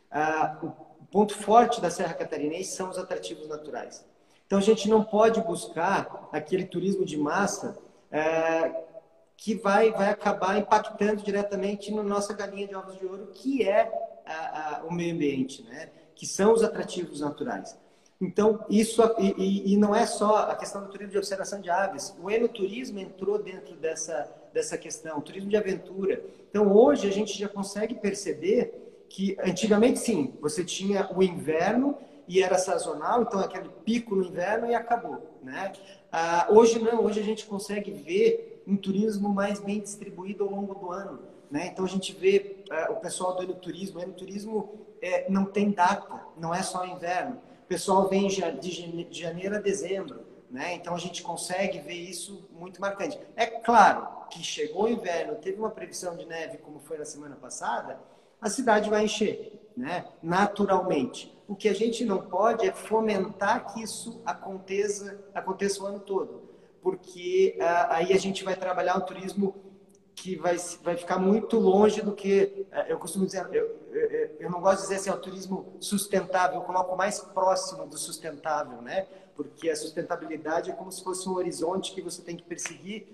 ah, 0.10 0.58
o 0.64 1.06
ponto 1.12 1.36
forte 1.36 1.82
da 1.82 1.90
Serra 1.90 2.14
Catarinense 2.14 2.72
são 2.72 2.90
os 2.90 2.98
atrativos 2.98 3.48
naturais. 3.50 4.06
Então 4.46 4.60
a 4.60 4.62
gente 4.62 4.90
não 4.90 5.04
pode 5.04 5.42
buscar 5.42 6.30
aquele 6.32 6.64
turismo 6.66 7.06
de 7.06 7.18
massa 7.18 7.78
é, 8.12 8.89
que 9.40 9.56
vai, 9.56 9.92
vai 9.92 10.10
acabar 10.10 10.58
impactando 10.58 11.24
diretamente 11.24 11.94
na 11.94 12.04
nossa 12.04 12.34
galinha 12.34 12.68
de 12.68 12.76
ovos 12.76 13.00
de 13.00 13.06
ouro, 13.06 13.30
que 13.34 13.66
é 13.66 13.90
a, 14.26 14.82
a, 14.82 14.84
o 14.84 14.94
meio 14.94 15.16
ambiente, 15.16 15.64
né? 15.64 15.90
que 16.14 16.26
são 16.28 16.52
os 16.52 16.62
atrativos 16.62 17.22
naturais. 17.22 17.78
Então, 18.20 18.66
isso, 18.70 19.02
e, 19.18 19.74
e, 19.74 19.78
não 19.78 19.96
é 19.96 20.06
só 20.06 20.50
a 20.50 20.56
questão 20.56 20.82
do 20.82 20.90
turismo 20.90 21.14
de 21.14 21.18
observação 21.18 21.62
de 21.62 21.70
aves, 21.70 22.14
o 22.22 22.30
enoturismo 22.30 23.00
entrou 23.00 23.42
dentro 23.42 23.78
dessa, 23.78 24.30
dessa 24.54 24.78
questão, 24.78 25.18
o 25.18 25.22
turismo 25.22 25.50
de 25.50 25.56
aventura. 25.56 26.22
Então, 26.50 26.76
hoje 26.76 27.08
a 27.08 27.12
gente 27.12 27.40
já 27.40 27.48
consegue 27.48 27.96
perceber 27.96 29.06
que, 29.08 29.38
antigamente, 29.42 30.00
sim, 30.00 30.34
você 30.42 30.66
tinha 30.66 31.10
o 31.16 31.24
inverno 31.24 31.98
e 32.28 32.44
era 32.44 32.58
sazonal, 32.58 33.22
então 33.22 33.40
aquele 33.40 33.70
pico 33.86 34.16
no 34.16 34.26
inverno 34.26 34.70
e 34.70 34.76
acabou. 34.76 35.40
Né? 35.42 35.72
Ah, 36.12 36.48
hoje 36.50 36.78
não, 36.78 37.06
hoje 37.06 37.22
a 37.22 37.24
gente 37.24 37.46
consegue 37.46 37.92
ver 37.92 38.49
um 38.70 38.78
turismo 38.78 39.30
mais 39.30 39.60
bem 39.60 39.80
distribuído 39.80 40.44
ao 40.44 40.52
longo 40.52 40.76
do 40.76 40.92
ano. 40.92 41.20
Né? 41.50 41.68
Então 41.68 41.84
a 41.84 41.88
gente 41.88 42.14
vê 42.14 42.64
uh, 42.70 42.94
o 42.94 42.96
pessoal 42.98 43.36
do 43.36 43.44
enoturismo. 43.44 44.00
O 44.00 44.04
enoturismo 44.04 44.88
é, 45.02 45.30
não 45.30 45.46
tem 45.46 45.72
data, 45.72 46.22
não 46.38 46.54
é 46.54 46.62
só 46.62 46.86
inverno. 46.86 47.42
O 47.64 47.68
pessoal 47.68 48.08
vem 48.08 48.28
de 48.28 49.08
janeiro 49.12 49.56
a 49.56 49.60
dezembro. 49.60 50.22
Né? 50.52 50.76
Então 50.76 50.94
a 50.94 51.00
gente 51.00 51.22
consegue 51.24 51.80
ver 51.80 51.96
isso 51.96 52.48
muito 52.52 52.80
marcante. 52.80 53.20
É 53.36 53.46
claro 53.46 54.08
que 54.30 54.44
chegou 54.44 54.84
o 54.84 54.90
inverno, 54.90 55.36
teve 55.36 55.60
uma 55.60 55.72
previsão 55.72 56.16
de 56.16 56.26
neve, 56.26 56.60
como 56.60 56.80
foi 56.80 56.98
na 56.98 57.06
semana 57.06 57.36
passada, 57.36 58.00
a 58.40 58.50
cidade 58.50 58.90
vai 58.90 59.04
encher, 59.04 59.60
né? 59.76 60.06
naturalmente. 60.22 61.36
O 61.48 61.56
que 61.56 61.68
a 61.68 61.74
gente 61.74 62.06
não 62.06 62.22
pode 62.22 62.68
é 62.68 62.72
fomentar 62.72 63.74
que 63.74 63.82
isso 63.82 64.22
aconteça, 64.24 65.20
aconteça 65.34 65.84
o 65.84 65.88
ano 65.88 66.00
todo 66.00 66.49
porque 66.82 67.58
uh, 67.60 67.64
aí 67.90 68.14
a 68.14 68.18
gente 68.18 68.44
vai 68.44 68.56
trabalhar 68.56 68.98
um 68.98 69.02
turismo 69.02 69.56
que 70.16 70.36
vai, 70.36 70.58
vai 70.84 70.98
ficar 70.98 71.18
muito 71.18 71.58
longe 71.58 72.02
do 72.02 72.14
que 72.14 72.68
uh, 72.72 72.80
eu 72.88 72.98
costumo 72.98 73.26
dizer. 73.26 73.48
Eu, 73.52 73.80
eu, 74.40 74.50
não 74.50 74.62
gosto 74.62 74.78
de 74.78 74.84
dizer 74.84 74.96
assim, 74.96 75.10
é 75.10 75.14
o 75.14 75.18
turismo 75.18 75.74
sustentável, 75.80 76.58
eu 76.58 76.62
coloco 76.62 76.96
mais 76.96 77.20
próximo 77.20 77.88
do 77.88 77.98
sustentável, 77.98 78.82
né? 78.82 79.08
Porque 79.36 79.70
a 79.70 79.76
sustentabilidade 79.76 80.70
é 80.70 80.74
como 80.74 80.92
se 80.92 81.04
fosse 81.04 81.28
um 81.28 81.34
horizonte 81.34 81.94
que 81.94 82.02
você 82.02 82.22
tem 82.22 82.36
que 82.36 82.44
perseguir 82.44 83.08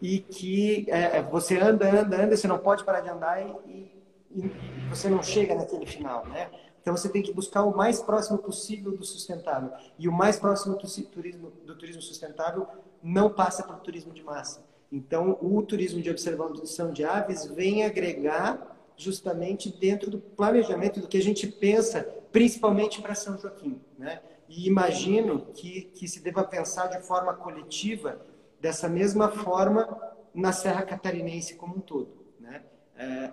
e 0.00 0.18
que 0.18 0.86
uh, 0.88 1.30
você 1.30 1.58
anda, 1.58 1.88
anda, 1.88 2.24
anda, 2.24 2.36
você 2.36 2.48
não 2.48 2.58
pode 2.58 2.84
parar 2.84 3.00
de 3.00 3.10
andar 3.10 3.40
e, 3.40 3.54
e, 3.66 4.44
e 4.44 4.88
você 4.88 5.08
não 5.08 5.22
chega 5.22 5.54
naquele 5.54 5.86
final, 5.86 6.26
né? 6.26 6.50
Então 6.82 6.96
você 6.96 7.08
tem 7.08 7.22
que 7.22 7.32
buscar 7.32 7.62
o 7.62 7.74
mais 7.76 8.02
próximo 8.02 8.38
possível 8.38 8.90
do 8.96 9.04
sustentável. 9.04 9.70
E 9.96 10.08
o 10.08 10.12
mais 10.12 10.38
próximo 10.38 10.76
do 10.76 11.04
turismo, 11.04 11.52
do 11.64 11.76
turismo 11.76 12.02
sustentável 12.02 12.66
não 13.02 13.30
passa 13.30 13.62
pelo 13.62 13.78
turismo 13.78 14.12
de 14.12 14.22
massa. 14.22 14.64
Então 14.90 15.38
o 15.40 15.62
turismo 15.62 16.00
de 16.00 16.10
observação 16.10 16.92
de 16.92 17.04
aves 17.04 17.46
vem 17.46 17.84
agregar 17.84 18.76
justamente 18.96 19.70
dentro 19.70 20.10
do 20.10 20.18
planejamento 20.18 21.00
do 21.00 21.08
que 21.08 21.16
a 21.16 21.22
gente 21.22 21.46
pensa, 21.46 22.02
principalmente 22.30 23.00
para 23.00 23.14
São 23.14 23.38
Joaquim. 23.38 23.80
Né? 23.98 24.20
E 24.48 24.66
imagino 24.66 25.46
que, 25.54 25.82
que 25.94 26.06
se 26.06 26.20
deva 26.20 26.44
pensar 26.44 26.88
de 26.88 27.00
forma 27.00 27.32
coletiva, 27.34 28.20
dessa 28.60 28.88
mesma 28.88 29.30
forma, 29.30 30.12
na 30.34 30.52
Serra 30.52 30.82
Catarinense 30.82 31.54
como 31.54 31.76
um 31.76 31.80
todo. 31.80 32.22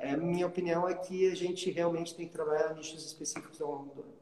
É, 0.01 0.13
a 0.13 0.17
minha 0.17 0.47
opinião 0.47 0.89
é 0.89 0.95
que 0.95 1.29
a 1.29 1.35
gente 1.35 1.69
realmente 1.69 2.15
tem 2.15 2.25
que 2.25 2.33
trabalhar 2.33 2.73
nichos 2.73 3.05
específicos 3.05 3.61
ao 3.61 3.71
longo 3.71 3.93
do 3.93 4.01
ano. 4.01 4.18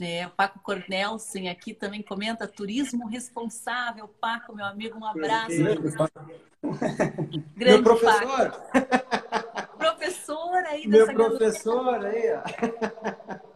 É, 0.00 0.26
o 0.26 0.30
Paco 0.30 0.60
Cornelsen 0.60 1.48
aqui 1.48 1.74
também 1.74 2.02
comenta 2.02 2.46
turismo 2.46 3.06
responsável. 3.06 4.08
Paco, 4.20 4.54
meu 4.54 4.64
amigo, 4.66 4.98
um 4.98 5.04
abraço. 5.04 5.56
Grande 7.56 7.82
meu 7.82 7.82
professor. 7.82 8.50
Paco. 8.50 9.78
Professor 9.78 10.56
aí 10.66 10.88
dessa 10.88 11.12
Meu 11.12 11.30
professor 11.30 12.04
aí, 12.04 12.32
ó. 12.34 13.47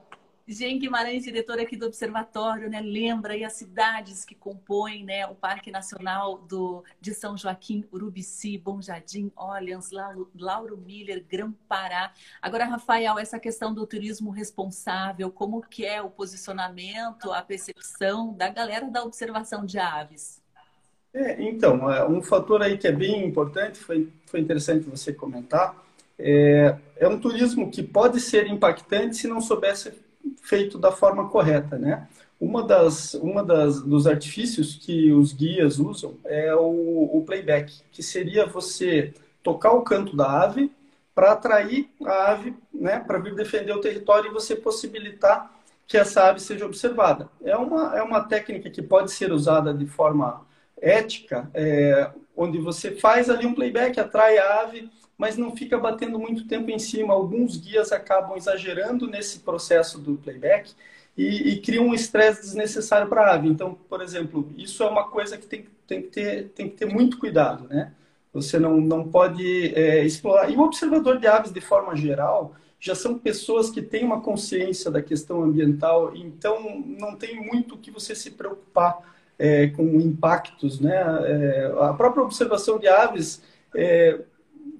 Jean 0.47 0.79
Guimarães, 0.79 1.23
diretora 1.23 1.63
aqui 1.63 1.77
do 1.77 1.87
Observatório, 1.87 2.69
né, 2.69 2.81
lembra 2.81 3.35
aí 3.35 3.45
as 3.45 3.53
cidades 3.53 4.25
que 4.25 4.35
compõem 4.35 5.05
né, 5.05 5.27
o 5.27 5.35
Parque 5.35 5.71
Nacional 5.71 6.39
do, 6.39 6.83
de 7.01 7.15
São 7.15 7.37
Joaquim, 7.37 7.85
Urubici, 7.93 8.59
Bom 8.59 8.83
Jardim, 8.83 9.31
Orleans, 9.37 9.91
Lauro, 9.93 10.31
Lauro 10.35 10.77
Miller, 10.77 11.25
Grão-Pará. 11.29 12.13
Agora, 12.41 12.65
Rafael, 12.65 13.19
essa 13.19 13.39
questão 13.39 13.73
do 13.73 13.87
turismo 13.87 14.31
responsável, 14.31 15.31
como 15.31 15.63
que 15.63 15.87
é 15.87 16.03
o 16.03 16.11
posicionamento, 16.11 17.31
a 17.33 17.43
percepção 17.43 18.35
da 18.35 18.49
galera 18.49 18.91
da 18.91 19.05
observação 19.05 19.65
de 19.65 19.79
aves? 19.79 20.43
É, 21.15 21.43
então, 21.43 21.91
é, 21.91 22.09
um 22.09 22.23
fator 22.23 22.63
aí 22.63 22.77
que 22.77 22.89
é 22.89 22.93
bem 22.93 23.25
importante, 23.25 23.79
foi, 23.79 24.11
foi 24.27 24.41
interessante 24.41 24.89
você 24.89 25.13
comentar, 25.13 25.77
é, 26.19 26.77
é 26.97 27.09
um 27.09 27.19
turismo 27.19 27.71
que 27.71 27.83
pode 27.83 28.21
ser 28.21 28.47
impactante 28.47 29.17
se 29.17 29.29
não 29.29 29.41
soubesse 29.41 29.93
feito 30.43 30.79
da 30.79 30.93
forma 30.93 31.29
correta, 31.29 31.79
né? 31.79 32.09
Uma 32.41 32.67
das, 32.67 33.15
uma 33.15 33.45
das 33.45 33.81
dos 33.81 34.07
artifícios 34.07 34.75
que 34.75 35.13
os 35.13 35.33
guias 35.33 35.79
usam 35.79 36.17
é 36.25 36.55
o, 36.55 37.11
o 37.13 37.23
playback, 37.25 37.73
que 37.93 38.03
seria 38.03 38.47
você 38.47 39.15
tocar 39.43 39.73
o 39.73 39.83
canto 39.83 40.17
da 40.17 40.43
ave 40.43 40.71
para 41.15 41.33
atrair 41.33 41.89
a 42.05 42.33
ave, 42.33 42.55
né, 42.73 42.99
para 42.99 43.19
vir 43.19 43.35
defender 43.35 43.73
o 43.73 43.81
território 43.81 44.31
e 44.31 44.35
você 44.35 44.57
possibilitar 44.57 45.53
que 45.87 45.97
essa 45.97 46.29
ave 46.29 46.41
seja 46.41 46.65
observada. 46.65 47.29
É 47.45 47.57
uma, 47.57 47.97
é 47.97 48.03
uma 48.03 48.23
técnica 48.23 48.71
que 48.71 48.83
pode 48.83 49.13
ser 49.13 49.31
usada 49.31 49.75
de 49.75 49.87
forma 49.87 50.45
ética, 50.81 51.51
é, 51.55 52.11
onde 52.37 52.59
você 52.59 52.93
faz 52.93 53.29
ali 53.29 53.47
um 53.47 53.55
playback, 53.55 54.01
atrai 54.01 54.39
a 54.39 54.63
ave, 54.63 54.91
mas 55.23 55.37
não 55.37 55.55
fica 55.55 55.79
batendo 55.79 56.19
muito 56.19 56.49
tempo 56.49 56.69
em 56.69 56.81
cima. 56.81 57.15
Alguns 57.15 57.57
guias 57.57 57.93
acabam 57.93 58.37
exagerando 58.37 59.07
nesse 59.07 59.39
processo 59.39 60.01
do 60.01 60.17
playback 60.17 60.73
e, 61.17 61.51
e 61.51 61.61
criam 61.61 61.87
um 61.87 61.95
estresse 61.95 62.41
desnecessário 62.41 63.09
para 63.09 63.27
a 63.27 63.35
ave. 63.35 63.47
Então, 63.47 63.79
por 63.89 64.03
exemplo, 64.03 64.51
isso 64.59 64.83
é 64.83 64.89
uma 64.89 65.05
coisa 65.05 65.39
que 65.39 65.47
tem, 65.47 65.65
tem, 65.87 66.03
que, 66.03 66.09
ter, 66.09 66.49
tem 66.49 66.69
que 66.69 66.77
ter 66.77 66.87
muito 66.87 67.21
cuidado, 67.21 67.69
né? 67.69 67.93
Você 68.33 68.59
não, 68.59 68.81
não 68.81 69.07
pode 69.07 69.73
é, 69.77 70.05
explorar. 70.05 70.51
E 70.51 70.57
o 70.57 70.61
observador 70.63 71.21
de 71.21 71.29
aves, 71.29 71.53
de 71.53 71.61
forma 71.61 71.95
geral, 71.95 72.57
já 72.81 72.97
são 72.97 73.17
pessoas 73.17 73.71
que 73.71 73.81
têm 73.81 74.05
uma 74.05 74.21
consciência 74.23 74.91
da 74.91 75.01
questão 75.01 75.41
ambiental, 75.41 76.17
então 76.17 76.83
não 76.99 77.15
tem 77.15 77.41
muito 77.41 77.79
que 77.79 77.93
você 77.93 78.13
se 78.13 78.33
preocupar 78.33 78.99
é, 79.39 79.69
com 79.69 79.85
impactos. 80.01 80.81
Né? 80.81 80.97
É, 80.97 81.73
a 81.81 81.95
própria 81.95 82.25
observação 82.25 82.77
de 82.77 82.89
aves, 82.89 83.41
é, 83.73 84.19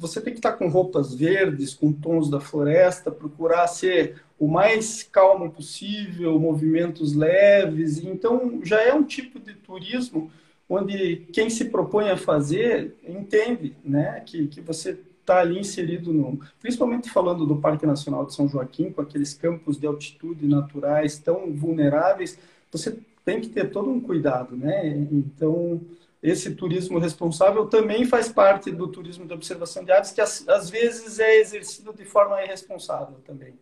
você 0.03 0.21
tem 0.21 0.33
que 0.33 0.41
estar 0.41 0.53
com 0.53 0.69
roupas 0.69 1.15
verdes, 1.15 1.73
com 1.73 1.93
tons 1.93 2.29
da 2.29 2.41
floresta, 2.41 3.11
procurar 3.11 3.69
ser 3.69 4.21
o 4.39 4.49
mais 4.49 5.05
calmo 5.05 5.51
possível, 5.51 6.39
movimentos 6.39 7.15
leves. 7.15 8.05
Então, 8.05 8.61
já 8.65 8.83
é 8.83 8.93
um 8.93 9.05
tipo 9.05 9.39
de 9.39 9.55
turismo 9.55 10.31
onde 10.69 11.29
quem 11.33 11.49
se 11.49 11.67
propõe 11.67 12.11
a 12.11 12.17
fazer 12.17 12.97
entende 13.07 13.77
né, 13.85 14.21
que, 14.27 14.49
que 14.49 14.61
você 14.61 14.99
está 15.21 15.39
ali 15.39 15.61
inserido 15.61 16.13
no. 16.13 16.41
Principalmente 16.61 17.09
falando 17.09 17.47
do 17.47 17.57
Parque 17.57 17.87
Nacional 17.87 18.27
de 18.27 18.35
São 18.35 18.49
Joaquim, 18.49 18.91
com 18.91 19.01
aqueles 19.01 19.33
campos 19.33 19.79
de 19.79 19.87
altitude 19.87 20.47
naturais 20.49 21.19
tão 21.19 21.53
vulneráveis, 21.53 22.37
você 22.71 22.99
tem 23.25 23.41
que 23.41 23.49
ter 23.49 23.71
todo 23.71 23.89
um 23.89 24.01
cuidado, 24.01 24.57
né? 24.57 24.89
Então, 25.13 25.81
esse 26.23 26.55
turismo 26.55 27.01
responsável 27.01 27.67
também 27.67 28.05
faz 28.05 28.29
parte 28.29 28.71
do 28.71 28.87
turismo 28.87 29.27
de 29.27 29.35
observação 29.35 29.85
de 29.85 29.91
aves, 29.91 30.13
que 30.13 30.21
às, 30.21 30.71
vezes 30.71 31.19
é 31.19 31.37
exercido 31.39 31.93
de 31.93 32.05
forma 32.05 32.41
irresponsável 32.43 33.19
também. 33.25 33.59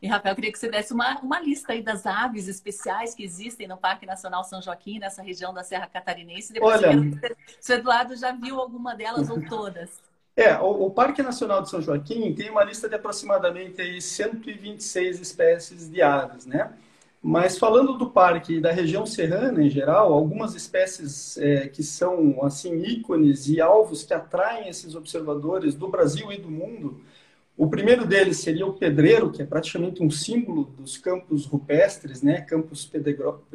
E, 0.00 0.08
Rafael, 0.08 0.32
eu 0.32 0.36
queria 0.36 0.52
que 0.52 0.58
você 0.58 0.70
desse 0.70 0.92
uma, 0.92 1.18
uma 1.20 1.38
lista 1.40 1.72
aí 1.72 1.82
das 1.82 2.06
aves 2.06 2.48
especiais 2.48 3.14
que 3.14 3.22
existem 3.22 3.68
no 3.68 3.76
Parque 3.76 4.06
Nacional 4.06 4.42
São 4.44 4.62
Joaquim, 4.62 4.98
nessa 4.98 5.22
região 5.22 5.52
da 5.52 5.62
Serra 5.62 5.86
Catarinense. 5.86 6.52
Depois 6.52 6.82
Olha, 6.82 6.92
se 7.60 7.72
o 7.72 7.74
Eduardo 7.74 8.16
já 8.16 8.32
viu 8.32 8.58
alguma 8.58 8.94
delas 8.94 9.28
ou 9.28 9.42
todas. 9.42 9.90
É, 10.36 10.56
o, 10.58 10.86
o, 10.86 10.90
Parque 10.90 11.22
Nacional 11.22 11.60
de 11.60 11.68
São 11.68 11.82
Joaquim 11.82 12.34
tem 12.34 12.48
uma 12.50 12.64
lista 12.64 12.88
de 12.88 12.94
aproximadamente 12.94 13.82
aí 13.82 14.00
126 14.00 15.20
espécies 15.20 15.90
de 15.90 16.00
aves, 16.00 16.46
né? 16.46 16.72
Mas 17.22 17.58
falando 17.58 17.98
do 17.98 18.10
parque 18.10 18.54
e 18.54 18.60
da 18.60 18.72
região 18.72 19.04
serrana 19.04 19.62
em 19.62 19.68
geral, 19.68 20.12
algumas 20.12 20.54
espécies 20.54 21.36
é, 21.36 21.68
que 21.68 21.82
são 21.82 22.42
assim 22.42 22.82
ícones 22.82 23.46
e 23.48 23.60
alvos 23.60 24.02
que 24.02 24.14
atraem 24.14 24.68
esses 24.68 24.94
observadores 24.94 25.74
do 25.74 25.88
Brasil 25.88 26.32
e 26.32 26.38
do 26.38 26.50
mundo 26.50 27.00
o 27.60 27.68
primeiro 27.68 28.06
deles 28.06 28.38
seria 28.38 28.66
o 28.66 28.72
pedreiro, 28.72 29.30
que 29.30 29.42
é 29.42 29.44
praticamente 29.44 30.02
um 30.02 30.08
símbolo 30.08 30.64
dos 30.78 30.96
campos 30.96 31.44
rupestres, 31.44 32.22
né? 32.22 32.40
campos 32.40 32.90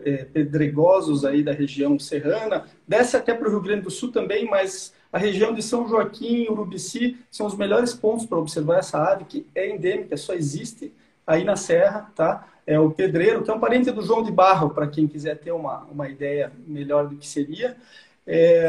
é, 0.03 0.25
pedregosos 0.25 1.25
aí 1.25 1.41
da 1.41 1.51
região 1.51 1.97
serrana. 1.97 2.67
Desce 2.87 3.17
até 3.17 3.33
para 3.33 3.47
o 3.47 3.49
Rio 3.49 3.61
Grande 3.61 3.81
do 3.81 3.89
Sul 3.89 4.11
também, 4.11 4.45
mas 4.45 4.93
a 5.11 5.17
região 5.17 5.55
de 5.55 5.63
São 5.63 5.89
Joaquim 5.89 6.43
e 6.43 6.49
Urubici 6.51 7.17
são 7.31 7.47
os 7.47 7.57
melhores 7.57 7.95
pontos 7.95 8.27
para 8.27 8.37
observar 8.37 8.77
essa 8.77 8.99
ave, 8.99 9.25
que 9.25 9.47
é 9.55 9.71
endêmica, 9.71 10.15
só 10.17 10.35
existe 10.35 10.93
aí 11.25 11.43
na 11.43 11.55
Serra, 11.55 12.11
tá? 12.15 12.47
É 12.65 12.79
o 12.79 12.89
pedreiro, 12.89 13.43
que 13.43 13.51
é 13.51 13.53
um 13.53 13.59
parente 13.59 13.91
do 13.91 14.01
João 14.01 14.23
de 14.23 14.31
Barro, 14.31 14.71
para 14.71 14.87
quem 14.87 15.07
quiser 15.07 15.37
ter 15.37 15.51
uma, 15.51 15.83
uma 15.91 16.09
ideia 16.09 16.51
melhor 16.67 17.07
do 17.07 17.15
que 17.15 17.27
seria. 17.27 17.77
É, 18.25 18.67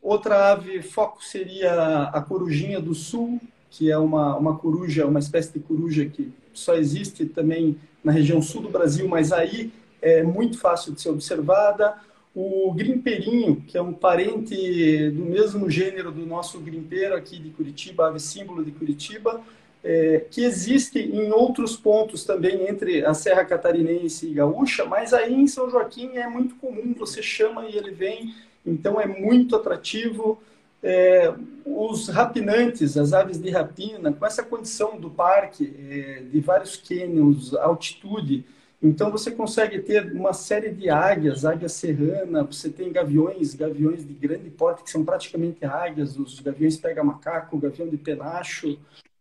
outra 0.00 0.52
ave 0.52 0.80
foco 0.80 1.22
seria 1.22 2.04
a 2.04 2.20
corujinha 2.22 2.80
do 2.80 2.94
sul, 2.94 3.38
que 3.70 3.90
é 3.90 3.98
uma, 3.98 4.36
uma 4.36 4.56
coruja, 4.56 5.06
uma 5.06 5.18
espécie 5.18 5.52
de 5.52 5.60
coruja 5.60 6.06
que 6.06 6.32
só 6.54 6.74
existe 6.74 7.26
também 7.26 7.76
na 8.02 8.10
região 8.10 8.40
sul 8.40 8.62
do 8.62 8.70
Brasil, 8.70 9.06
mas 9.06 9.32
aí 9.32 9.70
é 10.00 10.22
muito 10.22 10.58
fácil 10.58 10.94
de 10.94 11.02
ser 11.02 11.10
observada. 11.10 11.94
O 12.34 12.72
grimpeirinho, 12.72 13.56
que 13.66 13.76
é 13.76 13.82
um 13.82 13.92
parente 13.92 15.10
do 15.10 15.24
mesmo 15.24 15.68
gênero 15.68 16.10
do 16.10 16.24
nosso 16.24 16.58
grimpeiro 16.60 17.14
aqui 17.14 17.38
de 17.38 17.50
Curitiba, 17.50 18.08
ave 18.08 18.20
símbolo 18.20 18.64
de 18.64 18.70
Curitiba, 18.70 19.42
é, 19.88 20.24
que 20.28 20.42
existe 20.42 20.98
em 20.98 21.30
outros 21.30 21.76
pontos 21.76 22.24
também 22.24 22.68
entre 22.68 23.04
a 23.06 23.14
Serra 23.14 23.44
Catarinense 23.44 24.26
e 24.26 24.34
Gaúcha, 24.34 24.84
mas 24.84 25.14
aí 25.14 25.32
em 25.32 25.46
São 25.46 25.70
Joaquim 25.70 26.16
é 26.16 26.26
muito 26.26 26.56
comum, 26.56 26.92
você 26.98 27.22
chama 27.22 27.66
e 27.66 27.76
ele 27.76 27.92
vem, 27.92 28.34
então 28.66 29.00
é 29.00 29.06
muito 29.06 29.54
atrativo. 29.54 30.42
É, 30.82 31.32
os 31.64 32.08
rapinantes, 32.08 32.96
as 32.96 33.12
aves 33.12 33.40
de 33.40 33.48
rapina, 33.50 34.12
com 34.12 34.26
essa 34.26 34.42
condição 34.42 34.98
do 34.98 35.08
parque, 35.08 35.72
é, 35.88 36.22
de 36.30 36.40
vários 36.40 36.76
cânions, 36.76 37.54
altitude, 37.54 38.44
então 38.82 39.10
você 39.10 39.30
consegue 39.30 39.78
ter 39.80 40.12
uma 40.12 40.32
série 40.32 40.70
de 40.70 40.90
águias, 40.90 41.44
águia 41.44 41.68
serrana, 41.68 42.42
você 42.42 42.68
tem 42.68 42.92
gaviões, 42.92 43.54
gaviões 43.54 44.06
de 44.06 44.12
grande 44.12 44.50
porte, 44.50 44.82
que 44.82 44.90
são 44.90 45.04
praticamente 45.04 45.64
águias, 45.64 46.18
os 46.18 46.40
gaviões 46.40 46.76
pega-macaco, 46.76 47.58
gavião 47.58 47.88
de 47.88 47.96
penacho, 47.96 48.78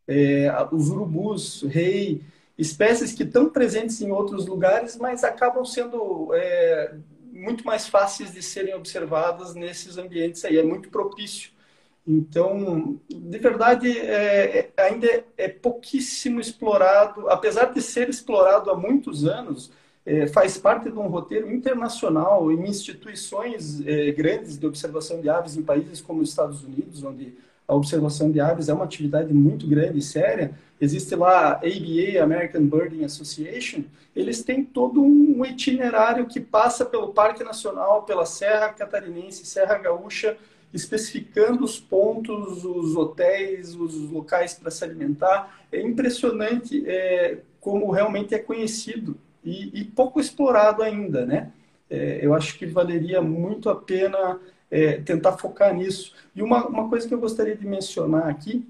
é, 0.08 0.52
os 0.72 0.90
urubus, 0.90 1.64
rei, 1.64 2.22
espécies 2.58 3.14
que 3.14 3.24
estão 3.24 3.50
presentes 3.50 4.02
em 4.02 4.12
outros 4.12 4.46
lugares, 4.46 4.96
mas 4.96 5.24
acabam 5.24 5.66
sendo 5.66 6.30
é, 6.34 6.96
muito 7.32 7.66
mais 7.66 7.88
fáceis 7.88 8.32
de 8.32 8.42
serem 8.42 8.74
observadas 8.74 9.54
nesses 9.54 9.98
ambientes 9.98 10.46
aí, 10.46 10.58
é 10.58 10.64
muito 10.64 10.90
propício. 10.90 11.52
Então, 12.08 13.00
de 13.10 13.38
verdade, 13.40 13.98
é, 13.98 14.72
é, 14.78 14.84
ainda 14.84 15.26
é, 15.36 15.48
pouquíssimo 15.50 16.40
explorado, 16.40 17.28
apesar 17.30 17.74
de 17.74 17.82
ser 17.82 18.10
explorado 18.10 18.70
há 18.70 18.76
muitos 18.76 19.26
anos, 19.26 19.72
é, 20.06 20.28
faz 20.28 20.56
parte 20.56 20.92
de 20.92 21.00
um 21.00 21.08
roteiro 21.08 21.52
internacional 21.52 22.52
em 22.52 22.70
instituições 22.70 23.82
é, 23.88 24.12
grandes 24.12 24.58
de 24.58 24.68
observação 24.68 25.20
de 25.20 25.28
aves 25.30 25.58
em 25.58 25.64
países 25.64 26.00
como 26.00 26.22
os 26.22 26.30
Estados 26.30 26.64
Unidos, 26.64 27.04
onde 27.04 27.36
a 27.68 27.74
observação 27.74 28.32
de 28.32 28.40
aves 28.40 28.70
é 28.70 28.74
uma 28.74 28.86
atividade 28.86 29.34
muito 29.34 29.68
grande 29.68 30.00
e 30.00 30.02
séria. 30.02 30.52
Existe 30.80 31.16
lá 31.16 31.52
a 31.52 31.52
ABA, 31.54 32.22
American 32.22 32.66
Birding 32.66 33.04
Association, 33.04 33.84
eles 34.16 34.44
têm 34.44 34.64
todo 34.64 35.02
um 35.02 35.44
itinerário 35.46 36.26
que 36.28 36.40
passa 36.40 36.86
pelo 36.86 37.14
Parque 37.14 37.44
Nacional, 37.44 38.04
pela 38.04 38.26
Serra 38.26 38.70
Catarinense, 38.70 39.46
Serra 39.46 39.78
Gaúcha, 39.78 40.38
especificando 40.74 41.64
os 41.64 41.80
pontos, 41.80 42.64
os 42.64 42.96
hotéis, 42.96 43.76
os 43.76 43.96
locais 44.10 44.54
para 44.54 44.70
se 44.70 44.84
alimentar. 44.84 45.60
É 45.72 45.82
impressionante 45.82 46.84
é, 46.88 47.40
como 47.60 47.92
realmente 47.92 48.36
é 48.36 48.40
conhecido 48.40 49.18
e, 49.44 49.82
e 49.82 49.84
pouco 49.86 50.20
explorado 50.20 50.84
ainda, 50.84 51.26
né? 51.26 51.52
É, 51.90 52.20
eu 52.22 52.34
acho 52.34 52.58
que 52.58 52.66
valeria 52.66 53.22
muito 53.22 53.70
a 53.70 53.76
pena 53.76 54.40
é, 54.70 54.94
tentar 55.02 55.34
focar 55.34 55.74
nisso. 55.74 56.14
E 56.36 56.42
uma, 56.42 56.66
uma 56.68 56.90
coisa 56.90 57.08
que 57.08 57.14
eu 57.14 57.20
gostaria 57.20 57.56
de 57.56 57.66
mencionar 57.66 58.28
aqui 58.28 58.68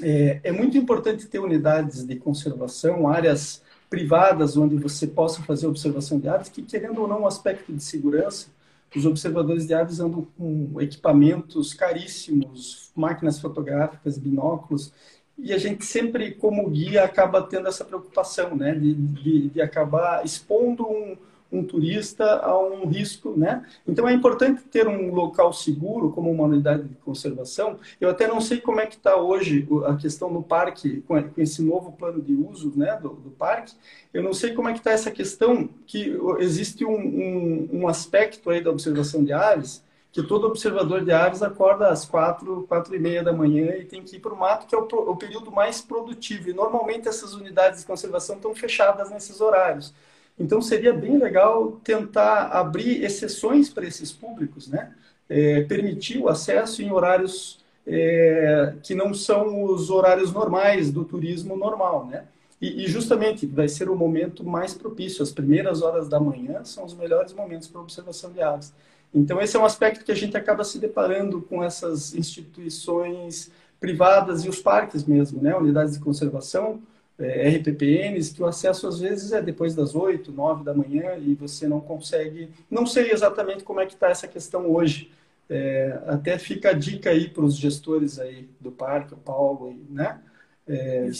é, 0.00 0.40
é 0.44 0.52
muito 0.52 0.76
importante 0.76 1.26
ter 1.26 1.38
unidades 1.38 2.04
de 2.04 2.16
conservação, 2.16 3.08
áreas 3.08 3.62
privadas 3.90 4.56
onde 4.56 4.76
você 4.76 5.06
possa 5.06 5.42
fazer 5.42 5.66
observação 5.66 6.18
de 6.18 6.28
aves, 6.28 6.48
que 6.48 6.62
querendo 6.62 7.00
ou 7.00 7.08
não, 7.08 7.22
um 7.22 7.26
aspecto 7.26 7.72
de 7.72 7.82
segurança 7.82 8.48
os 8.96 9.04
observadores 9.04 9.66
de 9.66 9.74
aves 9.74 10.00
andam 10.00 10.26
com 10.36 10.80
equipamentos 10.80 11.74
caríssimos, 11.74 12.90
máquinas 12.94 13.38
fotográficas, 13.38 14.16
binóculos, 14.16 14.92
e 15.36 15.52
a 15.52 15.58
gente 15.58 15.84
sempre, 15.84 16.32
como 16.32 16.68
guia, 16.68 17.04
acaba 17.04 17.42
tendo 17.42 17.68
essa 17.68 17.84
preocupação, 17.84 18.56
né, 18.56 18.74
de, 18.74 18.94
de, 18.94 19.48
de 19.50 19.60
acabar 19.60 20.24
expondo 20.24 20.84
um, 20.88 21.16
um 21.50 21.64
turista 21.64 22.40
a 22.40 22.58
um 22.58 22.86
risco, 22.86 23.34
né? 23.36 23.64
Então 23.86 24.08
é 24.08 24.12
importante 24.12 24.62
ter 24.62 24.86
um 24.86 25.12
local 25.14 25.52
seguro, 25.52 26.10
como 26.10 26.30
uma 26.30 26.44
unidade 26.44 26.82
de 26.84 26.94
conservação. 26.96 27.78
Eu 28.00 28.10
até 28.10 28.26
não 28.26 28.40
sei 28.40 28.60
como 28.60 28.80
é 28.80 28.86
que 28.86 28.96
está 28.96 29.16
hoje 29.16 29.66
a 29.86 29.96
questão 29.96 30.32
do 30.32 30.42
parque, 30.42 31.02
com 31.02 31.16
esse 31.36 31.62
novo 31.62 31.92
plano 31.92 32.20
de 32.20 32.34
uso, 32.34 32.72
né, 32.76 32.98
do, 33.00 33.10
do 33.10 33.30
parque. 33.30 33.74
Eu 34.12 34.22
não 34.22 34.32
sei 34.32 34.52
como 34.52 34.68
é 34.68 34.72
que 34.72 34.78
está 34.78 34.90
essa 34.90 35.10
questão, 35.10 35.68
que 35.86 36.18
existe 36.38 36.84
um, 36.84 36.98
um, 36.98 37.68
um 37.72 37.88
aspecto 37.88 38.50
aí 38.50 38.62
da 38.62 38.70
observação 38.70 39.24
de 39.24 39.32
aves, 39.32 39.82
que 40.10 40.22
todo 40.22 40.46
observador 40.46 41.04
de 41.04 41.12
aves 41.12 41.42
acorda 41.42 41.88
às 41.88 42.04
quatro, 42.04 42.64
quatro 42.68 42.94
e 42.94 42.98
meia 42.98 43.22
da 43.22 43.32
manhã 43.32 43.76
e 43.76 43.84
tem 43.84 44.02
que 44.02 44.16
ir 44.16 44.20
para 44.20 44.32
o 44.32 44.38
mato, 44.38 44.66
que 44.66 44.74
é 44.74 44.78
o, 44.78 44.82
o, 44.82 45.16
período 45.16 45.52
mais 45.52 45.80
produtivo. 45.80 46.48
E 46.48 46.52
normalmente 46.52 47.08
essas 47.08 47.34
unidades 47.34 47.80
de 47.80 47.86
conservação 47.86 48.36
estão 48.36 48.54
fechadas 48.54 49.10
nesses 49.10 49.40
horários. 49.40 49.94
Então 50.38 50.60
seria 50.60 50.92
bem 50.92 51.18
legal 51.18 51.80
tentar 51.82 52.48
abrir 52.48 53.02
exceções 53.02 53.68
para 53.68 53.86
esses 53.86 54.12
públicos, 54.12 54.68
né? 54.68 54.92
É, 55.28 55.62
permitir 55.62 56.18
o 56.18 56.28
acesso 56.28 56.80
em 56.80 56.90
horários 56.90 57.62
é, 57.86 58.74
que 58.82 58.94
não 58.94 59.12
são 59.12 59.64
os 59.64 59.90
horários 59.90 60.32
normais 60.32 60.90
do 60.90 61.04
turismo 61.04 61.56
normal, 61.56 62.06
né? 62.06 62.24
E, 62.60 62.84
e, 62.84 62.88
justamente 62.88 63.46
vai 63.46 63.68
ser 63.68 63.88
o 63.88 63.96
momento 63.96 64.44
mais 64.44 64.74
propício. 64.74 65.22
As 65.22 65.30
primeiras 65.30 65.80
horas 65.80 66.08
da 66.08 66.18
manhã 66.18 66.64
são 66.64 66.84
os 66.84 66.92
melhores 66.92 67.32
momentos 67.32 67.68
para 67.68 67.80
observação 67.80 68.32
de 68.32 68.42
aves. 68.42 68.72
Então, 69.14 69.40
esse 69.40 69.56
é 69.56 69.60
um 69.60 69.64
aspecto 69.64 70.04
que 70.04 70.12
a 70.12 70.14
gente 70.14 70.36
acaba 70.36 70.64
se 70.64 70.78
deparando 70.78 71.40
com 71.40 71.62
essas 71.62 72.14
instituições 72.14 73.50
privadas 73.80 74.44
e 74.44 74.48
os 74.48 74.60
parques 74.60 75.04
mesmo, 75.04 75.40
né? 75.40 75.56
Unidades 75.56 75.94
de 75.94 76.00
conservação, 76.00 76.82
é, 77.18 77.48
RPPNs, 77.56 78.32
que 78.32 78.42
o 78.42 78.46
acesso 78.46 78.86
às 78.86 79.00
vezes 79.00 79.32
é 79.32 79.42
depois 79.42 79.74
das 79.74 79.94
8, 79.94 80.30
9 80.30 80.64
da 80.64 80.72
manhã 80.72 81.16
e 81.16 81.34
você 81.34 81.66
não 81.66 81.80
consegue. 81.80 82.50
Não 82.70 82.86
sei 82.86 83.10
exatamente 83.10 83.64
como 83.64 83.80
é 83.80 83.86
que 83.86 83.94
está 83.94 84.08
essa 84.08 84.28
questão 84.28 84.70
hoje. 84.70 85.10
É, 85.50 85.98
até 86.06 86.38
fica 86.38 86.70
a 86.70 86.72
dica 86.74 87.10
aí 87.10 87.28
para 87.28 87.44
os 87.44 87.56
gestores 87.56 88.18
aí 88.18 88.48
do 88.60 88.70
parque, 88.70 89.14
o 89.14 89.16
Paulo, 89.16 89.74
né? 89.88 90.20
é, 90.68 91.10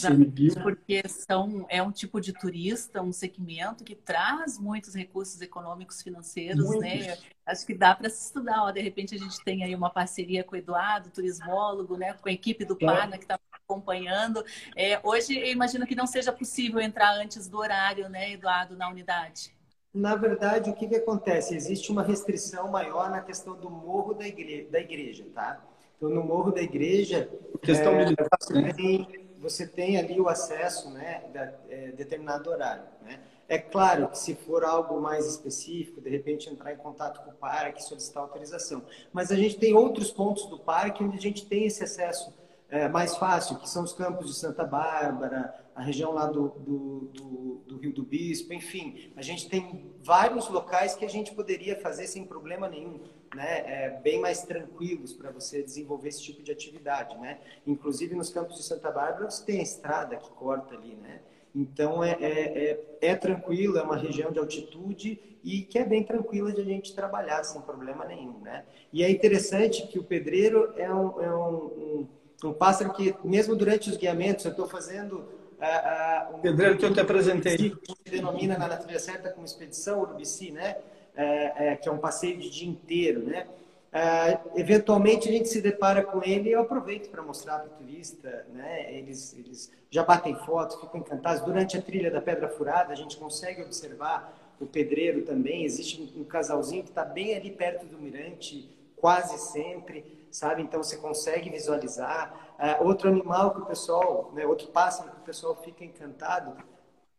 Porque 0.61 1.01
são, 1.07 1.65
é 1.69 1.81
um 1.81 1.91
tipo 1.91 2.21
de 2.21 2.31
turista, 2.31 3.01
um 3.01 3.11
segmento 3.11 3.83
que 3.83 3.95
traz 3.95 4.59
muitos 4.59 4.93
recursos 4.93 5.41
econômicos 5.41 6.03
financeiros, 6.03 6.65
muitos. 6.65 6.81
né? 6.81 7.17
Acho 7.45 7.65
que 7.65 7.73
dá 7.73 7.95
para 7.95 8.09
se 8.11 8.27
estudar. 8.27 8.63
Ó, 8.63 8.71
de 8.71 8.79
repente 8.79 9.15
a 9.15 9.17
gente 9.17 9.43
tem 9.43 9.63
aí 9.63 9.73
uma 9.73 9.89
parceria 9.89 10.43
com 10.43 10.55
o 10.55 10.57
Eduardo, 10.57 11.09
turismólogo, 11.09 11.97
né? 11.97 12.13
com 12.13 12.29
a 12.29 12.31
equipe 12.31 12.63
do 12.63 12.75
Pana 12.75 13.17
que 13.17 13.23
está 13.23 13.39
acompanhando. 13.69 14.43
É, 14.75 14.99
hoje 15.03 15.37
eu 15.37 15.51
imagino 15.51 15.85
que 15.85 15.95
não 15.95 16.07
seja 16.07 16.31
possível 16.31 16.79
entrar 16.79 17.13
antes 17.13 17.47
do 17.47 17.59
horário, 17.59 18.09
né, 18.09 18.33
Eduardo, 18.33 18.75
na 18.75 18.89
unidade. 18.89 19.55
Na 19.93 20.15
verdade, 20.15 20.69
o 20.69 20.73
que, 20.73 20.87
que 20.87 20.95
acontece? 20.95 21.55
Existe 21.55 21.91
uma 21.91 22.03
restrição 22.03 22.69
maior 22.69 23.09
na 23.11 23.21
questão 23.21 23.55
do 23.55 23.69
morro 23.69 24.13
da 24.13 24.27
igreja, 24.27 24.69
da 24.69 24.79
igreja 24.79 25.25
tá? 25.33 25.63
Então, 25.97 26.09
no 26.09 26.23
morro 26.23 26.51
da 26.51 26.61
igreja, 26.61 27.29
questão 27.61 27.93
é, 27.93 28.05
militar, 28.05 28.29
né? 28.51 28.73
tem, 28.73 29.29
você 29.37 29.67
tem 29.67 29.97
ali 29.97 30.19
o 30.19 30.29
acesso 30.29 30.89
né, 30.91 31.23
a 31.35 31.73
é, 31.73 31.91
determinado 31.91 32.49
horário. 32.49 32.83
Né? 33.01 33.19
É 33.49 33.57
claro 33.57 34.07
que 34.09 34.17
se 34.17 34.35
for 34.35 34.63
algo 34.63 35.01
mais 35.01 35.25
específico, 35.25 35.99
de 35.99 36.09
repente 36.09 36.49
entrar 36.49 36.71
em 36.71 36.77
contato 36.77 37.23
com 37.25 37.31
o 37.31 37.33
parque, 37.33 37.83
solicitar 37.83 38.23
autorização. 38.23 38.83
Mas 39.11 39.31
a 39.31 39.35
gente 39.35 39.57
tem 39.57 39.73
outros 39.73 40.11
pontos 40.11 40.45
do 40.45 40.57
parque 40.57 41.03
onde 41.03 41.17
a 41.17 41.21
gente 41.21 41.45
tem 41.45 41.65
esse 41.65 41.83
acesso 41.83 42.31
é, 42.69 42.87
mais 42.87 43.17
fácil, 43.17 43.57
que 43.57 43.69
são 43.69 43.83
os 43.83 43.93
campos 43.93 44.27
de 44.27 44.33
Santa 44.33 44.63
Bárbara, 44.63 45.53
a 45.75 45.81
região 45.81 46.11
lá 46.11 46.27
do, 46.27 46.49
do, 46.49 46.99
do, 47.13 47.61
do, 47.67 47.77
Rio 47.77 47.93
do 47.93 48.03
Bispo, 48.03 48.53
enfim. 48.53 49.11
A 49.15 49.21
gente 49.21 49.49
tem 49.49 49.93
vários 49.99 50.47
locais 50.49 50.95
que 50.95 51.05
a 51.05 51.09
gente 51.09 51.33
poderia 51.33 51.79
fazer 51.79 52.05
sem 52.07 52.25
problema 52.25 52.67
nenhum 52.67 52.99
né, 53.35 53.63
é, 53.65 53.89
bem 54.03 54.19
mais 54.19 54.43
tranquilos 54.43 55.13
para 55.13 55.31
você 55.31 55.61
desenvolver 55.63 56.09
esse 56.09 56.21
tipo 56.21 56.41
de 56.41 56.51
atividade, 56.51 57.17
né? 57.17 57.39
Inclusive 57.65 58.15
nos 58.15 58.29
campos 58.29 58.57
de 58.57 58.63
Santa 58.63 58.91
Bárbara 58.91 59.29
você 59.29 59.45
tem 59.45 59.59
a 59.59 59.63
estrada 59.63 60.15
que 60.15 60.29
corta 60.31 60.75
ali, 60.75 60.95
né? 60.95 61.21
Então 61.53 62.03
é, 62.03 62.11
é, 62.21 62.69
é, 63.01 63.09
é 63.09 63.15
tranquilo, 63.15 63.77
é 63.77 63.83
uma 63.83 63.97
região 63.97 64.31
de 64.31 64.39
altitude 64.39 65.19
e 65.43 65.61
que 65.61 65.79
é 65.79 65.85
bem 65.85 66.03
tranquila 66.03 66.51
de 66.51 66.61
a 66.61 66.63
gente 66.63 66.93
trabalhar 66.93 67.43
sem 67.43 67.61
problema 67.61 68.05
nenhum, 68.05 68.39
né? 68.39 68.65
E 68.91 69.03
é 69.03 69.09
interessante 69.09 69.87
que 69.87 69.99
o 69.99 70.03
pedreiro 70.03 70.73
é 70.75 70.93
um, 70.93 71.21
é 71.21 71.35
um, 71.35 71.55
um, 71.55 72.07
um 72.43 72.53
pássaro 72.53 72.93
que 72.93 73.15
mesmo 73.23 73.55
durante 73.55 73.89
os 73.89 73.97
guiamentos 73.97 74.45
eu 74.45 74.51
estou 74.51 74.67
fazendo 74.67 75.39
Uh, 75.59 76.31
uh, 76.31 76.37
um 76.37 76.39
pedreiro 76.39 76.77
que 76.77 76.85
eu 76.85 76.93
te 76.93 77.01
apresentei. 77.01 77.57
Que 77.57 77.91
se 77.91 78.09
denomina 78.09 78.57
na 78.57 78.65
natureza 78.65 79.11
certa 79.11 79.29
como 79.29 79.43
expedição 79.45 79.99
urubici, 79.99 80.51
né? 80.51 80.77
é, 81.19 81.75
que 81.75 81.89
é 81.89 81.91
um 81.91 81.97
passeio 81.97 82.37
de 82.37 82.49
dia 82.49 82.67
inteiro, 82.67 83.23
né? 83.23 83.47
É, 83.91 84.37
eventualmente 84.55 85.27
a 85.27 85.31
gente 85.31 85.49
se 85.49 85.61
depara 85.61 86.03
com 86.03 86.23
ele 86.23 86.49
e 86.49 86.51
eu 86.51 86.61
aproveito 86.61 87.09
para 87.09 87.23
mostrar 87.23 87.59
para 87.59 87.73
o 87.73 87.77
turista, 87.77 88.45
né? 88.53 88.93
Eles, 88.93 89.35
eles 89.37 89.71
já 89.89 90.03
batem 90.03 90.35
fotos, 90.35 90.79
ficam 90.79 90.99
encantados. 90.99 91.43
Durante 91.43 91.77
a 91.77 91.81
trilha 91.81 92.11
da 92.11 92.21
Pedra 92.21 92.47
Furada 92.47 92.93
a 92.93 92.95
gente 92.95 93.17
consegue 93.17 93.63
observar 93.63 94.33
o 94.59 94.65
pedreiro 94.65 95.23
também. 95.23 95.65
Existe 95.65 96.01
um, 96.01 96.21
um 96.21 96.23
casalzinho 96.23 96.83
que 96.83 96.89
está 96.89 97.03
bem 97.03 97.35
ali 97.35 97.51
perto 97.51 97.85
do 97.85 97.97
mirante, 97.97 98.69
quase 98.95 99.37
sempre, 99.51 100.05
sabe? 100.31 100.61
Então 100.61 100.81
você 100.81 100.97
consegue 100.97 101.49
visualizar. 101.49 102.55
É, 102.57 102.77
outro 102.81 103.09
animal 103.09 103.51
que 103.51 103.61
o 103.61 103.65
pessoal, 103.65 104.31
né? 104.33 104.45
outro 104.45 104.67
pássaro 104.67 105.11
que 105.11 105.17
o 105.17 105.23
pessoal 105.23 105.55
fica 105.55 105.83
encantado 105.83 106.55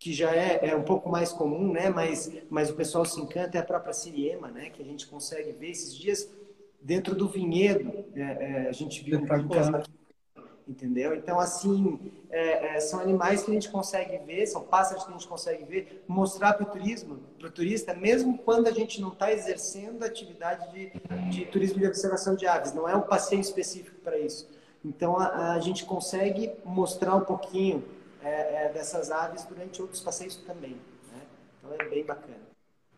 que 0.00 0.14
já 0.14 0.34
é, 0.34 0.70
é 0.70 0.74
um 0.74 0.82
pouco 0.82 1.10
mais 1.10 1.30
comum, 1.30 1.70
né? 1.70 1.90
Mas, 1.90 2.32
mas 2.48 2.70
o 2.70 2.74
pessoal 2.74 3.04
se 3.04 3.20
encanta 3.20 3.58
é 3.58 3.60
a 3.60 3.64
própria 3.64 3.92
siriema, 3.92 4.48
né? 4.48 4.70
Que 4.70 4.82
a 4.82 4.84
gente 4.84 5.06
consegue 5.06 5.52
ver 5.52 5.70
esses 5.70 5.94
dias 5.94 6.26
dentro 6.80 7.14
do 7.14 7.28
vinhedo. 7.28 8.06
É, 8.14 8.22
é, 8.22 8.68
a 8.68 8.72
gente 8.72 9.04
viu 9.04 9.18
um 9.18 9.26
entendeu? 10.70 11.14
Então, 11.16 11.40
assim, 11.40 11.98
é, 12.30 12.76
é, 12.76 12.80
são 12.80 13.00
animais 13.00 13.42
que 13.42 13.50
a 13.50 13.54
gente 13.54 13.68
consegue 13.68 14.18
ver, 14.18 14.46
são 14.46 14.62
pássaros 14.62 15.02
que 15.02 15.10
a 15.10 15.12
gente 15.12 15.26
consegue 15.26 15.64
ver, 15.64 16.04
mostrar 16.06 16.52
para 16.54 16.62
o 16.62 16.70
turismo, 16.70 17.18
para 17.38 17.48
o 17.48 17.50
turista, 17.50 17.92
mesmo 17.92 18.38
quando 18.38 18.68
a 18.68 18.70
gente 18.70 19.00
não 19.00 19.08
está 19.08 19.32
exercendo 19.32 20.04
a 20.04 20.06
atividade 20.06 20.70
de, 20.72 20.92
de 21.28 21.44
turismo 21.46 21.80
de 21.80 21.86
observação 21.88 22.36
de 22.36 22.46
aves, 22.46 22.72
não 22.72 22.88
é 22.88 22.94
um 22.94 23.02
passeio 23.02 23.40
específico 23.40 23.98
para 24.00 24.16
isso. 24.16 24.48
Então, 24.84 25.18
a, 25.18 25.54
a 25.54 25.58
gente 25.58 25.84
consegue 25.84 26.52
mostrar 26.64 27.16
um 27.16 27.24
pouquinho 27.24 27.84
é, 28.22 28.66
é, 28.66 28.72
dessas 28.72 29.10
aves 29.10 29.44
durante 29.44 29.82
outros 29.82 30.00
passeios 30.00 30.36
também. 30.36 30.76
Né? 31.12 31.22
Então 31.58 31.74
é 31.74 31.88
bem 31.88 32.04
bacana. 32.04 32.49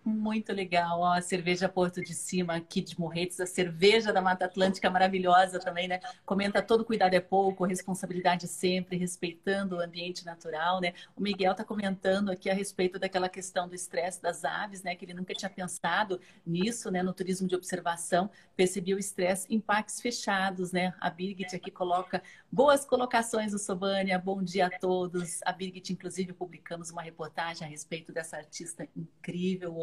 Muito 0.05 0.53
legal, 0.53 0.99
ó, 0.99 1.13
a 1.13 1.21
cerveja 1.21 1.69
Porto 1.69 2.03
de 2.03 2.13
Cima 2.13 2.57
aqui 2.57 2.81
de 2.81 2.99
Morretes, 2.99 3.39
a 3.39 3.47
cerveja 3.47 4.13
da 4.13 4.21
Mata 4.21 4.47
Atlântica 4.47 4.91
maravilhosa 4.91 5.61
também, 5.61 5.87
né? 5.87 6.01
Comenta 6.27 6.61
todo 6.61 6.85
cuidado 6.85 7.15
é 7.15 7.21
pouco, 7.21 7.65
responsabilidade 7.65 8.49
sempre, 8.49 8.97
respeitando 8.97 9.77
o 9.77 9.81
ambiente 9.81 10.27
natural, 10.27 10.81
né? 10.81 10.93
O 11.15 11.23
Miguel 11.23 11.55
tá 11.55 11.63
comentando 11.63 12.33
aqui 12.33 12.51
a 12.51 12.55
respeito 12.55 12.99
daquela 12.99 13.29
questão 13.29 13.69
do 13.69 13.77
estresse 13.77 14.21
das 14.21 14.45
aves, 14.45 14.83
né? 14.83 14.97
Que 14.97 15.05
ele 15.05 15.15
nunca 15.15 15.35
tinha 15.35 15.49
pensado 15.49 16.21
nisso, 16.45 16.91
né? 16.91 17.01
No 17.01 17.13
turismo 17.13 17.47
de 17.47 17.55
observação, 17.55 18.29
percebia 18.57 18.97
o 18.97 18.99
estresse 18.99 19.47
em 19.55 19.61
parques 19.61 20.01
fechados, 20.01 20.73
né? 20.73 20.93
A 21.01 21.11
Birgit 21.11 21.55
aqui 21.55 21.71
coloca 21.71 22.21
boas 22.51 22.85
colocações 22.85 23.53
do 23.53 23.59
Sobânia, 23.59 24.19
bom 24.19 24.43
dia 24.43 24.67
a 24.67 24.79
todos. 24.81 25.39
A 25.45 25.53
Birgit, 25.53 25.93
inclusive, 25.93 26.33
publicamos 26.33 26.91
uma 26.91 27.03
reportagem 27.03 27.65
a 27.65 27.71
respeito 27.71 28.13
dessa 28.13 28.37
artista 28.37 28.89
incrível 28.97 29.77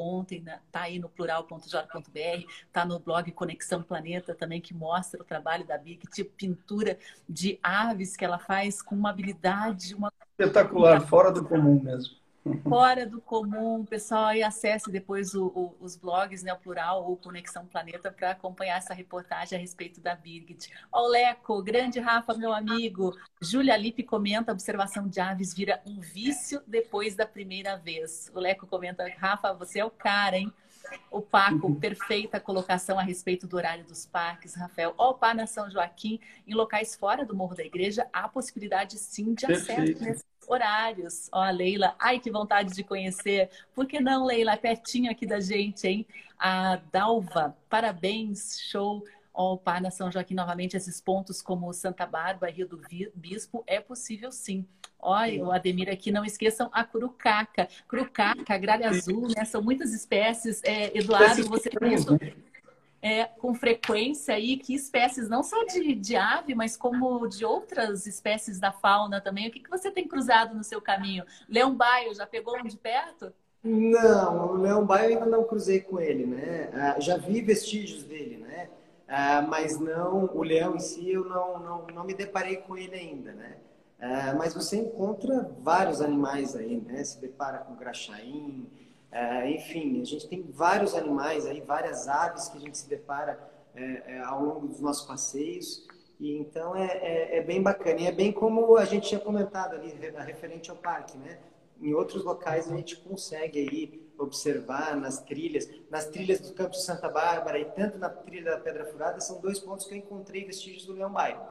né? 0.44 0.60
tá 0.72 0.82
aí 0.82 1.00
no 1.00 1.10
plural.jor.br, 1.10 2.48
tá 2.72 2.86
no 2.86 3.00
blog 3.00 3.32
Conexão 3.32 3.82
Planeta 3.82 4.36
também, 4.36 4.62
que 4.62 4.74
mostra 4.74 5.22
o 5.22 5.26
trabalho 5.26 5.66
da 5.66 5.78
Bia, 5.78 5.98
que 5.98 6.08
tipo 6.08 6.32
pintura 6.36 6.98
de 7.28 7.60
aves 7.62 8.16
que 8.16 8.26
ela 8.26 8.40
faz 8.40 8.82
com 8.82 8.96
uma 8.96 9.10
habilidade, 9.10 9.96
uma... 9.96 10.12
Espetacular, 10.32 11.02
fora 11.02 11.32
do 11.32 11.44
comum 11.44 11.82
mesmo 11.82 12.19
fora 12.68 13.06
do 13.06 13.22
comum. 13.22 13.86
Pessoal, 13.86 14.26
aí 14.26 14.44
acesse 14.44 14.92
depois 14.92 15.34
o, 15.34 15.48
o, 15.48 15.76
os 15.80 15.96
blogs, 15.96 16.44
né, 16.44 16.54
o 16.54 16.58
Plural 16.58 17.08
ou 17.08 17.18
Conexão 17.18 17.66
Planeta, 17.66 18.12
para 18.12 18.32
acompanhar 18.32 18.78
essa 18.78 18.94
reportagem 18.94 19.58
a 19.58 19.62
respeito 19.62 20.02
da 20.02 20.16
Birgit. 20.16 20.72
Ó, 20.92 21.08
Leco, 21.08 21.62
grande 21.62 22.00
Rafa, 22.00 22.34
meu 22.34 22.54
amigo. 22.54 23.16
Júlia 23.42 23.78
Lipe 23.78 24.04
comenta: 24.04 24.52
observação 24.52 25.08
de 25.08 25.20
aves 25.20 25.54
vira 25.54 25.82
um 25.86 26.00
vício 26.00 26.62
depois 26.66 27.16
da 27.16 27.26
primeira 27.26 27.76
vez. 27.78 28.32
O 28.34 28.40
Leco 28.40 28.68
comenta: 28.68 29.08
Rafa, 29.18 29.54
você 29.54 29.80
é 29.80 29.86
o 29.86 29.92
cara, 29.92 30.38
hein? 30.38 30.52
O 31.12 31.22
Paco, 31.22 31.68
uhum. 31.68 31.76
perfeita 31.76 32.40
colocação 32.40 32.98
a 32.98 33.04
respeito 33.04 33.46
do 33.46 33.58
horário 33.58 33.84
dos 33.84 34.06
parques, 34.06 34.56
Rafael. 34.56 34.94
Ó, 34.98 35.12
o 35.12 35.14
Par 35.14 35.36
na 35.36 35.46
São 35.46 35.70
Joaquim, 35.70 36.20
em 36.48 36.54
locais 36.54 36.96
fora 36.96 37.26
do 37.26 37.36
Morro 37.36 37.56
da 37.56 37.64
Igreja, 37.64 38.08
há 38.12 38.28
possibilidade 38.28 38.98
sim 38.98 39.34
de 39.34 39.46
acesso 39.46 40.04
nesse 40.04 40.24
horários. 40.50 41.30
Ó, 41.32 41.42
a 41.42 41.52
Leila, 41.52 41.96
ai 42.00 42.20
que 42.20 42.32
vontade 42.32 42.74
de 42.74 42.84
conhecer. 42.84 43.50
Por 43.74 43.86
que 43.86 44.00
não, 44.00 44.26
Leila? 44.26 44.58
Pertinho 44.58 45.12
aqui 45.12 45.26
da 45.26 45.40
gente, 45.40 45.88
hein? 45.88 46.06
A 46.38 46.80
Dalva, 46.92 47.56
parabéns, 47.70 48.60
show. 48.60 49.04
Ó, 49.34 49.56
o 49.56 49.80
na 49.80 49.92
São 49.92 50.12
Joaquim 50.12 50.34
novamente, 50.34 50.76
esses 50.76 51.00
pontos 51.00 51.42
como 51.42 51.72
Santa 51.72 52.06
Bárbara, 52.06 52.52
Rio 52.52 52.68
do 52.68 52.82
Bispo, 53.16 53.64
é 53.68 53.80
possível 53.80 54.32
sim. 54.32 54.66
Olha, 55.02 55.46
o 55.46 55.52
Ademir 55.52 55.90
aqui, 55.90 56.12
não 56.12 56.26
esqueçam 56.26 56.70
a 56.74 56.84
curucaca. 56.84 57.70
Curucaca, 57.88 58.58
gralha 58.58 58.90
azul, 58.90 59.30
né? 59.30 59.46
São 59.46 59.62
muitas 59.62 59.94
espécies. 59.94 60.62
É, 60.64 60.98
Eduardo, 60.98 61.48
você 61.48 61.70
mesmo 61.80 62.20
é, 63.02 63.26
com 63.26 63.54
frequência 63.54 64.36
aí 64.36 64.58
que 64.58 64.74
espécies, 64.74 65.30
não 65.30 65.44
só 65.44 65.64
de, 65.64 65.96
de 65.96 66.16
ave, 66.16 66.56
mas 66.56 66.76
como 66.76 67.28
de 67.28 67.46
outras 67.46 68.06
espécies 68.06 68.60
da 68.60 68.72
fauna 68.72 69.22
também. 69.22 69.48
O 69.48 69.52
que, 69.52 69.60
que 69.60 69.70
você 69.70 69.90
tem 69.92 70.08
cruzado 70.08 70.56
no 70.56 70.64
seu 70.64 70.82
caminho? 70.82 71.24
Leão 71.48 71.76
baio, 71.76 72.14
já 72.14 72.28
pegou 72.28 72.58
um 72.58 72.64
de 72.64 72.78
perto? 72.78 73.34
Não, 73.64 74.54
o 74.54 74.58
leão 74.58 74.86
baio 74.86 75.10
ainda 75.10 75.26
não 75.26 75.44
cruzei 75.44 75.82
com 75.82 76.00
ele, 76.00 76.26
né? 76.26 76.70
Ah, 76.74 77.00
já 77.00 77.18
vi 77.18 77.42
vestígios 77.42 78.04
dele, 78.04 78.38
né? 78.38 78.70
uh, 79.10 79.48
mas 79.48 79.80
não 79.80 80.30
o 80.34 80.44
leão 80.44 80.76
em 80.76 80.80
si 80.80 81.12
eu 81.12 81.26
não, 81.26 81.60
não, 81.60 81.88
não 81.88 82.04
me 82.04 82.14
deparei 82.14 82.58
com 82.58 82.78
ele 82.78 82.96
ainda, 82.96 83.34
né? 83.34 83.58
Uh, 84.00 84.38
mas 84.38 84.54
você 84.54 84.78
encontra 84.78 85.52
vários 85.60 86.00
animais 86.02 86.56
aí, 86.56 86.78
né? 86.78 87.04
Se 87.04 87.20
depara 87.20 87.58
com 87.60 87.76
graxaim, 87.76 88.70
uh, 89.12 89.48
enfim, 89.48 90.02
a 90.02 90.06
gente 90.06 90.28
tem 90.28 90.44
vários 90.52 90.96
animais 90.96 91.46
aí, 91.46 91.62
várias 91.62 92.08
aves 92.08 92.48
que 92.50 92.58
a 92.58 92.62
gente 92.62 92.78
se 92.78 92.90
depara 92.90 93.40
ao 94.26 94.44
longo 94.44 94.68
dos 94.68 94.82
nossos 94.82 95.08
passeios. 95.08 95.88
E 96.20 96.36
então 96.38 96.76
é, 96.76 96.86
é, 96.86 97.38
é, 97.38 97.42
bem 97.42 97.62
bacana. 97.62 98.02
E 98.02 98.08
é 98.08 98.12
bem 98.12 98.32
como 98.32 98.76
a 98.76 98.84
gente 98.84 99.08
tinha 99.08 99.22
comentado 99.22 99.76
ali, 99.76 99.94
referente 100.26 100.70
ao 100.70 100.76
parque, 100.76 101.18
né? 101.18 101.40
Em 101.82 101.94
outros 101.94 102.26
locais 102.26 102.70
a 102.70 102.76
gente 102.76 102.98
consegue 102.98 103.60
aí 103.60 104.10
observar 104.18 104.98
nas 104.98 105.22
trilhas, 105.22 105.70
nas 105.90 106.08
trilhas 106.08 106.42
do 106.42 106.54
Campo 106.54 106.72
de 106.72 106.84
Santa 106.84 107.08
Bárbara 107.08 107.58
e 107.58 107.64
tanto 107.64 107.98
na 107.98 108.10
trilha 108.10 108.52
da 108.52 108.60
Pedra 108.60 108.86
Furada, 108.86 109.22
são 109.22 109.40
dois 109.40 109.60
pontos 109.60 109.86
que 109.86 109.94
eu 109.94 109.98
encontrei 109.98 110.44
vestígios 110.44 110.86
do 110.86 110.92
Leão 110.92 111.10
Bairro. 111.10 111.42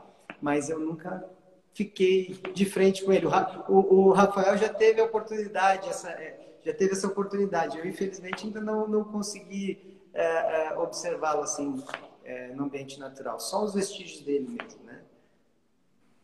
Mas 0.40 0.68
eu 0.68 0.78
nunca 0.78 1.24
fiquei 1.72 2.38
de 2.52 2.66
frente 2.66 3.02
com 3.02 3.10
ele. 3.10 3.26
O, 3.68 4.08
o 4.08 4.12
Rafael 4.12 4.58
já 4.58 4.68
teve 4.68 5.00
a 5.00 5.04
oportunidade, 5.04 5.88
essa, 5.88 6.10
é, 6.10 6.47
já 6.64 6.74
teve 6.74 6.92
essa 6.92 7.06
oportunidade. 7.06 7.78
Eu, 7.78 7.86
infelizmente, 7.86 8.44
ainda 8.46 8.60
não, 8.60 8.86
não 8.88 9.04
consegui 9.04 10.00
é, 10.12 10.68
é, 10.68 10.78
observá-lo 10.78 11.42
assim 11.42 11.82
é, 12.24 12.48
no 12.54 12.64
ambiente 12.64 12.98
natural. 12.98 13.38
Só 13.40 13.64
os 13.64 13.74
vestígios 13.74 14.22
dele 14.22 14.48
mesmo, 14.48 14.84
né? 14.84 15.02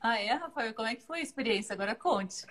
Ah, 0.01 0.19
é, 0.21 0.33
Rafael? 0.35 0.75
Como 0.75 0.89
é 0.89 0.95
que 0.95 1.03
foi 1.03 1.21
a 1.21 1.23
experiência? 1.23 1.73
Agora 1.73 1.95
conte. 1.95 2.45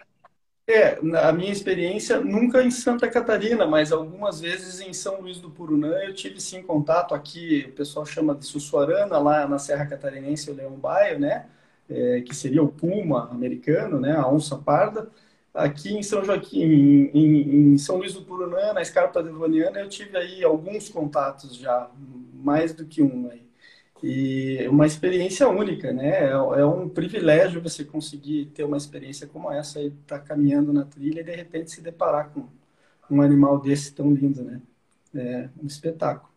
É, 0.66 0.98
a 1.20 1.34
minha 1.34 1.52
experiência 1.52 2.22
nunca 2.22 2.64
em 2.64 2.72
Santa 2.72 3.10
Catarina, 3.10 3.66
mas 3.68 3.92
algumas 3.92 4.40
vezes 4.40 4.80
em 4.80 4.94
São 4.94 5.20
Luís 5.20 5.38
do 5.40 5.52
Purunã 5.52 5.90
eu 6.04 6.14
tive 6.14 6.40
sim 6.40 6.64
contato 6.64 7.14
aqui, 7.14 7.66
o 7.70 7.74
pessoal 7.74 8.06
chama 8.06 8.34
de 8.34 8.46
Sussuarana, 8.46 9.18
lá 9.20 9.46
na 9.46 9.60
Serra 9.60 9.86
Catarinense, 9.86 10.50
o 10.50 10.54
Leão 10.56 10.72
Baio, 10.78 11.20
né? 11.20 11.48
É, 11.90 12.22
que 12.22 12.34
seria 12.34 12.64
o 12.64 12.70
puma 12.70 13.30
americano, 13.30 14.00
né? 14.00 14.16
A 14.16 14.26
onça 14.28 14.58
parda. 14.58 15.12
Aqui 15.54 15.94
em 15.94 16.02
São 16.02 16.24
Joaquim, 16.26 16.64
em, 16.64 17.12
em, 17.14 17.74
em 17.74 17.78
São 17.78 17.98
Luís 17.98 18.14
do 18.14 18.24
Purunã, 18.24 18.74
na 18.74 18.82
Escarpa 18.82 19.22
Devoniana, 19.22 19.80
eu 19.80 19.88
tive 19.90 20.18
aí 20.18 20.44
alguns 20.44 20.90
contatos 20.90 21.56
já, 21.56 21.92
mais 22.34 22.74
do 22.74 22.86
que 22.86 23.04
um 23.04 23.30
aí. 23.30 23.44
E 24.02 24.68
uma 24.68 24.86
experiência 24.86 25.48
única, 25.48 25.94
né? 25.94 26.26
É, 26.26 26.32
é 26.32 26.66
um 26.66 26.90
privilégio 26.90 27.62
você 27.62 27.86
conseguir 27.86 28.48
ter 28.48 28.64
uma 28.66 28.78
experiência 28.78 29.28
como 29.28 29.52
essa 29.52 29.80
e 29.80 29.88
estar 29.88 30.20
tá 30.20 30.26
caminhando 30.26 30.74
na 30.74 30.84
trilha 30.86 31.22
e 31.22 31.24
de 31.24 31.36
repente 31.36 31.72
se 31.72 31.82
deparar 31.82 32.32
com 32.32 32.46
um 33.10 33.22
animal 33.22 33.60
desse 33.60 33.94
tão 33.94 34.12
lindo, 34.14 34.44
né? 34.44 34.62
É 35.16 35.50
um 35.62 35.68
espetáculo. 35.68 36.34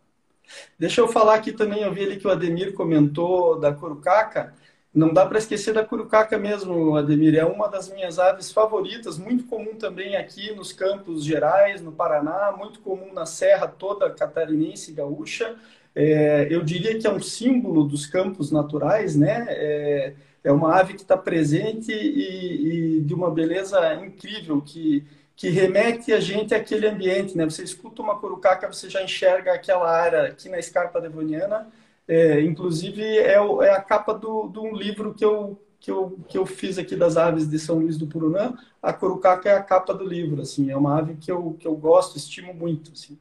Deixa 0.79 1.01
eu 1.01 1.09
falar 1.09 1.35
aqui 1.35 1.53
também, 1.53 1.83
eu 1.83 1.93
vi 1.93 2.05
ali 2.05 2.17
que 2.19 2.27
o 2.27 2.31
Ademir 2.31 2.73
comentou 2.75 3.59
da 3.59 3.73
curucaca. 3.73 4.55
Não 4.97 5.13
dá 5.13 5.27
para 5.27 5.39
esquecer 5.39 5.75
da 5.75 5.85
curucaca 5.85 6.39
mesmo, 6.39 6.97
Ademir. 6.97 7.37
É 7.37 7.45
uma 7.45 7.69
das 7.69 7.89
minhas 7.89 8.19
aves 8.19 8.51
favoritas, 8.51 9.19
muito 9.19 9.45
comum 9.45 9.75
também 9.75 10.17
aqui 10.17 10.53
nos 10.53 10.73
Campos 10.73 11.23
Gerais, 11.23 11.83
no 11.83 11.93
Paraná, 11.93 12.53
muito 12.59 12.81
comum 12.81 13.13
na 13.13 13.27
Serra 13.27 13.69
toda 13.69 14.11
catarinense 14.11 14.93
gaúcha 14.93 15.55
é, 15.97 16.47
eu 16.51 16.63
diria 16.63 16.99
que 16.99 17.07
é 17.07 17.11
um 17.11 17.21
símbolo 17.23 17.83
dos 17.83 18.05
campos 18.07 18.53
naturais, 18.53 19.17
né? 19.17 19.47
É, 19.49 20.13
é 20.45 20.53
uma 20.53 20.79
ave 20.79 20.93
que 20.93 21.01
está 21.01 21.17
presente 21.17 21.91
e, 21.91 22.99
e, 22.99 23.01
de 23.01 23.15
uma 23.15 23.31
beleza 23.31 23.95
incrível 23.95 24.61
que 24.61 25.03
que 25.35 25.51
remete 25.51 26.15
a 26.15 26.21
gente 26.21 26.55
àquele 26.55 26.87
ambiente, 26.89 27.37
né? 27.37 27.45
Você 27.45 27.63
escuta 27.63 28.01
uma 28.01 28.19
corucaca, 28.19 28.73
você 28.73 28.89
já 28.89 29.03
enxerga 29.03 29.53
aquela 29.53 29.87
área 29.91 30.23
aqui 30.23 30.49
na 30.49 30.59
Escarpa 30.59 30.99
Devoniana. 30.99 31.69
É, 32.09 32.41
inclusive 32.41 33.03
é, 33.19 33.41
o, 33.41 33.63
é, 33.63 33.71
a 33.71 33.83
capa 33.83 34.15
do, 34.15 34.49
de 34.49 34.59
um 34.59 34.75
livro 34.75 35.13
que 35.13 35.25
eu, 35.25 35.61
que, 35.81 35.91
eu, 35.91 36.19
que 36.29 36.39
eu 36.39 36.47
fiz 36.47 36.79
aqui 36.79 36.95
das 36.95 37.17
aves 37.17 37.49
de 37.49 37.59
São 37.59 37.79
Luís 37.79 37.99
do 37.99 38.07
Purunã. 38.07 38.55
A 38.81 38.93
corucaca 38.93 39.49
é 39.49 39.57
a 39.57 39.63
capa 39.63 39.93
do 39.93 40.05
livro, 40.05 40.41
assim. 40.41 40.71
É 40.71 40.77
uma 40.77 40.99
ave 40.99 41.17
que 41.17 41.31
eu, 41.31 41.57
que 41.59 41.67
eu 41.67 41.75
gosto, 41.75 42.17
estimo 42.17 42.55
muito, 42.55 42.93
assim. 42.93 43.19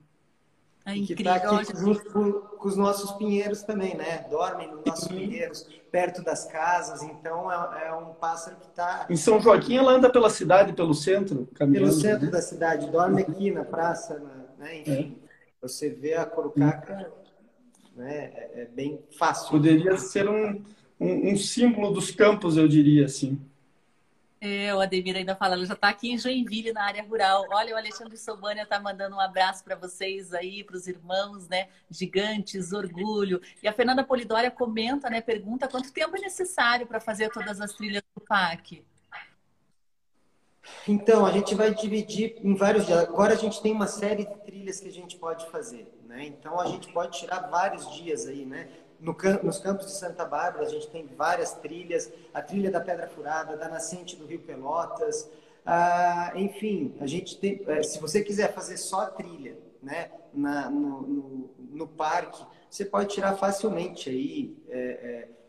É 0.85 0.93
que 0.93 1.13
está 1.13 1.35
aqui 1.35 1.75
junto 1.75 2.05
com, 2.11 2.31
com, 2.31 2.67
os 2.67 2.77
nossos 2.77 3.11
pinheiros 3.13 3.63
também, 3.63 3.95
né? 3.95 4.23
Dormem 4.29 4.71
nos 4.71 4.85
nossos 4.85 5.07
pinheiros, 5.07 5.67
perto 5.91 6.23
das 6.23 6.45
casas. 6.45 7.01
Então 7.01 7.51
é, 7.51 7.87
é 7.87 7.93
um 7.93 8.13
pássaro 8.13 8.57
que 8.57 8.67
está. 8.67 9.07
Em 9.09 9.17
São 9.17 9.41
Joaquim 9.41 9.77
ela 9.77 9.93
anda 9.93 10.11
pela 10.11 10.29
cidade, 10.29 10.73
pelo 10.73 10.93
centro, 10.93 11.49
caminhando. 11.55 11.87
Pelo 11.87 11.99
centro 11.99 12.25
né? 12.25 12.31
da 12.31 12.41
cidade, 12.41 12.91
dorme 12.91 13.23
aqui 13.23 13.49
na 13.49 13.65
praça, 13.65 14.21
né? 14.59 14.81
enfim. 14.81 15.17
É. 15.21 15.25
Você 15.59 15.89
vê 15.89 16.13
a 16.13 16.23
corucaca, 16.23 17.11
né? 17.95 18.31
É, 18.33 18.51
é, 18.61 18.65
bem 18.65 18.99
fácil. 19.17 19.49
Poderia 19.51 19.97
ser 19.97 20.29
um, 20.29 20.63
um, 20.99 21.31
um 21.31 21.37
símbolo 21.37 21.91
dos 21.91 22.11
campos, 22.11 22.57
eu 22.57 22.67
diria 22.67 23.05
assim. 23.05 23.39
É, 24.41 24.75
o 24.75 24.79
Ademir 24.79 25.15
ainda 25.15 25.35
fala, 25.35 25.55
ela 25.55 25.65
já 25.65 25.73
está 25.73 25.89
aqui 25.89 26.11
em 26.11 26.17
Joinville, 26.17 26.71
na 26.71 26.83
área 26.83 27.01
rural. 27.01 27.45
Olha, 27.51 27.73
o 27.73 27.77
Alexandre 27.77 28.15
Sobania 28.17 28.63
está 28.63 28.79
mandando 28.79 29.15
um 29.15 29.19
abraço 29.19 29.63
para 29.63 29.75
vocês 29.75 30.33
aí, 30.33 30.63
para 30.63 30.75
os 30.75 30.87
irmãos, 30.87 31.47
né? 31.47 31.69
Gigantes, 31.89 32.71
orgulho. 32.71 33.41
E 33.63 33.67
a 33.67 33.73
Fernanda 33.73 34.03
Polidória 34.03 34.51
comenta, 34.51 35.09
né? 35.09 35.19
Pergunta 35.19 35.67
quanto 35.67 35.91
tempo 35.91 36.15
é 36.15 36.19
necessário 36.19 36.85
para 36.85 36.99
fazer 36.99 37.31
todas 37.31 37.59
as 37.59 37.73
trilhas 37.73 38.03
do 38.13 38.21
PAC? 38.21 38.83
Então, 40.87 41.25
a 41.25 41.31
gente 41.31 41.55
vai 41.55 41.73
dividir 41.73 42.37
em 42.43 42.55
vários 42.55 42.85
dias. 42.85 42.99
Agora 42.99 43.33
a 43.33 43.37
gente 43.37 43.61
tem 43.61 43.71
uma 43.71 43.87
série 43.87 44.25
de 44.25 44.35
trilhas 44.37 44.79
que 44.79 44.87
a 44.87 44.91
gente 44.91 45.17
pode 45.17 45.45
fazer, 45.49 45.87
né? 46.07 46.25
Então 46.25 46.59
a 46.59 46.65
gente 46.67 46.91
pode 46.91 47.19
tirar 47.19 47.49
vários 47.49 47.93
dias 47.95 48.27
aí, 48.27 48.45
né? 48.45 48.69
No, 48.99 49.15
nos 49.43 49.59
campos 49.59 49.87
de 49.87 49.93
Santa 49.93 50.25
Bárbara, 50.25 50.65
a 50.65 50.69
gente 50.69 50.89
tem 50.89 51.05
várias 51.05 51.53
trilhas, 51.53 52.11
a 52.33 52.41
trilha 52.41 52.71
da 52.71 52.79
Pedra 52.79 53.07
Furada, 53.07 53.57
da 53.57 53.67
nascente 53.67 54.15
do 54.15 54.25
Rio 54.25 54.39
Pelotas, 54.39 55.29
ah, 55.65 56.31
enfim, 56.35 56.95
a 56.99 57.07
gente 57.07 57.39
tem, 57.39 57.59
eh, 57.65 57.81
se 57.81 57.99
você 57.99 58.23
quiser 58.23 58.53
fazer 58.53 58.77
só 58.77 59.07
trilha, 59.07 59.57
né, 59.81 60.11
na, 60.31 60.69
no, 60.69 61.01
no, 61.01 61.49
no, 61.71 61.87
parque, 61.87 62.45
você 62.69 62.85
pode 62.85 63.13
tirar 63.15 63.35
facilmente 63.35 64.09
aí 64.09 64.55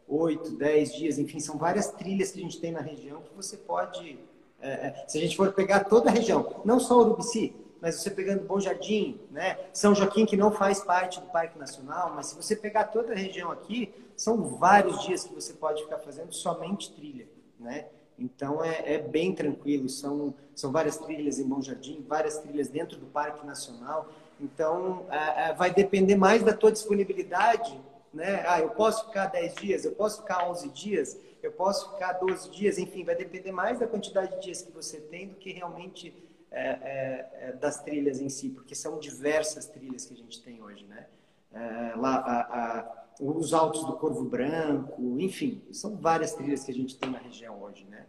oito, 0.09 0.53
é, 0.53 0.57
dez 0.57 0.95
dias, 0.95 1.19
enfim, 1.19 1.39
são 1.39 1.59
várias 1.59 1.91
trilhas 1.91 2.31
que 2.31 2.39
a 2.39 2.43
gente 2.43 2.59
tem 2.59 2.73
na 2.73 2.81
região 2.81 3.21
que 3.21 3.35
você 3.35 3.59
pode, 3.59 4.19
é, 4.61 5.05
se 5.07 5.19
a 5.19 5.21
gente 5.21 5.37
for 5.37 5.53
pegar 5.53 5.85
toda 5.85 6.11
a 6.11 6.13
região, 6.13 6.63
não 6.65 6.81
só 6.81 6.99
Urubici, 6.99 7.55
mas 7.81 7.97
você 7.97 8.11
pegando 8.11 8.45
Bom 8.45 8.59
Jardim, 8.59 9.21
né? 9.31 9.59
São 9.73 9.95
Joaquim, 9.95 10.25
que 10.25 10.37
não 10.37 10.51
faz 10.51 10.81
parte 10.81 11.21
do 11.21 11.27
Parque 11.27 11.59
Nacional, 11.59 12.13
mas 12.15 12.27
se 12.27 12.37
você 12.37 12.57
pegar 12.57 12.85
toda 12.85 13.13
a 13.13 13.17
região 13.17 13.51
aqui, 13.51 13.93
são 14.17 14.57
vários 14.57 15.03
dias 15.05 15.25
que 15.25 15.35
você 15.35 15.53
pode 15.53 15.83
ficar 15.83 15.99
fazendo 15.99 16.33
somente 16.33 16.93
trilha, 16.93 17.29
né? 17.61 17.87
Então 18.19 18.65
é, 18.65 18.95
é 18.95 18.99
bem 18.99 19.35
tranquilo, 19.35 19.89
são, 19.89 20.35
são 20.55 20.73
várias 20.73 20.97
trilhas 20.97 21.39
em 21.39 21.47
Bom 21.47 21.61
Jardim, 21.61 22.05
várias 22.09 22.39
trilhas 22.39 22.69
dentro 22.69 22.99
do 22.99 23.07
Parque 23.07 23.47
Nacional. 23.47 24.09
Então 24.41 25.07
é, 25.11 25.51
é, 25.51 25.55
vai 25.55 25.73
depender 25.73 26.17
mais 26.17 26.43
da 26.43 26.55
tua 26.55 26.73
disponibilidade, 26.73 27.79
né? 28.13 28.43
Ah, 28.49 28.61
eu 28.61 28.71
posso 28.71 29.07
ficar 29.07 29.27
10 29.27 29.55
dias, 29.57 29.85
eu 29.85 29.93
posso 29.93 30.23
ficar 30.23 30.49
11 30.49 30.69
dias, 30.71 31.19
eu 31.43 31.53
posso 31.53 31.93
ficar 31.93 32.15
12 32.15 32.51
dias, 32.51 32.79
enfim, 32.79 33.05
vai 33.05 33.15
depender 33.15 33.53
mais 33.53 33.79
da 33.79 33.87
quantidade 33.87 34.35
de 34.37 34.43
dias 34.43 34.63
que 34.63 34.73
você 34.73 35.01
tem 35.01 35.29
do 35.29 35.35
que 35.37 35.53
realmente 35.53 36.15
é, 36.51 36.69
é, 36.69 37.31
é, 37.33 37.53
das 37.53 37.83
trilhas 37.83 38.21
em 38.21 38.29
si, 38.29 38.51
porque 38.51 38.75
são 38.75 38.99
diversas 38.99 39.67
trilhas 39.67 40.07
que 40.07 40.15
a 40.15 40.17
gente 40.17 40.43
tem 40.43 40.63
hoje, 40.63 40.85
né? 40.87 41.07
É, 41.53 41.95
lá, 41.97 42.17
a, 42.17 42.81
a, 42.81 43.07
os 43.21 43.53
altos 43.55 43.85
do 43.85 43.95
Corvo 43.95 44.25
Branco, 44.25 45.19
enfim, 45.19 45.63
são 45.73 45.97
várias 45.97 46.35
trilhas 46.35 46.65
que 46.65 46.71
a 46.71 46.75
gente 46.75 46.99
tem 46.99 47.11
na 47.11 47.19
região 47.19 47.61
hoje, 47.63 47.85
né? 47.85 48.07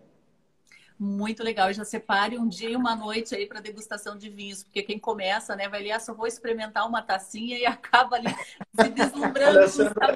Muito 1.00 1.44
legal. 1.44 1.72
Já 1.72 1.86
separe 1.86 2.38
um 2.40 2.48
dia 2.48 2.72
e 2.72 2.76
uma 2.76 2.96
noite 2.96 3.36
aí 3.36 3.46
para 3.46 3.60
degustação 3.60 4.18
de 4.18 4.30
vinhos, 4.30 4.64
porque 4.64 4.82
quem 4.82 4.98
começa, 4.98 5.56
né, 5.56 5.70
vai 5.70 5.80
ali, 5.80 5.92
ah, 5.92 6.00
só 6.00 6.14
vou 6.14 6.26
experimentar 6.26 6.88
uma 6.88 7.02
tacinha 7.02 7.58
e 7.58 7.66
acaba 7.68 8.16
ali 8.16 8.34
se 8.80 8.90
deslumbrando 8.90 9.60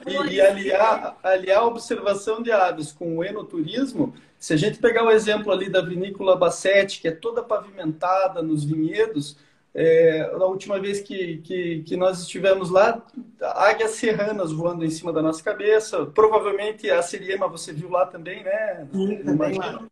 E, 0.07 0.33
e 0.33 0.41
aliar, 0.41 1.17
aliar 1.21 1.59
a 1.59 1.65
observação 1.65 2.41
de 2.41 2.51
aves 2.51 2.91
com 2.91 3.17
o 3.17 3.23
enoturismo, 3.23 4.13
se 4.39 4.53
a 4.53 4.57
gente 4.57 4.79
pegar 4.79 5.03
o 5.03 5.11
exemplo 5.11 5.51
ali 5.51 5.69
da 5.69 5.81
vinícola 5.81 6.35
Bassetti, 6.35 6.99
que 6.99 7.07
é 7.07 7.11
toda 7.11 7.43
pavimentada 7.43 8.41
nos 8.41 8.63
vinhedos, 8.63 9.37
é, 9.73 10.35
na 10.35 10.45
última 10.45 10.79
vez 10.79 10.99
que, 10.99 11.37
que, 11.37 11.83
que, 11.83 11.95
nós 11.95 12.19
estivemos 12.19 12.71
lá, 12.71 13.05
águias 13.39 13.91
serranas 13.91 14.51
voando 14.51 14.83
em 14.83 14.89
cima 14.89 15.13
da 15.13 15.21
nossa 15.21 15.43
cabeça. 15.43 16.07
Provavelmente 16.07 16.89
a 16.89 17.01
siriema 17.01 17.47
você 17.47 17.71
viu 17.71 17.89
lá 17.89 18.05
também, 18.05 18.43
né? 18.43 18.87
Sim, 18.91 19.23
também 19.23 19.57
lá. 19.57 19.85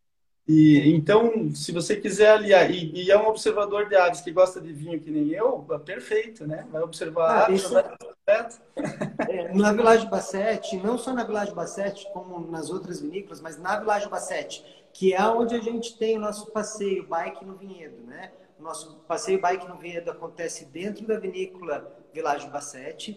E, 0.51 0.95
então, 0.95 1.53
se 1.53 1.71
você 1.71 1.95
quiser 1.95 2.31
aliar, 2.31 2.71
e, 2.71 2.91
e, 2.91 3.11
é 3.11 3.15
um 3.15 3.27
observador 3.27 3.87
de 3.87 3.95
aves 3.95 4.19
que 4.19 4.31
gosta 4.31 4.59
de 4.59 4.73
vinho 4.73 4.99
que 4.99 5.11
nem 5.11 5.29
eu, 5.29 5.63
é 5.69 5.77
perfeito, 5.77 6.47
né? 6.47 6.65
Vai 6.71 6.81
observar 6.81 7.29
ah, 7.29 7.45
aves, 7.45 7.61
isso... 7.61 7.71
vai 7.71 7.85
é, 9.29 9.53
na 9.53 9.71
Vilagem 9.71 10.09
Bassete, 10.09 10.75
não 10.77 10.97
só 10.97 11.13
na 11.13 11.23
Vilagem 11.23 11.53
Bassete, 11.53 12.09
como 12.13 12.49
nas 12.49 12.71
outras 12.71 12.99
vinícolas, 12.99 13.39
mas 13.39 13.59
na 13.59 13.79
Vilagem 13.79 14.09
Bassete, 14.09 14.65
que 14.91 15.13
é 15.13 15.21
onde 15.21 15.53
a 15.53 15.61
gente 15.61 15.95
tem 15.99 16.17
o 16.17 16.21
nosso 16.21 16.47
passeio 16.47 17.05
bike 17.05 17.45
no 17.45 17.53
vinhedo, 17.53 18.01
né? 18.07 18.31
O 18.59 18.63
nosso 18.63 18.95
passeio 19.07 19.39
bike 19.39 19.67
no 19.67 19.77
vinhedo 19.77 20.09
acontece 20.09 20.65
dentro 20.65 21.05
da 21.05 21.19
vinícola 21.19 21.95
Vilagem 22.11 22.49
Bassete. 22.49 23.11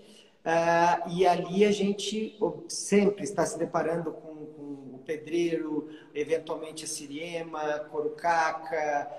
Uh, 0.45 1.09
e 1.09 1.27
ali 1.27 1.65
a 1.65 1.73
gente 1.73 2.39
sempre 2.69 3.25
está 3.25 3.47
se 3.47 3.59
deparando 3.59 4.13
com, 4.13 4.47
pedreiro, 5.03 5.91
eventualmente 6.15 6.85
a 6.85 6.89
siriema, 6.89 7.81
corucaca, 7.91 9.11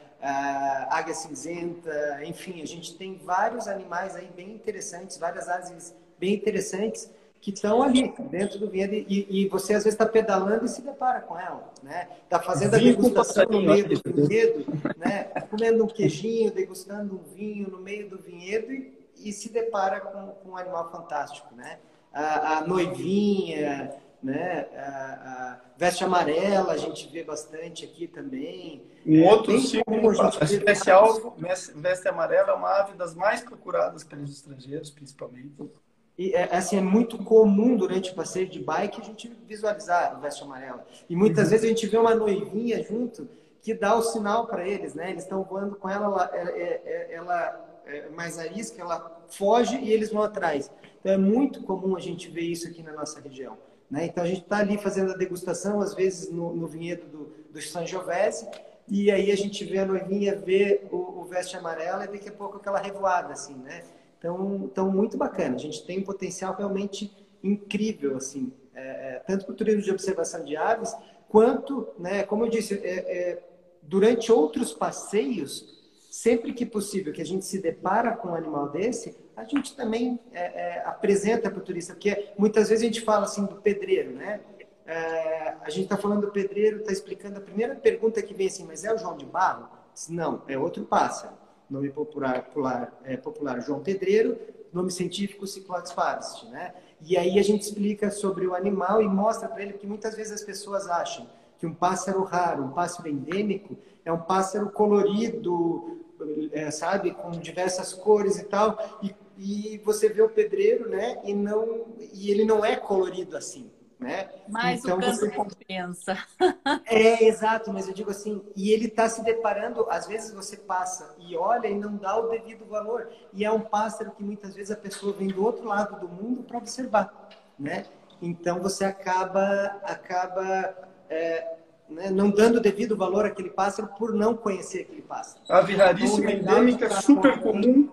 águia 0.90 1.14
cinzenta, 1.14 2.22
enfim, 2.24 2.62
a 2.62 2.66
gente 2.66 2.96
tem 2.96 3.18
vários 3.18 3.68
animais 3.68 4.16
aí 4.16 4.30
bem 4.36 4.52
interessantes, 4.52 5.18
várias 5.18 5.48
aves 5.50 5.96
bem 6.18 6.34
interessantes 6.34 7.10
que 7.42 7.52
estão 7.52 7.84
ali 7.84 8.14
dentro 8.32 8.58
do 8.58 8.70
vinhedo 8.70 8.94
e, 8.94 9.28
e, 9.30 9.50
você 9.50 9.74
às 9.74 9.84
vezes 9.84 10.00
está 10.00 10.06
pedalando 10.06 10.64
e 10.64 10.70
se 10.70 10.82
depara 10.82 11.20
com 11.20 11.38
ela, 11.38 11.74
né? 11.84 12.08
Está 12.24 12.40
fazendo 12.40 12.76
a 12.76 12.78
degustação 12.78 13.44
no 13.50 13.62
meio 13.62 13.86
do 13.86 14.02
vinhedo, 14.14 14.66
né? 14.98 15.26
Comendo 15.50 15.84
um 15.84 15.88
queijinho, 15.88 16.52
degustando 16.52 17.16
um 17.16 17.36
vinho 17.36 17.70
no 17.70 17.80
meio 17.80 18.10
do 18.10 18.18
vinhedo 18.18 18.72
e 18.72 19.04
e 19.24 19.32
se 19.32 19.50
depara 19.50 20.00
com, 20.02 20.28
com 20.28 20.50
um 20.50 20.58
animal 20.58 20.92
fantástico, 20.92 21.54
né? 21.56 21.80
A, 22.14 22.58
a 22.58 22.68
noivinha, 22.68 23.96
né? 24.24 24.68
A, 24.76 24.82
a, 24.82 25.60
veste 25.78 26.04
amarela, 26.04 26.74
a 26.74 26.78
gente 26.78 27.08
vê 27.12 27.24
bastante 27.24 27.84
aqui 27.84 28.08
também. 28.08 28.84
Um 29.06 29.24
é, 29.24 29.30
outro 29.30 29.60
símbolo 29.60 30.12
especial, 30.42 31.36
veste 31.76 32.08
amarela 32.08 32.52
é 32.52 32.54
uma 32.54 32.70
ave 32.80 32.94
das 32.94 33.14
mais 33.14 33.42
procuradas 33.42 34.04
pelos 34.04 34.32
estrangeiros, 34.32 34.90
principalmente. 34.90 35.70
E 36.18 36.34
é, 36.34 36.56
assim, 36.56 36.78
é 36.78 36.82
muito 36.82 37.18
comum 37.18 37.76
durante 37.76 38.12
o 38.12 38.16
passeio 38.16 38.48
de 38.48 38.60
bike 38.60 39.02
a 39.02 39.04
gente 39.04 39.28
visualizar 39.46 40.12
a 40.12 40.20
veste 40.20 40.44
amarela. 40.44 40.86
E 41.10 41.16
muitas 41.16 41.46
uhum. 41.46 41.50
vezes 41.50 41.66
a 41.66 41.68
gente 41.68 41.88
vê 41.88 41.98
uma 41.98 42.16
noivinha 42.16 42.82
junto 42.84 43.28
que 43.62 43.74
dá 43.74 43.96
o 43.96 44.02
sinal 44.02 44.46
para 44.46 44.68
eles, 44.68 44.94
né? 44.94 45.10
Eles 45.10 45.24
estão 45.24 45.44
voando 45.44 45.76
com 45.76 45.90
ela, 45.90 46.06
ela, 46.06 46.30
ela, 46.36 46.50
é, 46.52 46.82
é, 46.86 47.14
ela 47.14 47.82
é, 47.86 48.10
mais 48.10 48.38
arisca, 48.38 48.82
ela 48.82 49.24
foge 49.28 49.78
e 49.78 49.92
eles 49.92 50.12
vão 50.12 50.22
atrás. 50.22 50.70
Então 51.00 51.14
é 51.14 51.18
muito 51.18 51.64
comum 51.64 51.96
a 51.96 52.00
gente 52.00 52.30
ver 52.30 52.42
isso 52.42 52.68
aqui 52.68 52.84
na 52.84 52.94
nossa 52.94 53.20
região. 53.20 53.58
Né? 53.90 54.06
Então 54.06 54.24
a 54.24 54.28
gente 54.28 54.42
está 54.42 54.58
ali 54.58 54.78
fazendo 54.78 55.12
a 55.12 55.18
degustação, 55.18 55.80
às 55.80 55.94
vezes 55.94 56.32
no, 56.32 56.56
no 56.56 56.68
vinhedo 56.68 57.08
do, 57.08 57.34
do 57.52 57.62
Sangiovese, 57.62 58.48
e 58.88 59.10
aí 59.12 59.32
a 59.32 59.36
gente 59.36 59.64
vê 59.64 59.80
a 59.80 59.86
noivinha, 59.86 60.36
vê 60.36 60.82
o, 60.92 61.22
o, 61.22 61.26
veste 61.26 61.56
amarela 61.56 62.06
e 62.06 62.08
daqui 62.08 62.30
a 62.30 62.34
pouco 62.34 62.58
aquela 62.58 62.80
revoada, 62.80 63.32
assim, 63.32 63.56
né? 63.56 63.84
Então, 64.18 64.70
então 64.72 64.92
muito 64.92 65.18
bacana. 65.18 65.56
A 65.56 65.60
gente 65.60 65.86
tem 65.86 66.00
um 66.00 66.04
potencial 66.04 66.56
realmente 66.56 67.12
incrível, 67.42 68.18
assim, 68.18 68.52
é, 68.74 68.82
é, 68.82 69.24
tanto 69.26 69.46
para 69.46 69.54
o 69.54 69.56
turismo 69.56 69.82
de 69.82 69.92
observação 69.92 70.44
de 70.44 70.56
aves, 70.56 70.96
quanto, 71.30 71.88
né, 71.98 72.24
como 72.24 72.46
eu 72.46 72.50
disse, 72.50 72.76
é, 72.76 73.00
é 73.00 73.44
durante 73.82 74.32
outros 74.32 74.74
passeios, 74.74 75.83
sempre 76.14 76.54
que 76.54 76.64
possível 76.64 77.12
que 77.12 77.24
a 77.24 77.26
gente 77.26 77.44
se 77.44 77.58
depara 77.58 78.16
com 78.16 78.28
um 78.28 78.36
animal 78.36 78.70
desse, 78.70 79.18
a 79.36 79.44
gente 79.46 79.76
também 79.76 80.20
é, 80.32 80.44
é, 80.44 80.84
apresenta 80.86 81.50
para 81.50 81.58
o 81.58 81.64
turista, 81.64 81.94
porque 81.94 82.32
muitas 82.38 82.70
vezes 82.70 82.84
a 82.84 82.86
gente 82.86 83.02
fala 83.02 83.24
assim 83.24 83.48
do 83.48 83.56
pedreiro, 83.56 84.12
né? 84.12 84.40
É, 84.86 85.56
a 85.60 85.70
gente 85.72 85.86
está 85.86 85.98
falando 85.98 86.22
do 86.22 86.32
pedreiro, 86.32 86.82
está 86.82 86.92
explicando 86.92 87.40
a 87.40 87.42
primeira 87.42 87.74
pergunta 87.74 88.22
que 88.22 88.32
vem 88.32 88.46
assim, 88.46 88.64
mas 88.64 88.84
é 88.84 88.94
o 88.94 88.98
João 89.00 89.18
de 89.18 89.26
Barro? 89.26 89.68
Não, 90.08 90.44
é 90.48 90.56
outro 90.56 90.84
pássaro. 90.84 91.34
Nome 91.68 91.90
popular, 91.90 92.44
popular, 92.44 92.94
é, 93.04 93.18
popular 93.18 93.60
João 93.62 93.80
Pedreiro, 93.80 94.38
nome 94.72 94.92
científico 94.92 95.48
Cyclodes 95.48 95.94
parist, 95.94 96.44
né? 96.44 96.76
E 97.02 97.18
aí 97.18 97.40
a 97.40 97.44
gente 97.44 97.64
explica 97.64 98.12
sobre 98.12 98.46
o 98.46 98.54
animal 98.54 99.02
e 99.02 99.08
mostra 99.08 99.50
para 99.50 99.64
ele 99.64 99.74
que 99.74 99.88
muitas 99.88 100.16
vezes 100.16 100.34
as 100.34 100.44
pessoas 100.44 100.88
acham 100.88 101.28
que 101.58 101.66
um 101.66 101.74
pássaro 101.74 102.22
raro, 102.24 102.66
um 102.66 102.72
pássaro 102.72 103.10
endêmico, 103.10 103.76
é 104.06 104.12
um 104.12 104.20
pássaro 104.20 104.70
colorido, 104.70 106.03
é, 106.52 106.72
sabe, 106.72 107.12
com 107.12 107.32
diversas 107.32 107.94
cores 107.94 108.38
e 108.38 108.46
tal, 108.46 109.00
e, 109.02 109.16
e, 109.38 109.78
você 109.80 110.10
vê 110.10 110.22
o 110.22 110.30
pedreiro, 110.30 110.90
né, 110.90 111.20
e 111.24 111.34
não 111.34 111.86
e 112.14 112.30
ele 112.32 112.46
não 112.46 112.64
é 112.64 112.76
colorido 112.76 113.36
assim, 113.36 113.72
né? 114.00 114.30
Mas 114.48 114.84
então, 114.84 114.98
o 114.98 115.02
canto 115.02 115.20
você... 115.20 115.30
compensa. 115.30 116.18
É, 116.86 117.24
exato, 117.26 117.72
mas 117.74 117.88
eu 117.88 117.94
digo 117.94 118.12
assim, 118.12 118.42
e 118.56 118.72
ele 118.72 118.86
está 118.86 119.10
se 119.10 119.24
deparando, 119.24 119.88
às 119.90 120.08
vezes 120.08 120.34
você 120.34 120.58
passa 120.58 121.16
e 121.18 121.36
olha 121.36 121.68
e 121.68 121.76
não 121.78 121.96
dá 121.96 122.18
o 122.18 122.30
devido 122.30 122.66
valor, 122.66 123.10
e 123.34 123.44
é 123.44 123.52
um 123.52 123.62
pássaro 123.62 124.12
que 124.12 124.24
muitas 124.24 124.54
vezes 124.54 124.72
a 124.72 124.76
pessoa 124.76 125.14
vem 125.14 125.28
do 125.28 125.44
outro 125.44 125.66
lado 125.66 126.00
do 126.00 126.08
mundo 126.08 126.44
para 126.44 126.58
observar, 126.58 127.30
né? 127.58 127.86
Então 128.22 128.62
você 128.62 128.86
acaba 128.86 129.80
acaba 129.84 130.76
é, 131.10 131.63
né, 131.94 132.10
não 132.10 132.30
dando 132.30 132.60
devido 132.60 132.98
valor 132.98 133.26
àquele 133.26 133.50
pássaro 133.50 133.90
por 133.98 134.14
não 134.14 134.36
conhecer 134.36 134.82
aquele 134.82 135.02
pássaro. 135.02 135.42
Ave 135.48 135.76
raríssima, 135.76 136.32
então, 136.32 136.58
endêmica, 136.58 136.90
tá 136.90 137.02
super 137.02 137.40
com... 137.40 137.52
comum. 137.52 137.90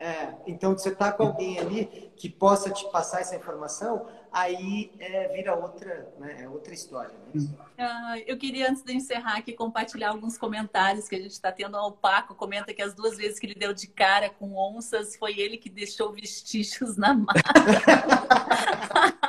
É, 0.00 0.32
então, 0.46 0.72
você 0.72 0.88
está 0.88 1.12
com 1.12 1.24
alguém 1.24 1.58
ali 1.58 2.10
que 2.16 2.28
possa 2.28 2.70
te 2.70 2.90
passar 2.90 3.20
essa 3.20 3.36
informação, 3.36 4.06
aí 4.32 4.90
é, 4.98 5.28
vira 5.28 5.54
outra, 5.54 6.08
né, 6.18 6.42
é 6.42 6.48
outra 6.48 6.72
história. 6.72 7.14
Né? 7.34 7.46
Ah, 7.76 8.14
eu 8.26 8.38
queria, 8.38 8.70
antes 8.70 8.82
de 8.82 8.94
encerrar 8.94 9.36
aqui, 9.36 9.52
compartilhar 9.52 10.08
alguns 10.08 10.38
comentários 10.38 11.06
que 11.06 11.16
a 11.16 11.18
gente 11.18 11.32
está 11.32 11.52
tendo. 11.52 11.76
O 11.76 11.92
Paco 11.92 12.34
comenta 12.34 12.72
que 12.72 12.80
as 12.80 12.94
duas 12.94 13.18
vezes 13.18 13.38
que 13.38 13.46
ele 13.46 13.54
deu 13.54 13.74
de 13.74 13.86
cara 13.88 14.30
com 14.30 14.56
onças, 14.56 15.16
foi 15.16 15.38
ele 15.38 15.58
que 15.58 15.68
deixou 15.68 16.12
vestígios 16.12 16.96
na 16.96 17.12
mata. 17.12 17.42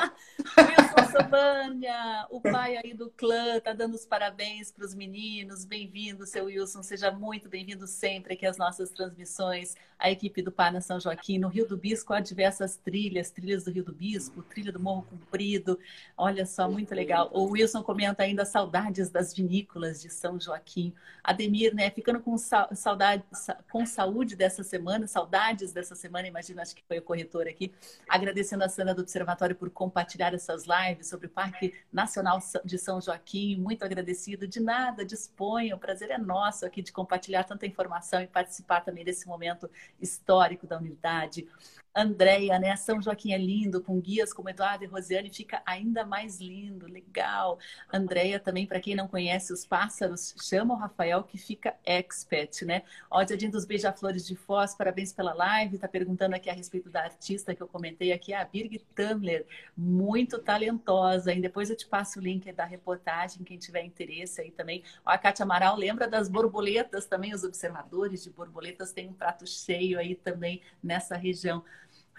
Sobania, 1.30 2.26
o 2.32 2.42
pai 2.42 2.78
aí 2.78 2.92
do 2.92 3.08
clã, 3.12 3.60
tá 3.60 3.72
dando 3.72 3.94
os 3.94 4.04
parabéns 4.04 4.72
para 4.72 4.84
os 4.84 4.96
meninos. 4.96 5.64
Bem-vindo, 5.64 6.26
seu 6.26 6.46
Wilson. 6.46 6.82
Seja 6.82 7.12
muito 7.12 7.48
bem-vindo 7.48 7.86
sempre 7.86 8.34
aqui 8.34 8.48
às 8.48 8.58
nossas 8.58 8.90
transmissões. 8.90 9.76
A 10.00 10.10
equipe 10.10 10.42
do 10.42 10.52
Pana 10.52 10.82
São 10.82 11.00
Joaquim. 11.00 11.38
No 11.38 11.50
Rio 11.50 11.68
do 11.68 11.78
Bisco 11.78 12.14
há 12.14 12.20
diversas 12.20 12.78
trilhas, 12.78 13.30
trilhas 13.30 13.66
do 13.66 13.72
Rio 13.72 13.84
do 13.84 13.94
Bisco, 13.94 14.42
trilha 14.42 14.72
do 14.72 14.80
Morro 14.80 15.04
Comprido. 15.04 15.78
Olha 16.18 16.46
só, 16.46 16.68
muito 16.72 16.96
legal. 16.96 17.30
O 17.32 17.52
Wilson 17.52 17.84
comenta 17.84 18.24
ainda 18.24 18.44
saudades 18.44 19.12
das 19.12 19.34
vinícolas 19.34 20.02
de 20.02 20.10
São 20.10 20.40
Joaquim. 20.40 20.94
Ademir, 21.22 21.76
né, 21.76 21.92
ficando 21.92 22.22
com 22.22 22.38
saudade, 22.38 23.24
com 23.70 23.86
saúde 23.86 24.36
dessa 24.38 24.64
semana, 24.64 25.06
saudades 25.06 25.74
dessa 25.74 25.94
semana, 25.94 26.28
imagino, 26.28 26.62
acho 26.62 26.74
que 26.74 26.84
foi 26.88 26.98
o 26.98 27.04
corretor 27.04 27.46
aqui. 27.46 27.72
Agradecendo 28.08 28.64
a 28.64 28.70
Sandra 28.70 28.96
do 28.96 29.02
Observatório 29.02 29.56
por 29.56 29.70
compartilhar 29.70 30.34
essas 30.34 30.64
lives 30.66 31.08
sobre 31.08 31.19
o 31.28 31.30
Parque 31.30 31.74
Nacional 31.92 32.40
de 32.64 32.78
São 32.78 33.02
Joaquim. 33.02 33.56
Muito 33.58 33.84
agradecido. 33.84 34.48
De 34.48 34.60
nada, 34.60 35.06
disponha. 35.06 35.76
O 35.76 35.80
prazer 35.80 36.12
é 36.12 36.18
nosso 36.18 36.66
aqui 36.66 36.82
de 36.82 36.92
compartilhar 36.92 37.44
tanta 37.44 37.66
informação 37.66 38.22
e 38.22 38.28
participar 38.28 38.82
também 38.82 39.04
desse 39.04 39.28
momento 39.28 39.70
histórico 40.00 40.68
da 40.68 40.78
unidade. 40.78 41.48
Andréia, 41.96 42.60
né? 42.60 42.76
São 42.76 43.02
Joaquim 43.02 43.34
é 43.34 43.38
lindo, 43.38 43.82
com 43.82 44.00
guias 44.00 44.32
como 44.32 44.50
Eduardo 44.50 44.84
e 44.84 44.88
Rosiane, 44.88 45.30
fica 45.30 45.62
ainda 45.66 46.06
mais 46.06 46.40
lindo, 46.40 46.88
legal. 46.88 47.58
Andréia 47.92 48.40
também, 48.40 48.66
para 48.68 48.80
quem 48.80 48.96
não 48.96 49.08
conhece 49.08 49.52
os 49.52 49.66
pássaros, 49.66 50.36
chama 50.42 50.74
o 50.74 50.78
Rafael 50.78 51.24
que 51.24 51.38
fica 51.38 51.76
expert, 51.84 52.64
né? 52.64 52.84
Ó, 53.10 53.26
Jardim 53.26 53.50
dos 53.50 53.66
Beija-Flores 53.66 54.26
de 54.26 54.36
Foz, 54.36 54.76
parabéns 54.76 55.12
pela 55.12 55.34
live. 55.34 55.78
Tá 55.78 55.88
perguntando 55.88 56.36
aqui 56.36 56.50
a 56.50 56.54
respeito 56.54 56.90
da 56.90 57.04
artista 57.04 57.56
que 57.56 57.62
eu 57.62 57.68
comentei 57.68 58.12
aqui, 58.12 58.34
a 58.34 58.46
Birgit 58.46 58.86
Tumler, 58.96 59.46
muito 59.76 60.40
talentosa. 60.40 61.34
E 61.34 61.42
depois 61.42 61.70
eu 61.70 61.76
te 61.76 61.88
passo 61.88 62.20
o 62.20 62.22
link 62.22 62.52
da 62.52 62.66
reportagem, 62.66 63.44
quem 63.44 63.58
tiver 63.58 63.84
interesse 63.84 64.42
aí 64.42 64.52
também. 64.52 64.84
Ó, 65.06 65.10
a 65.10 65.18
Cátia 65.18 65.44
Amaral 65.44 65.76
lembra 65.76 66.08
das 66.08 66.30
borboletas 66.30 67.06
também, 67.06 67.34
os 67.34 67.44
observadores 67.44 68.24
de 68.24 68.30
borboletas 68.30 68.92
têm 68.92 69.10
um 69.10 69.14
prato 69.14 69.46
cheio 69.48 70.00
aí 70.00 70.16
também 70.16 70.62
nessa 70.84 71.16
região. 71.16 71.64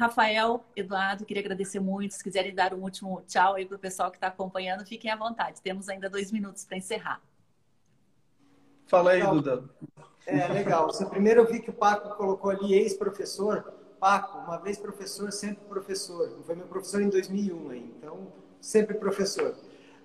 Rafael, 0.01 0.65
Eduardo, 0.75 1.27
queria 1.27 1.43
agradecer 1.43 1.79
muito. 1.79 2.15
Se 2.15 2.25
quiserem 2.25 2.55
dar 2.55 2.73
um 2.73 2.81
último 2.81 3.23
tchau 3.29 3.57
aí 3.57 3.67
para 3.67 3.77
o 3.77 3.79
pessoal 3.79 4.11
que 4.11 4.17
está 4.17 4.29
acompanhando, 4.29 4.87
fiquem 4.87 5.11
à 5.11 5.17
vontade. 5.17 5.61
Temos 5.61 5.91
ainda 5.91 6.09
dois 6.09 6.33
minutos 6.33 6.65
para 6.65 6.79
encerrar. 6.79 7.21
Fala 8.87 9.11
aí, 9.11 9.23
Duda. 9.23 9.63
É, 10.27 10.49
legal. 10.49 10.87
Você 10.87 11.05
primeiro 11.05 11.43
eu 11.43 11.47
vi 11.47 11.61
que 11.61 11.69
o 11.69 11.73
Paco 11.75 12.17
colocou 12.17 12.51
ali 12.51 12.73
ex-professor. 12.73 13.75
Paco, 14.01 14.39
uma 14.39 14.57
vez 14.57 14.79
professor, 14.79 15.31
sempre 15.33 15.63
professor. 15.67 16.35
Foi 16.47 16.55
meu 16.55 16.67
professor 16.67 17.03
em 17.03 17.11
2001, 17.11 17.69
aí, 17.69 17.95
então 17.99 18.33
sempre 18.59 18.95
professor. 18.95 19.55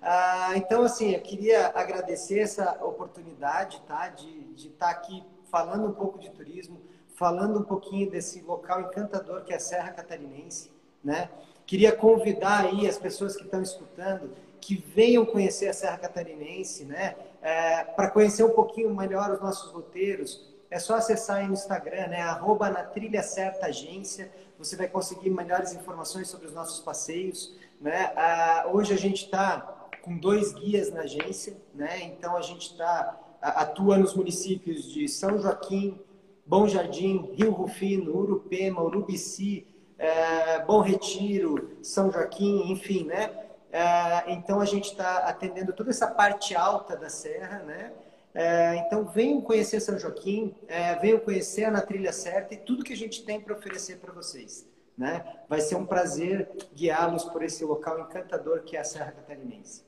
Ah, 0.02 0.52
então, 0.56 0.82
assim, 0.82 1.12
eu 1.12 1.22
queria 1.22 1.68
agradecer 1.68 2.40
essa 2.40 2.84
oportunidade, 2.84 3.80
tá, 3.88 4.10
de, 4.10 4.44
de 4.52 4.68
estar 4.68 4.92
tá 4.92 4.92
aqui 4.92 5.24
falando 5.50 5.86
um 5.86 5.92
pouco 5.92 6.18
de 6.18 6.28
turismo 6.28 6.82
falando 7.16 7.58
um 7.58 7.62
pouquinho 7.62 8.10
desse 8.10 8.42
local 8.42 8.82
encantador 8.82 9.42
que 9.42 9.52
é 9.52 9.56
a 9.56 9.60
Serra 9.60 9.90
Catarinense, 9.90 10.70
né? 11.02 11.30
Queria 11.66 11.90
convidar 11.90 12.66
aí 12.66 12.86
as 12.86 12.98
pessoas 12.98 13.34
que 13.34 13.42
estão 13.42 13.60
escutando 13.60 14.30
que 14.60 14.76
venham 14.76 15.24
conhecer 15.24 15.68
a 15.68 15.72
Serra 15.72 15.96
Catarinense, 15.96 16.84
né? 16.84 17.16
É, 17.42 17.84
Para 17.84 18.10
conhecer 18.10 18.44
um 18.44 18.50
pouquinho 18.50 18.94
melhor 18.94 19.30
os 19.30 19.40
nossos 19.40 19.72
roteiros, 19.72 20.44
é 20.70 20.78
só 20.78 20.96
acessar 20.96 21.38
aí 21.38 21.46
no 21.46 21.54
Instagram, 21.54 22.08
né? 22.08 22.20
Arroba 22.20 22.68
na 22.68 22.84
trilha 22.84 23.22
certa 23.22 23.66
agência. 23.66 24.30
Você 24.58 24.76
vai 24.76 24.86
conseguir 24.86 25.30
melhores 25.30 25.72
informações 25.72 26.28
sobre 26.28 26.46
os 26.46 26.52
nossos 26.52 26.80
passeios, 26.80 27.56
né? 27.80 28.12
Ah, 28.14 28.68
hoje 28.72 28.92
a 28.92 28.98
gente 28.98 29.24
está 29.24 29.88
com 30.02 30.18
dois 30.18 30.52
guias 30.52 30.92
na 30.92 31.00
agência, 31.02 31.56
né? 31.74 32.02
Então 32.02 32.36
a 32.36 32.42
gente 32.42 32.72
está 32.72 33.18
atua 33.40 33.96
nos 33.96 34.14
municípios 34.14 34.90
de 34.90 35.08
São 35.08 35.40
Joaquim, 35.40 35.98
Bom 36.46 36.68
Jardim, 36.68 37.32
Rio 37.34 37.50
Rufino, 37.50 38.16
Urupema, 38.16 38.80
Urubici, 38.80 39.66
é, 39.98 40.60
Bom 40.64 40.80
Retiro, 40.80 41.76
São 41.82 42.10
Joaquim, 42.10 42.70
enfim, 42.70 43.04
né? 43.04 43.46
É, 43.72 44.32
então 44.32 44.60
a 44.60 44.64
gente 44.64 44.90
está 44.90 45.18
atendendo 45.28 45.72
toda 45.72 45.90
essa 45.90 46.06
parte 46.06 46.54
alta 46.54 46.96
da 46.96 47.08
serra, 47.08 47.58
né? 47.60 47.92
É, 48.32 48.76
então 48.76 49.04
venham 49.04 49.40
conhecer 49.40 49.80
São 49.80 49.98
Joaquim, 49.98 50.54
é, 50.68 50.94
venham 50.96 51.18
conhecer 51.18 51.70
Na 51.70 51.80
Trilha 51.80 52.12
Certa 52.12 52.54
e 52.54 52.58
tudo 52.58 52.84
que 52.84 52.92
a 52.92 52.96
gente 52.96 53.24
tem 53.24 53.40
para 53.40 53.54
oferecer 53.54 53.96
para 53.96 54.12
vocês. 54.12 54.66
Né? 54.96 55.24
Vai 55.48 55.60
ser 55.60 55.74
um 55.74 55.84
prazer 55.84 56.48
guiá-los 56.74 57.24
por 57.24 57.42
esse 57.42 57.64
local 57.64 57.98
encantador 58.00 58.60
que 58.60 58.76
é 58.76 58.80
a 58.80 58.84
Serra 58.84 59.12
Catarinense. 59.12 59.84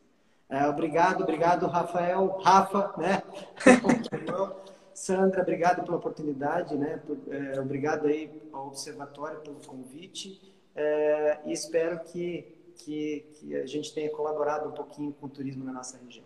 É, 0.50 0.66
obrigado, 0.66 1.22
obrigado, 1.22 1.66
Rafael, 1.66 2.38
Rafa, 2.42 2.94
né? 2.96 3.22
Sandra, 4.98 5.42
obrigado 5.42 5.84
pela 5.84 5.96
oportunidade, 5.96 6.76
né? 6.76 7.00
Por, 7.06 7.18
é, 7.32 7.60
obrigado 7.60 8.06
aí 8.08 8.30
ao 8.52 8.66
Observatório 8.66 9.40
pelo 9.40 9.60
convite 9.64 10.40
é, 10.74 11.38
e 11.46 11.52
espero 11.52 12.00
que, 12.00 12.44
que, 12.74 13.24
que 13.34 13.56
a 13.56 13.64
gente 13.64 13.94
tenha 13.94 14.10
colaborado 14.10 14.68
um 14.68 14.72
pouquinho 14.72 15.12
com 15.12 15.26
o 15.26 15.28
turismo 15.28 15.64
na 15.64 15.72
nossa 15.72 15.96
região. 15.98 16.24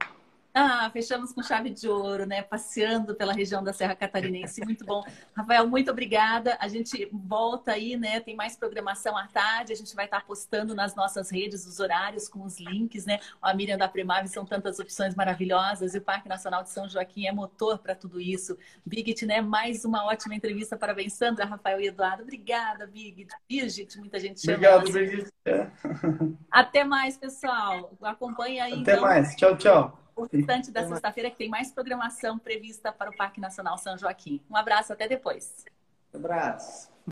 Ah, 0.54 0.90
fechamos 0.92 1.32
com 1.32 1.42
chave 1.42 1.70
de 1.70 1.88
ouro, 1.88 2.26
né? 2.26 2.42
Passeando 2.42 3.14
pela 3.14 3.32
região 3.32 3.64
da 3.64 3.72
Serra 3.72 3.96
Catarinense. 3.96 4.62
Muito 4.62 4.84
bom. 4.84 5.02
Rafael, 5.34 5.66
muito 5.66 5.90
obrigada. 5.90 6.58
A 6.60 6.68
gente 6.68 7.08
volta 7.10 7.72
aí, 7.72 7.96
né? 7.96 8.20
Tem 8.20 8.36
mais 8.36 8.54
programação 8.54 9.16
à 9.16 9.26
tarde. 9.26 9.72
A 9.72 9.76
gente 9.76 9.94
vai 9.96 10.04
estar 10.04 10.26
postando 10.26 10.74
nas 10.74 10.94
nossas 10.94 11.30
redes 11.30 11.66
os 11.66 11.80
horários 11.80 12.28
com 12.28 12.44
os 12.44 12.60
links, 12.60 13.06
né? 13.06 13.18
A 13.40 13.54
Miriam 13.54 13.78
da 13.78 13.88
Primave 13.88 14.28
são 14.28 14.44
tantas 14.44 14.78
opções 14.78 15.14
maravilhosas 15.14 15.94
e 15.94 15.98
o 15.98 16.02
Parque 16.02 16.28
Nacional 16.28 16.62
de 16.62 16.68
São 16.68 16.86
Joaquim 16.86 17.26
é 17.26 17.32
motor 17.32 17.78
para 17.78 17.94
tudo 17.94 18.20
isso. 18.20 18.58
Bigit, 18.84 19.24
né? 19.24 19.40
Mais 19.40 19.86
uma 19.86 20.04
ótima 20.04 20.34
entrevista. 20.34 20.76
Parabéns, 20.76 21.14
Sandra, 21.14 21.46
Rafael 21.46 21.80
e 21.80 21.86
Eduardo. 21.86 22.24
Obrigada, 22.24 22.86
Bigit. 22.86 23.34
Bigit, 23.48 23.98
muita 23.98 24.20
gente 24.20 24.42
chama. 24.42 24.56
Obrigado, 24.58 24.92
Bigit. 24.92 25.32
Até 26.50 26.84
mais, 26.84 27.16
pessoal. 27.16 27.96
Acompanha 28.02 28.64
aí. 28.64 28.82
Até 28.82 28.92
então. 28.92 29.00
mais. 29.00 29.34
Tchau, 29.34 29.56
tchau 29.56 30.01
o 30.14 30.24
restante 30.24 30.70
da 30.70 30.86
sexta-feira, 30.86 31.30
que 31.30 31.36
tem 31.36 31.48
mais 31.48 31.72
programação 31.72 32.38
prevista 32.38 32.92
para 32.92 33.10
o 33.10 33.16
Parque 33.16 33.40
Nacional 33.40 33.78
São 33.78 33.96
Joaquim. 33.96 34.40
Um 34.50 34.56
abraço, 34.56 34.92
até 34.92 35.08
depois. 35.08 35.64
Um 36.12 36.18
abraço. 36.18 36.92